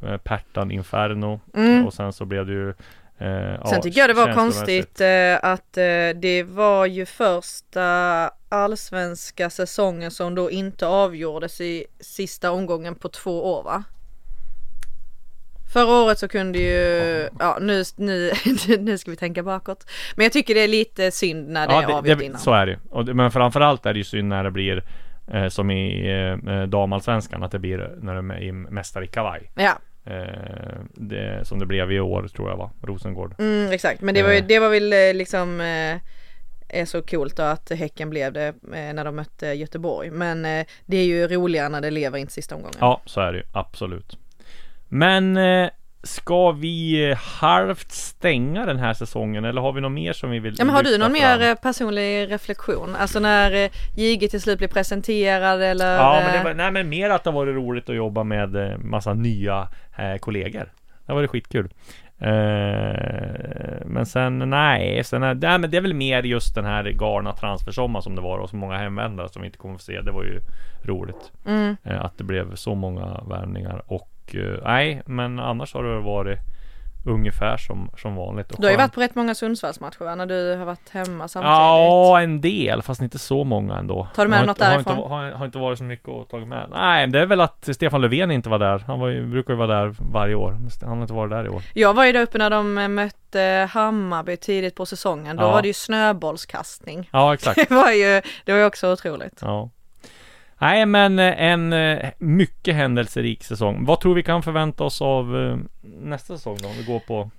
eh, 0.04 0.18
Pertan 0.18 0.72
Inferno. 0.72 1.40
Mm. 1.54 1.86
Och 1.86 1.94
sen 1.94 2.14
så 2.14 2.26
blev 2.26 2.46
det 2.46 2.54
ju 2.54 2.70
eh, 2.70 2.76
Sen 3.18 3.60
ja, 3.64 3.82
tycker 3.82 4.00
jag 4.00 4.10
det 4.10 4.14
var 4.14 4.34
konstigt 4.34 5.02
eh, 5.02 5.52
att 5.52 5.78
eh, 5.78 6.20
det 6.22 6.44
var 6.44 6.86
ju 6.86 7.06
första 7.06 8.30
allsvenska 8.50 9.50
säsongen 9.50 10.12
som 10.12 10.36
då 10.36 10.52
inte 10.52 10.88
avgjordes 10.88 11.62
i 11.62 11.86
sista 12.00 12.52
omgången 12.52 12.96
på 12.96 13.10
två 13.10 13.54
år 13.54 13.64
va? 13.64 13.84
Förra 15.74 16.04
året 16.06 16.20
så 16.20 16.28
kunde 16.28 16.60
ju, 16.60 17.28
ja 17.40 17.58
nu, 17.62 17.84
nu, 17.96 18.32
nu 18.80 18.98
ska 18.98 19.12
vi 19.12 19.18
tänka 19.18 19.44
bakåt. 19.44 19.90
Men 20.16 20.24
jag 20.24 20.34
tycker 20.34 20.56
det 20.56 20.62
är 20.62 20.68
lite 20.68 21.12
synd 21.12 21.50
när 21.50 21.68
det 21.68 21.74
är 21.74 21.82
Ja, 21.82 21.98
avgjort 21.98 22.04
det, 22.06 22.16
det, 22.16 22.26
innan. 22.26 22.40
så 22.40 22.54
är 22.54 22.66
det 22.66 22.80
och 22.90 23.06
det, 23.06 23.14
Men 23.14 23.32
framförallt 23.32 23.86
är 23.86 23.94
det 23.94 23.98
ju 24.00 24.04
synd 24.04 24.28
när 24.30 24.44
det 24.44 24.52
blir 24.52 24.84
eh, 25.34 25.48
som 25.48 25.72
i 25.72 26.12
eh, 26.48 26.64
damallsvenskan, 26.64 27.44
att 27.44 27.52
det 27.52 27.60
blir 27.60 27.92
när 28.02 28.16
de 28.16 28.32
är 28.32 28.42
i 28.44 28.52
mästare 28.52 29.04
i 29.06 29.08
kavaj. 29.08 29.52
Ja, 29.56 29.78
Eh, 30.06 30.80
det, 30.94 31.48
som 31.48 31.60
det 31.60 31.66
blev 31.66 31.92
i 31.92 32.00
år 32.00 32.28
tror 32.28 32.50
jag 32.50 32.58
va, 32.58 32.72
Rosengård. 32.84 33.36
mm, 33.40 33.72
exakt. 33.72 34.02
Men 34.02 34.16
det 34.16 34.24
var 34.24 34.30
ju, 34.32 34.38
Eh. 34.38 34.46
det 34.48 34.60
var 34.60 34.70
väl 34.70 34.94
eh, 34.94 35.14
liksom 35.14 35.62
eh, 35.62 35.98
är 36.80 36.86
så 36.86 37.02
coolt 37.02 37.36
då 37.38 37.44
att 37.44 37.70
Häcken 37.72 38.10
blev 38.10 38.34
det 38.34 38.48
eh, 38.48 38.54
när 38.94 39.06
de 39.06 39.16
mötte 39.16 39.48
Göteborg. 39.48 40.10
Men 40.12 40.46
eh, 40.46 40.66
det 40.86 40.98
är 40.98 41.04
ju 41.06 41.28
roligare 41.28 41.70
när 41.70 41.82
det 41.82 41.92
lever 41.92 42.18
in 42.20 42.28
sista 42.30 42.56
omgången. 42.56 42.78
Ja, 42.80 43.02
så 43.06 43.22
är 43.22 43.32
det 43.32 43.38
ju. 43.38 43.44
Absolut. 43.52 44.18
Men 44.90 45.38
eh, 45.38 45.70
ska 46.04 46.52
vi 46.52 47.10
eh, 47.10 47.18
halvt 47.18 47.92
stänga 47.92 48.66
den 48.66 48.80
här 48.80 48.94
säsongen 48.94 49.46
eller 49.46 49.62
har 49.62 49.74
vi 49.74 49.82
något 49.82 49.92
mer 49.92 50.14
som 50.14 50.30
vi 50.30 50.40
vill 50.40 50.56
Ja 50.58 50.66
men 50.66 50.76
har 50.76 50.84
du 50.84 50.98
någon 50.98 51.16
fram? 51.16 51.40
mer 51.40 51.50
eh, 51.50 51.56
personlig 51.56 52.32
reflektion? 52.32 52.96
Alltså 52.96 53.20
när 53.20 53.70
JG 53.98 54.30
till 54.30 54.42
slut 54.42 54.58
blir 54.58 54.68
presenterad 54.68 55.62
eller? 55.62 55.96
Ja, 55.96 56.22
men 56.26 56.38
det 56.38 56.44
var, 56.44 56.54
nej 56.54 56.72
men 56.72 56.90
mer 56.90 57.10
att 57.10 57.24
det 57.24 57.32
varit 57.32 57.56
roligt 57.56 57.90
att 57.90 57.96
jobba 57.96 58.24
med 58.24 58.80
massa 58.80 59.14
nya 59.14 59.68
eh, 59.98 60.18
kollegor. 60.18 60.72
Det 61.06 61.12
har 61.12 61.16
varit 61.16 61.30
skitkul. 61.30 61.70
Eh, 62.22 63.86
men 63.86 64.06
sen 64.06 64.50
nej, 64.50 65.04
sen 65.04 65.22
nej, 65.22 65.60
men 65.60 65.72
det 65.72 65.78
är 65.78 65.82
väl 65.82 65.94
mer 65.94 66.24
just 66.24 66.56
den 66.56 66.66
här 66.66 66.84
galna 66.84 67.34
transfersommaren 67.34 68.04
som 68.04 68.16
det 68.16 68.22
var 68.22 68.40
och 68.40 68.50
så 68.50 68.56
många 68.56 68.78
hemvändare 68.78 69.30
som 69.30 69.42
vi 69.42 69.46
inte 69.46 69.58
kommer 69.58 69.76
få 69.76 69.82
se. 69.82 70.02
Det 70.02 70.12
var 70.12 70.24
ju 70.24 70.40
roligt. 70.84 71.32
Mm. 71.46 71.78
Eh, 71.84 72.06
att 72.06 72.18
det 72.18 72.24
blev 72.24 72.56
så 72.56 72.76
många 72.76 73.24
värvningar 73.30 73.84
och 73.88 74.10
eh, 74.36 74.60
nej, 74.64 75.02
men 75.06 75.40
annars 75.40 75.74
har 75.74 75.84
det 75.84 76.00
varit 76.00 76.40
ungefär 77.06 77.58
som, 77.58 77.90
som 77.98 78.16
vanligt. 78.16 78.52
Och 78.52 78.62
Du 78.62 78.68
har 78.68 78.72
ju 78.72 78.78
varit 78.78 78.94
på 78.94 79.02
rätt 79.02 79.16
många 79.16 79.36
Sundsvallsmatcher 79.36 80.06
va? 80.06 80.16
När 80.16 80.26
du 80.26 80.56
har 80.56 80.66
varit 80.66 80.90
hemma 80.90 81.28
samtidigt. 81.28 81.52
Ja, 81.54 82.22
en 82.22 82.42
del, 82.42 82.82
fast 82.82 83.02
inte 83.02 83.20
så 83.20 83.44
många 83.44 83.78
ändå. 83.78 84.08
Tar 84.16 84.24
du 84.26 84.30
med 84.30 84.40
har 84.40 84.46
något 84.46 84.58
inte, 84.58 84.66
har 84.66 84.72
därifrån? 84.74 84.98
inte, 84.98 85.10
har, 85.10 85.32
har 85.32 85.46
inte 85.46 85.58
varit 85.58 85.78
så 85.78 85.84
mycket 85.84 86.10
att 86.10 86.30
ta 86.30 86.38
med. 86.38 86.68
Nej, 86.72 87.08
det 87.08 87.20
är 87.20 87.26
väl 87.26 87.42
att 87.42 87.70
Stefan 87.76 88.02
Löfven 88.02 88.32
inte 88.32 88.50
var 88.50 88.60
där. 88.60 88.84
Han 88.88 89.00
var 89.00 89.08
ju, 89.08 89.26
brukar 89.28 89.54
ju 89.54 89.58
vara 89.58 89.82
där 89.82 89.96
varje 90.12 90.36
år. 90.36 90.58
Han 90.82 90.90
har 90.90 91.02
inte 91.02 91.14
varit 91.14 91.32
där 91.32 91.46
i 91.46 91.50
år. 91.50 91.62
Jag 91.74 91.94
var 91.94 92.06
ju 92.06 92.12
där 92.12 92.22
uppe 92.22 92.38
när 92.38 92.50
de 92.50 92.78
eh, 92.78 92.88
mötte 92.88 93.70
Hammarby 93.72 94.38
tidigt 94.38 94.76
på 94.76 94.86
säsongen. 94.86 95.38
Då 95.38 95.44
Ja. 95.44 95.52
var 95.52 95.62
det 95.62 95.68
ju 95.68 95.74
snöbollskastning. 95.74 97.10
Ja, 97.14 97.34
exakt. 97.34 97.56
Det 97.70 97.76
var 97.76 97.92
ju, 97.92 98.22
det 98.46 98.52
var 98.52 98.60
ju 98.60 98.66
också 98.66 98.92
otroligt. 98.94 99.40
Ja. 99.42 99.70
Nej, 100.62 100.86
men 100.86 101.20
eh, 101.20 101.42
en 101.44 101.74
eh, 101.74 102.10
mycket 102.18 102.76
händelserik 102.76 103.44
säsong. 103.44 103.86
Vad 103.86 104.00
tror 104.02 104.16
vi 104.16 104.24
kan 104.24 104.44
förvänta 104.44 104.84
oss 104.84 105.02
av 105.02 105.38
eh, 105.38 105.58
nästa 105.82 106.38
säsong 106.38 106.58
då? 106.62 106.68
Om 106.68 106.78
vi 106.78 106.84
går 106.84 107.00
på... 107.00 107.32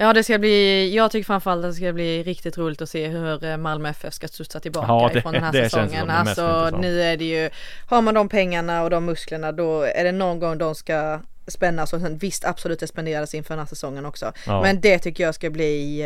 Ja 0.00 0.12
det 0.12 0.24
ska 0.24 0.38
bli, 0.38 0.94
jag 0.96 1.10
tycker 1.10 1.24
framförallt 1.26 1.64
att 1.64 1.70
det 1.70 1.74
ska 1.76 1.92
bli 1.92 2.22
riktigt 2.22 2.58
roligt 2.58 2.82
att 2.82 2.88
se 2.88 3.06
hur 3.08 3.56
Malmö 3.56 3.88
FF 3.88 4.14
ska 4.14 4.28
studsa 4.28 4.60
tillbaka 4.60 4.86
Ja, 4.88 5.10
det- 5.12 5.18
ifrån 5.18 5.32
den 5.32 5.42
här 5.42 5.52
säsongen. 5.52 6.10
Alltså 6.10 6.70
nu 6.80 7.02
är 7.02 7.16
det 7.16 7.24
ju, 7.24 7.50
har 7.86 8.02
man 8.02 8.14
de 8.14 8.28
pengarna 8.28 8.82
och 8.82 8.90
de 8.90 9.04
musklerna 9.04 9.52
då 9.52 9.82
är 9.82 10.04
det 10.04 10.12
någon 10.12 10.38
gång 10.40 10.58
de 10.58 10.74
ska 10.74 11.20
spännas 11.46 11.92
och 11.92 12.00
sen 12.00 12.18
visst 12.18 12.44
absolut 12.44 12.80
det 12.80 12.86
spenderades 12.86 13.34
inför 13.34 13.54
den 13.54 13.58
här 13.58 13.66
säsongen 13.66 14.06
också. 14.06 14.32
Ja. 14.46 14.62
Men 14.62 14.80
det 14.80 14.98
tycker 14.98 15.24
jag 15.24 15.34
ska 15.34 15.50
bli, 15.50 16.04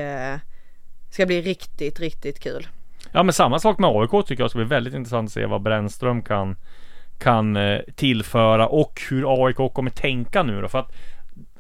ska 1.11 1.27
bli 1.27 1.43
riktigt, 1.43 2.01
riktigt 2.01 2.41
kul. 2.41 2.67
Ja, 3.13 3.23
men 3.23 3.33
samma 3.33 3.59
sak 3.59 3.79
med 3.79 3.91
AIK 3.91 4.27
tycker 4.27 4.43
jag 4.43 4.51
ska 4.51 4.59
bli 4.59 4.69
väldigt 4.69 4.95
intressant 4.95 5.27
att 5.27 5.33
se 5.33 5.47
vad 5.47 5.63
Brännström 5.63 6.23
kan 6.23 6.57
kan 7.19 7.57
eh, 7.57 7.81
tillföra 7.95 8.69
och 8.69 9.03
hur 9.11 9.47
AIK 9.47 9.75
kommer 9.75 9.91
tänka 9.91 10.43
nu 10.43 10.61
då. 10.61 10.69
För 10.69 10.79
att 10.79 10.93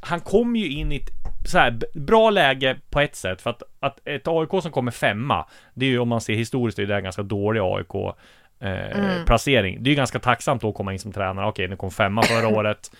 han 0.00 0.20
kommer 0.20 0.60
ju 0.60 0.68
in 0.68 0.92
i 0.92 0.96
ett 0.96 1.10
så 1.44 1.58
här, 1.58 1.78
bra 1.94 2.30
läge 2.30 2.76
på 2.90 3.00
ett 3.00 3.16
sätt. 3.16 3.42
För 3.42 3.50
att, 3.50 3.62
att 3.80 3.98
ett 4.04 4.28
AIK 4.28 4.62
som 4.62 4.72
kommer 4.72 4.90
femma, 4.90 5.46
det 5.74 5.86
är 5.86 5.90
ju 5.90 5.98
om 5.98 6.08
man 6.08 6.20
ser 6.20 6.34
historiskt, 6.34 6.76
det 6.76 6.82
är 6.82 6.86
det 6.86 6.96
en 6.96 7.02
ganska 7.02 7.22
dålig 7.22 7.60
AIK 7.60 7.94
eh, 8.60 9.24
placering. 9.26 9.82
Det 9.82 9.88
är 9.88 9.92
ju 9.92 9.96
ganska 9.96 10.18
tacksamt 10.18 10.62
då 10.62 10.68
att 10.68 10.74
komma 10.74 10.92
in 10.92 10.98
som 10.98 11.12
tränare. 11.12 11.46
Okej, 11.46 11.68
ni 11.68 11.76
kom 11.76 11.90
femma 11.90 12.22
förra 12.22 12.48
året. 12.58 12.90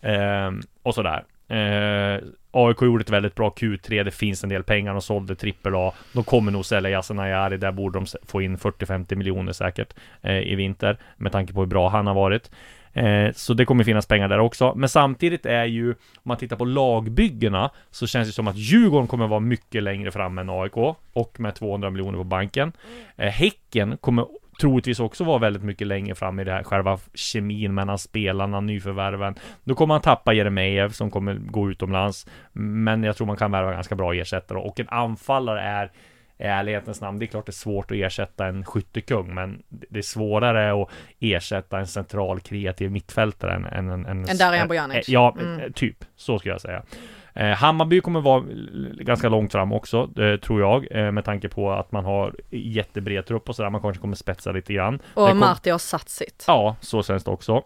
Ehm, 0.00 0.60
och 0.82 0.94
sådär. 0.94 1.24
Eh, 1.50 2.20
AIK 2.52 2.82
gjorde 2.82 3.02
ett 3.02 3.10
väldigt 3.10 3.34
bra 3.34 3.50
Q3, 3.50 4.04
det 4.04 4.10
finns 4.10 4.42
en 4.42 4.48
del 4.50 4.62
pengar, 4.62 4.92
de 4.92 5.02
sålde 5.02 5.34
trippel 5.34 5.74
A. 5.74 5.92
De 6.12 6.24
kommer 6.24 6.52
nog 6.52 6.64
sälja 6.64 6.90
Yasin 6.90 7.18
Ayari, 7.18 7.56
där 7.56 7.72
borde 7.72 7.98
de 7.98 8.06
få 8.26 8.42
in 8.42 8.58
40-50 8.58 9.14
miljoner 9.14 9.52
säkert 9.52 9.94
eh, 10.22 10.38
i 10.38 10.54
vinter, 10.54 10.98
med 11.16 11.32
tanke 11.32 11.52
på 11.52 11.60
hur 11.60 11.66
bra 11.66 11.88
han 11.88 12.06
har 12.06 12.14
varit. 12.14 12.50
Eh, 12.92 13.32
så 13.34 13.54
det 13.54 13.64
kommer 13.64 13.84
finnas 13.84 14.06
pengar 14.06 14.28
där 14.28 14.38
också. 14.38 14.74
Men 14.76 14.88
samtidigt 14.88 15.46
är 15.46 15.64
ju, 15.64 15.90
om 15.90 15.96
man 16.22 16.36
tittar 16.36 16.56
på 16.56 16.64
lagbyggena, 16.64 17.70
så 17.90 18.06
känns 18.06 18.28
det 18.28 18.32
som 18.32 18.48
att 18.48 18.56
Djurgården 18.56 19.08
kommer 19.08 19.26
vara 19.26 19.40
mycket 19.40 19.82
längre 19.82 20.10
fram 20.10 20.38
än 20.38 20.50
AIK, 20.50 20.76
och 21.12 21.40
med 21.40 21.54
200 21.54 21.90
miljoner 21.90 22.18
på 22.18 22.24
banken. 22.24 22.72
Eh, 23.16 23.30
häcken 23.30 23.96
kommer 23.96 24.26
troligtvis 24.60 25.00
också 25.00 25.24
vara 25.24 25.38
väldigt 25.38 25.62
mycket 25.62 25.86
längre 25.86 26.14
fram 26.14 26.40
i 26.40 26.44
det 26.44 26.52
här 26.52 26.62
själva 26.62 26.98
kemin 27.14 27.74
mellan 27.74 27.98
spelarna, 27.98 28.60
nyförvärven. 28.60 29.34
Då 29.64 29.74
kommer 29.74 29.94
man 29.94 30.00
tappa 30.00 30.32
Jeremejeff 30.32 30.94
som 30.94 31.10
kommer 31.10 31.34
gå 31.34 31.70
utomlands. 31.70 32.26
Men 32.52 33.02
jag 33.04 33.16
tror 33.16 33.26
man 33.26 33.36
kan 33.36 33.52
värva 33.52 33.72
ganska 33.72 33.94
bra 33.94 34.14
ersättare 34.14 34.58
och 34.58 34.80
en 34.80 34.88
anfallare 34.88 35.60
är 35.60 35.90
i 36.38 36.42
ärlighetens 36.42 37.00
namn, 37.00 37.18
det 37.18 37.24
är 37.24 37.26
klart 37.26 37.46
det 37.46 37.50
är 37.50 37.52
svårt 37.52 37.90
att 37.90 37.96
ersätta 37.96 38.46
en 38.46 38.64
skyttekung, 38.64 39.34
men 39.34 39.62
det 39.68 39.98
är 39.98 40.02
svårare 40.02 40.82
att 40.82 40.88
ersätta 41.20 41.78
en 41.78 41.86
central 41.86 42.40
kreativ 42.40 42.90
mittfältare 42.90 43.54
än, 43.54 43.64
än, 43.66 43.90
än, 43.90 44.06
än 44.06 44.28
En 44.28 44.36
Darijan 44.38 44.68
Bojanic. 44.68 45.08
Ja, 45.08 45.36
Mm. 45.40 45.72
typ. 45.72 46.04
Så 46.16 46.38
skulle 46.38 46.54
jag 46.54 46.60
säga. 46.60 46.82
Eh, 47.34 47.50
Hammarby 47.50 48.00
kommer 48.00 48.20
vara 48.20 48.44
ganska 48.98 49.28
långt 49.28 49.52
fram 49.52 49.72
också, 49.72 50.10
eh, 50.20 50.36
tror 50.40 50.60
jag, 50.60 50.86
eh, 50.90 51.12
med 51.12 51.24
tanke 51.24 51.48
på 51.48 51.72
att 51.72 51.92
man 51.92 52.04
har 52.04 52.34
jättebred 52.50 53.26
trupp 53.26 53.48
och 53.48 53.56
sådär. 53.56 53.70
Man 53.70 53.80
kanske 53.80 54.00
kommer 54.00 54.16
spetsa 54.16 54.52
lite 54.52 54.72
grann. 54.72 54.94
Och 55.14 55.28
kom- 55.28 55.38
Marti 55.38 55.70
har 55.70 55.78
satt 55.78 56.08
sitt. 56.08 56.44
Ja, 56.46 56.76
så 56.80 57.02
känns 57.02 57.24
det 57.24 57.30
också. 57.30 57.62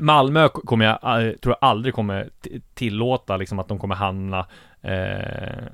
Malmö 0.00 0.48
kommer 0.48 0.84
jag, 0.84 1.00
tror 1.40 1.56
jag 1.60 1.68
aldrig 1.68 1.94
kommer 1.94 2.28
tillåta 2.74 3.36
liksom 3.36 3.58
att 3.58 3.68
de 3.68 3.78
kommer 3.78 3.94
hamna 3.94 4.46
eh, 4.82 5.64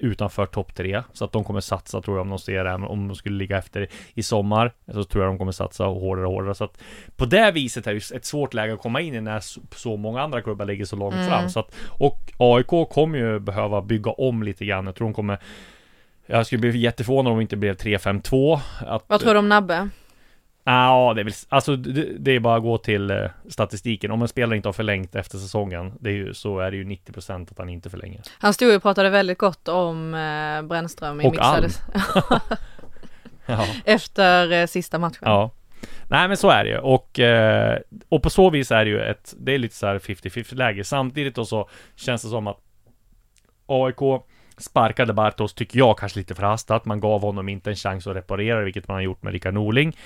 utanför 0.00 0.46
topp 0.46 0.74
tre. 0.74 1.02
Så 1.12 1.24
att 1.24 1.32
de 1.32 1.44
kommer 1.44 1.60
satsa 1.60 2.02
tror 2.02 2.16
jag 2.16 2.22
om 2.22 2.28
de 2.28 2.38
ser 2.38 2.64
det, 2.64 2.74
om 2.74 3.08
de 3.08 3.16
skulle 3.16 3.36
ligga 3.36 3.58
efter 3.58 3.88
i 4.14 4.22
sommar. 4.22 4.72
Så 4.92 5.04
tror 5.04 5.24
jag 5.24 5.32
de 5.32 5.38
kommer 5.38 5.52
satsa 5.52 5.84
hårdare 5.84 6.26
och 6.26 6.32
hårdare. 6.32 6.54
Så 6.54 6.64
att 6.64 6.82
på 7.16 7.24
det 7.24 7.50
viset 7.50 7.86
är 7.86 7.94
det 7.94 8.16
ett 8.16 8.24
svårt 8.24 8.54
läge 8.54 8.72
att 8.72 8.80
komma 8.80 9.00
in 9.00 9.14
i 9.14 9.20
när 9.20 9.40
så 9.76 9.96
många 9.96 10.22
andra 10.22 10.42
klubbar 10.42 10.64
ligger 10.64 10.84
så 10.84 10.96
långt 10.96 11.28
fram. 11.28 11.50
Så 11.50 11.60
att, 11.60 11.74
och 11.88 12.32
AIK 12.38 12.90
kommer 12.90 13.18
ju 13.18 13.38
behöva 13.38 13.82
bygga 13.82 14.10
om 14.10 14.42
lite 14.42 14.64
grann. 14.64 14.86
Jag 14.86 14.94
tror 14.94 15.06
de 15.06 15.14
kommer 15.14 15.38
jag 16.26 16.46
skulle 16.46 16.60
bli 16.60 16.78
jätteförvånad 16.78 17.30
om 17.32 17.38
det 17.38 17.42
inte 17.42 17.56
blev 17.56 17.76
3-5-2 17.76 18.60
att, 18.86 19.04
Vad 19.06 19.20
tror 19.20 19.32
du 19.32 19.38
om 19.38 19.48
Nabbe? 19.48 19.88
Ja, 20.64 21.12
det 21.14 21.20
är 21.20 21.24
väl, 21.24 21.32
alltså 21.48 21.76
det, 21.76 22.18
det 22.18 22.30
är 22.32 22.40
bara 22.40 22.56
att 22.56 22.62
gå 22.62 22.78
till 22.78 23.10
eh, 23.10 23.26
statistiken. 23.48 24.10
Om 24.10 24.22
en 24.22 24.28
spelare 24.28 24.56
inte 24.56 24.68
har 24.68 24.72
förlängt 24.72 25.14
efter 25.14 25.38
säsongen, 25.38 25.92
det 26.00 26.10
är 26.10 26.14
ju, 26.14 26.34
så 26.34 26.58
är 26.58 26.70
det 26.70 26.76
ju 26.76 26.84
90% 26.84 27.50
att 27.50 27.58
han 27.58 27.68
inte 27.68 27.90
förlänger. 27.90 28.22
Han 28.38 28.54
stod 28.54 28.68
ju 28.68 28.76
och 28.76 28.82
pratade 28.82 29.10
väldigt 29.10 29.38
gott 29.38 29.68
om 29.68 30.14
eh, 30.14 30.62
Brännström 30.62 31.20
i 31.20 31.26
Och 31.26 31.32
mixades 31.32 31.80
Ja. 33.46 33.66
efter 33.84 34.52
eh, 34.52 34.66
sista 34.66 34.98
matchen. 34.98 35.18
ja. 35.20 35.50
Nej 36.08 36.28
men 36.28 36.36
så 36.36 36.50
är 36.50 36.64
det 36.64 36.70
ju 36.70 36.78
och, 36.78 37.20
eh, 37.20 37.78
och 38.08 38.22
på 38.22 38.30
så 38.30 38.50
vis 38.50 38.70
är 38.70 38.84
det 38.84 38.90
ju 38.90 39.00
ett, 39.00 39.34
det 39.38 39.54
är 39.54 39.58
lite 39.58 39.74
så 39.74 39.86
här 39.86 39.98
50-50 39.98 40.54
läge. 40.54 40.84
Samtidigt 40.84 41.34
då 41.34 41.44
så 41.44 41.68
känns 41.96 42.22
det 42.22 42.28
som 42.28 42.46
att 42.46 42.58
AIK 43.66 44.22
sparkade 44.60 45.12
Bartos, 45.12 45.54
tycker 45.54 45.78
jag, 45.78 45.98
kanske 45.98 46.18
lite 46.18 46.34
förhastat. 46.34 46.84
Man 46.84 47.00
gav 47.00 47.20
honom 47.20 47.48
inte 47.48 47.70
en 47.70 47.76
chans 47.76 48.06
att 48.06 48.16
reparera, 48.16 48.60
vilket 48.60 48.88
man 48.88 48.94
har 48.94 49.02
gjort 49.02 49.22
med 49.22 49.32
Rickard 49.32 49.54
Norling. 49.54 49.96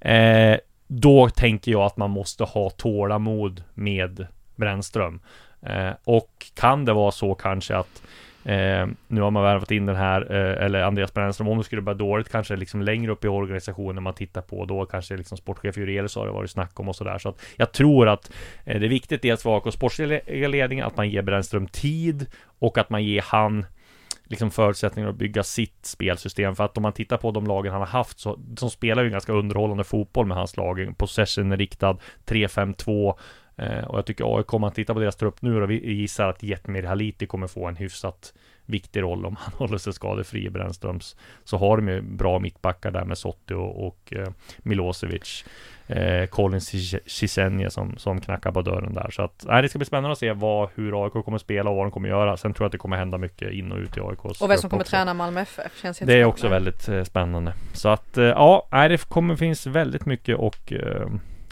Eh, 0.00 0.56
då 0.86 1.28
tänker 1.28 1.72
jag 1.72 1.82
att 1.82 1.96
man 1.96 2.10
måste 2.10 2.44
ha 2.44 2.70
tålamod 2.70 3.64
med 3.74 4.26
Brännström. 4.56 5.20
Eh, 5.62 5.90
och 6.04 6.46
kan 6.54 6.84
det 6.84 6.92
vara 6.92 7.10
så 7.10 7.34
kanske 7.34 7.76
att 7.76 8.02
Eh, 8.44 8.86
nu 9.08 9.20
har 9.20 9.30
man 9.30 9.42
värvat 9.42 9.70
in 9.70 9.86
den 9.86 9.96
här, 9.96 10.32
eh, 10.32 10.64
eller 10.64 10.82
Andreas 10.82 11.14
Brännström, 11.14 11.48
om 11.48 11.58
det 11.58 11.64
skulle 11.64 11.82
börja 11.82 11.98
dåligt, 11.98 12.28
kanske 12.28 12.56
liksom 12.56 12.82
längre 12.82 13.12
upp 13.12 13.24
i 13.24 13.28
organisationen 13.28 14.02
man 14.02 14.14
tittar 14.14 14.40
på, 14.40 14.64
då 14.64 14.86
kanske 14.86 15.16
liksom 15.16 15.38
sportchef 15.38 15.76
Jurelius 15.76 16.16
har 16.16 16.26
det 16.26 16.32
varit 16.32 16.50
snack 16.50 16.80
om 16.80 16.88
och 16.88 16.96
sådär. 16.96 17.18
Så 17.18 17.28
att 17.28 17.42
jag 17.56 17.72
tror 17.72 18.08
att 18.08 18.32
eh, 18.64 18.80
det 18.80 18.86
är 18.86 18.90
viktigt 18.90 19.22
dels 19.22 19.42
för 19.42 19.56
AKs 19.56 19.74
sportsliga 19.74 20.48
ledning, 20.48 20.80
att 20.80 20.96
man 20.96 21.10
ger 21.10 21.22
Brännström 21.22 21.66
tid 21.66 22.26
och 22.58 22.78
att 22.78 22.90
man 22.90 23.04
ger 23.04 23.24
han 23.26 23.66
liksom 24.32 24.50
förutsättningar 24.50 25.08
att 25.08 25.16
bygga 25.16 25.42
sitt 25.42 25.86
spelsystem. 25.86 26.56
För 26.56 26.64
att 26.64 26.76
om 26.76 26.82
man 26.82 26.92
tittar 26.92 27.16
på 27.16 27.30
de 27.30 27.46
lagen 27.46 27.72
han 27.72 27.80
har 27.80 27.88
haft 27.88 28.20
så 28.20 28.36
de 28.38 28.70
spelar 28.70 29.04
ju 29.04 29.10
ganska 29.10 29.32
underhållande 29.32 29.84
fotboll 29.84 30.26
med 30.26 30.36
hans 30.36 30.56
lag. 30.56 30.94
Possession 30.98 31.52
är 31.52 31.56
riktad 31.56 31.96
3-5-2 32.26 33.14
eh, 33.56 33.84
och 33.84 33.98
jag 33.98 34.06
tycker 34.06 34.36
AIK, 34.36 34.54
om 34.54 34.60
man 34.60 34.72
tittar 34.72 34.94
på 34.94 35.00
deras 35.00 35.16
trupp 35.16 35.42
nu 35.42 35.60
då, 35.60 35.66
vi 35.66 35.94
gissar 35.94 36.28
att 36.28 36.42
Jetmir 36.42 36.82
Haliti 36.82 37.26
kommer 37.26 37.46
få 37.46 37.66
en 37.66 37.76
hyfsat 37.76 38.34
viktig 38.66 39.02
roll 39.02 39.26
om 39.26 39.36
han 39.36 39.52
håller 39.58 39.78
sig 39.78 39.92
skadefri 39.92 40.44
i 40.44 40.50
Brännströms. 40.50 41.16
Så 41.44 41.56
har 41.56 41.76
de 41.76 41.88
ju 41.88 42.00
bra 42.00 42.38
mittbackar 42.38 42.90
där 42.90 43.04
med 43.04 43.18
Sotti 43.18 43.54
och, 43.54 43.86
och 43.86 44.12
eh, 44.12 44.28
Milosevic. 44.58 45.44
Eh, 45.92 46.26
Colin 46.26 46.60
Cisenje 47.06 47.70
som, 47.70 47.94
som 47.98 48.20
knackar 48.20 48.52
på 48.52 48.62
dörren 48.62 48.94
där. 48.94 49.10
Så 49.10 49.22
att, 49.22 49.44
nej, 49.48 49.62
det 49.62 49.68
ska 49.68 49.78
bli 49.78 49.86
spännande 49.86 50.12
att 50.12 50.18
se 50.18 50.32
vad, 50.32 50.68
hur 50.74 51.04
AIK 51.04 51.12
kommer 51.24 51.38
spela 51.38 51.70
och 51.70 51.76
vad 51.76 51.84
de 51.86 51.90
kommer 51.90 52.08
göra. 52.08 52.36
Sen 52.36 52.54
tror 52.54 52.64
jag 52.64 52.66
att 52.68 52.72
det 52.72 52.78
kommer 52.78 52.96
hända 52.96 53.18
mycket 53.18 53.52
in 53.52 53.72
och 53.72 53.78
ut 53.78 53.96
i 53.96 54.00
AIKs 54.00 54.40
Och 54.42 54.50
vem 54.50 54.58
som 54.58 54.70
kommer 54.70 54.82
också. 54.82 54.90
träna 54.90 55.14
Malmö 55.14 55.40
FF 55.40 55.72
känns 55.82 55.98
Det 55.98 56.14
är 56.20 56.24
också 56.24 56.48
väldigt 56.48 56.88
eh, 56.88 57.02
spännande. 57.04 57.52
Så 57.74 57.88
att 57.88 58.18
eh, 58.18 58.24
ja, 58.24 58.68
nej, 58.72 58.88
det 58.88 59.08
kommer 59.08 59.36
finns 59.36 59.66
väldigt 59.66 60.06
mycket 60.06 60.36
och 60.36 60.72
eh, 60.72 61.06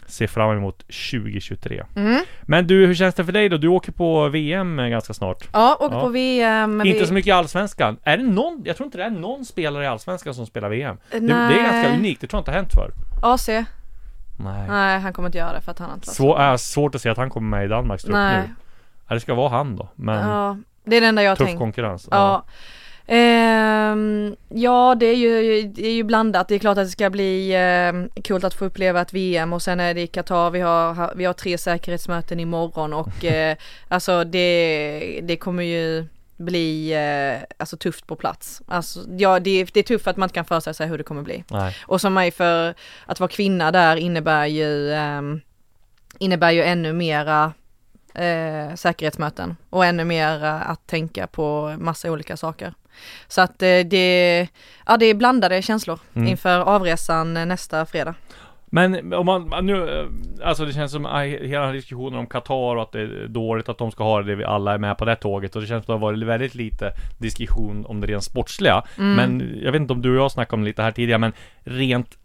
se 0.07 0.27
fram 0.27 0.57
emot 0.57 0.77
2023. 0.79 1.83
Mm. 1.95 2.21
Men 2.41 2.67
du, 2.67 2.85
hur 2.85 2.93
känns 2.95 3.15
det 3.15 3.25
för 3.25 3.31
dig 3.31 3.49
då? 3.49 3.57
Du 3.57 3.67
åker 3.67 3.91
på 3.91 4.27
VM 4.29 4.77
ganska 4.77 5.13
snart. 5.13 5.47
Ja, 5.53 5.77
åker 5.79 5.95
Ja. 5.95 6.01
på 6.01 6.07
VM. 6.09 6.81
inte 6.81 6.99
vi- 6.99 7.05
så 7.05 7.13
mycket 7.13 7.27
i 7.27 7.31
Allsvenskan. 7.31 7.97
Är 8.03 8.17
det 8.17 8.23
någon? 8.23 8.61
Jag 8.65 8.77
tror 8.77 8.85
inte 8.85 8.97
det 8.97 9.03
är 9.03 9.09
någon 9.09 9.45
spelare 9.45 9.83
i 9.83 9.87
Allsvenskan 9.87 10.33
som 10.33 10.45
spelar 10.45 10.69
VM. 10.69 10.97
Det, 11.11 11.19
det 11.19 11.25
Nej. 11.35 11.59
är 11.59 11.63
ganska 11.63 11.93
unikt. 11.97 12.21
Det 12.21 12.27
tror 12.27 12.37
jag 12.37 12.41
inte 12.41 12.51
har 12.51 12.55
hänt 12.57 12.73
förr. 12.73 12.91
AC? 13.23 13.49
Nej. 14.43 14.67
Nej, 14.67 14.99
han 14.99 15.13
kommer 15.13 15.29
inte 15.29 15.37
göra 15.37 15.53
det 15.53 15.61
för 15.61 15.71
att 15.71 15.79
han 15.79 15.93
inte 15.93 16.07
Så 16.07 16.35
är 16.35 16.57
svårt 16.57 16.95
att 16.95 17.01
se 17.01 17.09
att 17.09 17.17
han 17.17 17.29
kommer 17.29 17.57
med 17.57 17.65
i 17.65 17.67
Danmarks 17.67 18.03
trupp 18.03 18.13
Nej. 18.13 18.41
nu. 18.41 18.55
Ja, 19.07 19.13
det 19.15 19.21
ska 19.21 19.33
vara 19.33 19.49
han 19.49 19.75
då. 19.75 19.87
Men 19.95 20.29
Ja, 20.29 20.57
det 20.83 20.97
är 20.97 21.01
det 21.01 21.07
enda 21.07 21.23
jag 21.23 21.37
tuff 21.37 21.47
tänkt. 21.47 21.59
konkurrens. 21.59 22.07
Ja. 22.11 22.43
Ehm, 23.07 24.35
ja, 24.49 24.95
det 24.99 25.05
är, 25.05 25.15
ju, 25.15 25.61
det 25.67 25.87
är 25.87 25.93
ju 25.93 26.03
blandat. 26.03 26.47
Det 26.47 26.55
är 26.55 26.59
klart 26.59 26.77
att 26.77 26.85
det 26.85 26.89
ska 26.89 27.09
bli 27.09 27.53
eh, 27.53 28.21
coolt 28.23 28.43
att 28.43 28.53
få 28.53 28.65
uppleva 28.65 29.01
ett 29.01 29.13
VM 29.13 29.53
och 29.53 29.61
sen 29.61 29.79
är 29.79 29.93
det 29.93 30.01
i 30.01 30.07
Qatar. 30.07 30.49
Vi 30.49 30.59
har, 30.59 31.11
vi 31.15 31.25
har 31.25 31.33
tre 31.33 31.57
säkerhetsmöten 31.57 32.39
imorgon 32.39 32.93
och 32.93 33.25
eh, 33.25 33.55
alltså 33.87 34.23
det, 34.23 35.19
det 35.23 35.37
kommer 35.37 35.63
ju 35.63 36.05
bli 36.41 36.93
eh, 36.93 37.43
alltså 37.59 37.77
tufft 37.77 38.07
på 38.07 38.15
plats. 38.15 38.61
Alltså, 38.67 38.99
ja, 39.17 39.39
det, 39.39 39.63
det 39.73 39.79
är 39.79 39.83
tufft 39.83 40.07
att 40.07 40.17
man 40.17 40.25
inte 40.27 40.33
kan 40.35 40.45
föreställa 40.45 40.73
sig 40.73 40.87
hur 40.87 40.97
det 40.97 41.03
kommer 41.03 41.21
bli. 41.21 41.43
Nej. 41.49 41.75
Och 41.87 42.01
som 42.01 42.13
mig 42.13 42.31
för 42.31 42.73
att 43.05 43.19
vara 43.19 43.27
kvinna 43.31 43.71
där 43.71 43.95
innebär 43.95 44.45
ju, 44.45 44.93
ehm, 44.93 45.41
innebär 46.19 46.51
ju 46.51 46.63
ännu 46.63 46.93
mera 46.93 47.53
eh, 48.15 48.75
säkerhetsmöten 48.75 49.55
och 49.69 49.85
ännu 49.85 50.03
mer 50.03 50.43
eh, 50.43 50.69
att 50.69 50.87
tänka 50.87 51.27
på 51.27 51.75
massa 51.79 52.11
olika 52.11 52.37
saker. 52.37 52.73
Så 53.27 53.41
att 53.41 53.61
eh, 53.61 53.79
det, 53.79 54.47
ja 54.85 54.97
det 54.97 55.05
är 55.05 55.13
blandade 55.13 55.61
känslor 55.61 55.99
Mm. 56.13 56.27
inför 56.27 56.59
avresan 56.59 57.37
eh, 57.37 57.45
nästa 57.45 57.85
fredag. 57.85 58.15
Men 58.73 59.13
om 59.13 59.25
man 59.25 59.65
nu, 59.65 60.07
alltså 60.43 60.65
det 60.65 60.73
känns 60.73 60.91
som 60.91 61.05
hela 61.41 61.71
diskussionen 61.71 62.19
om 62.19 62.27
Qatar 62.27 62.75
och 62.75 62.81
att 62.81 62.91
det 62.91 63.01
är 63.01 63.27
dåligt 63.27 63.69
att 63.69 63.77
de 63.77 63.91
ska 63.91 64.03
ha 64.03 64.21
det, 64.21 64.35
vi 64.35 64.43
alla 64.43 64.73
är 64.73 64.77
med 64.77 64.97
på 64.97 65.05
det 65.05 65.15
tåget 65.15 65.55
och 65.55 65.61
det 65.61 65.67
känns 65.67 65.85
som 65.85 65.95
att 65.95 65.99
det 65.99 66.05
har 66.05 66.13
varit 66.13 66.27
väldigt 66.27 66.55
lite 66.55 66.91
diskussion 67.17 67.85
om 67.85 68.01
det 68.01 68.07
rent 68.07 68.23
sportsliga. 68.23 68.83
Men 69.15 69.59
jag 69.63 69.71
vet 69.71 69.81
inte 69.81 69.93
om 69.93 70.01
du 70.01 70.09
och 70.17 70.23
jag 70.23 70.31
snackade 70.31 70.55
om 70.55 70.61
det 70.61 70.67
lite 70.67 70.81
här 70.81 70.91
tidigare, 70.91 71.19
men 71.19 71.33
rent 71.63 72.17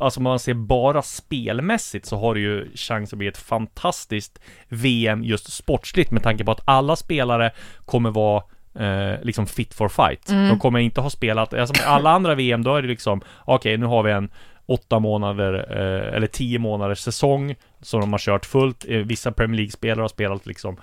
Alltså 0.00 0.20
om 0.20 0.24
man 0.24 0.38
ser 0.38 0.54
bara 0.54 1.02
spelmässigt 1.02 2.06
så 2.06 2.16
har 2.16 2.34
det 2.34 2.40
ju 2.40 2.68
chans 2.74 3.12
att 3.12 3.18
bli 3.18 3.28
ett 3.28 3.38
fantastiskt 3.38 4.38
VM 4.68 5.24
just 5.24 5.52
sportsligt 5.52 6.10
med 6.10 6.22
tanke 6.22 6.44
på 6.44 6.52
att 6.52 6.62
alla 6.64 6.96
spelare 6.96 7.50
kommer 7.84 8.10
vara 8.10 8.42
eh, 8.74 9.22
liksom 9.22 9.46
fit 9.46 9.74
for 9.74 9.88
fight. 9.88 10.26
De 10.26 10.58
kommer 10.58 10.78
inte 10.78 11.00
ha 11.00 11.10
spelat, 11.10 11.54
alltså 11.54 11.74
alla 11.86 12.10
andra 12.10 12.34
VM 12.34 12.64
då 12.64 12.74
är 12.74 12.82
det 12.82 12.88
liksom 12.88 13.20
Okej, 13.44 13.76
nu 13.76 13.86
har 13.86 14.02
vi 14.02 14.12
en 14.12 14.30
åtta 14.66 14.98
månader 14.98 15.54
eh, 15.54 16.14
eller 16.16 16.26
tio 16.26 16.58
månaders 16.58 17.00
säsong 17.00 17.54
som 17.80 18.00
de 18.00 18.12
har 18.12 18.18
kört 18.18 18.46
fullt. 18.46 18.84
Eh, 18.88 18.98
vissa 18.98 19.32
Premier 19.32 19.56
League-spelare 19.56 20.02
har 20.02 20.08
spelat 20.08 20.46
liksom 20.46 20.76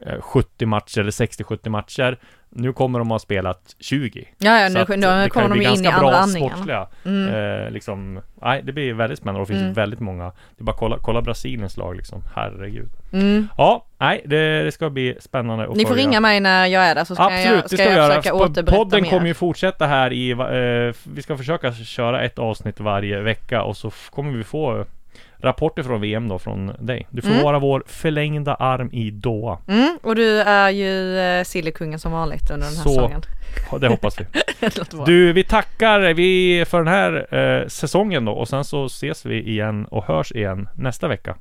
eh, 0.00 0.20
70 0.20 0.66
matcher 0.66 1.00
eller 1.00 1.10
60-70 1.10 1.68
matcher. 1.68 2.18
Nu 2.50 2.72
kommer 2.72 2.98
de 2.98 3.08
att 3.08 3.14
ha 3.14 3.18
spelat 3.18 3.74
20. 3.78 4.24
Ja, 4.38 4.60
ja 4.60 4.68
nu, 4.68 4.84
nu 4.88 4.96
det 4.96 5.02
kan 5.02 5.30
kommer 5.30 5.48
de 5.56 5.62
in 5.66 5.84
i 5.84 5.86
andra 5.88 6.16
andningarna. 6.16 6.54
sportsliga. 6.54 6.86
Mm. 7.04 7.34
Eh, 7.64 7.70
liksom, 7.70 8.20
nej, 8.42 8.62
det 8.64 8.72
blir 8.72 8.92
väldigt 8.94 9.18
spännande 9.18 9.40
och 9.40 9.46
det 9.46 9.52
finns 9.52 9.62
Mm. 9.62 9.74
väldigt 9.74 10.00
många. 10.00 10.24
Det 10.24 10.60
är 10.60 10.64
bara 10.64 10.76
kolla, 10.76 10.98
kolla 11.02 11.22
Brasiliens 11.22 11.76
lag 11.76 11.96
liksom. 11.96 12.22
Herregud. 12.34 12.88
Mm. 13.12 13.48
Ja, 13.58 13.84
nej, 13.98 14.22
det, 14.24 14.62
det 14.62 14.72
ska 14.72 14.90
bli 14.90 15.16
spännande 15.20 15.64
att 15.64 15.76
Ni 15.76 15.84
får 15.84 15.88
följa. 15.88 16.04
ringa 16.06 16.20
mig 16.20 16.40
när 16.40 16.66
jag 16.66 16.82
är 16.84 16.94
där 16.94 17.04
så 17.04 17.14
ska 17.14 17.24
Absolut, 17.24 17.44
jag, 17.46 17.54
det 17.62 17.68
ska 17.68 17.76
ska 17.76 17.84
vi 17.84 17.90
jag 17.90 17.96
göra. 17.96 18.14
försöka 18.22 18.34
återberätta 18.36 18.76
Podden 18.76 19.02
mer. 19.02 19.10
kommer 19.10 19.26
ju 19.26 19.34
fortsätta 19.34 19.86
här 19.86 20.12
i, 20.12 20.30
eh, 20.30 20.94
vi 21.14 21.22
ska 21.22 21.36
försöka 21.36 21.72
köra 21.72 22.22
ett 22.24 22.38
avsnitt 22.38 22.80
varje 22.80 23.20
vecka 23.20 23.62
och 23.62 23.76
så 23.76 23.90
kommer 24.10 24.32
vi 24.32 24.44
få 24.44 24.84
rapporter 25.38 25.82
från 25.82 26.00
VM 26.00 26.28
då 26.28 26.38
från 26.38 26.72
dig. 26.78 27.06
Du 27.10 27.22
får 27.22 27.30
Mm. 27.30 27.42
vara 27.42 27.58
vår 27.58 27.82
förlängda 27.86 28.54
arm 28.54 28.90
i 28.92 29.10
Doha. 29.10 29.58
Mm, 29.68 29.98
och 30.02 30.14
du 30.16 30.40
är 30.40 30.70
ju 30.70 31.18
eh, 31.18 31.44
sillekungen 31.44 31.98
som 31.98 32.12
vanligt 32.12 32.50
under 32.50 32.66
den 32.66 32.76
här 32.76 32.82
Så. 32.82 32.88
säsongen. 32.88 33.22
Det 33.80 33.88
hoppas 33.88 34.20
vi. 34.20 34.24
Det. 34.60 35.04
Du, 35.06 35.32
vi 35.32 35.44
tackar 35.44 36.00
vi 36.14 36.64
för 36.68 36.78
den 36.78 36.88
här 36.88 37.34
eh, 37.34 37.66
säsongen 37.68 38.24
då 38.24 38.32
och 38.32 38.48
sen 38.48 38.64
så 38.64 38.84
ses 38.86 39.26
vi 39.26 39.42
igen 39.50 39.84
och 39.84 40.04
hörs 40.04 40.32
igen 40.32 40.68
nästa 40.74 41.08
vecka. 41.08 41.36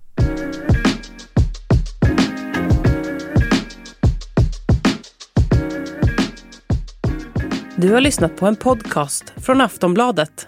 Du 7.77 7.93
har 7.93 8.01
lyssnat 8.01 8.35
på 8.37 8.47
en 8.47 8.55
podcast 8.55 9.33
från 9.37 9.61
Aftonbladet. 9.61 10.47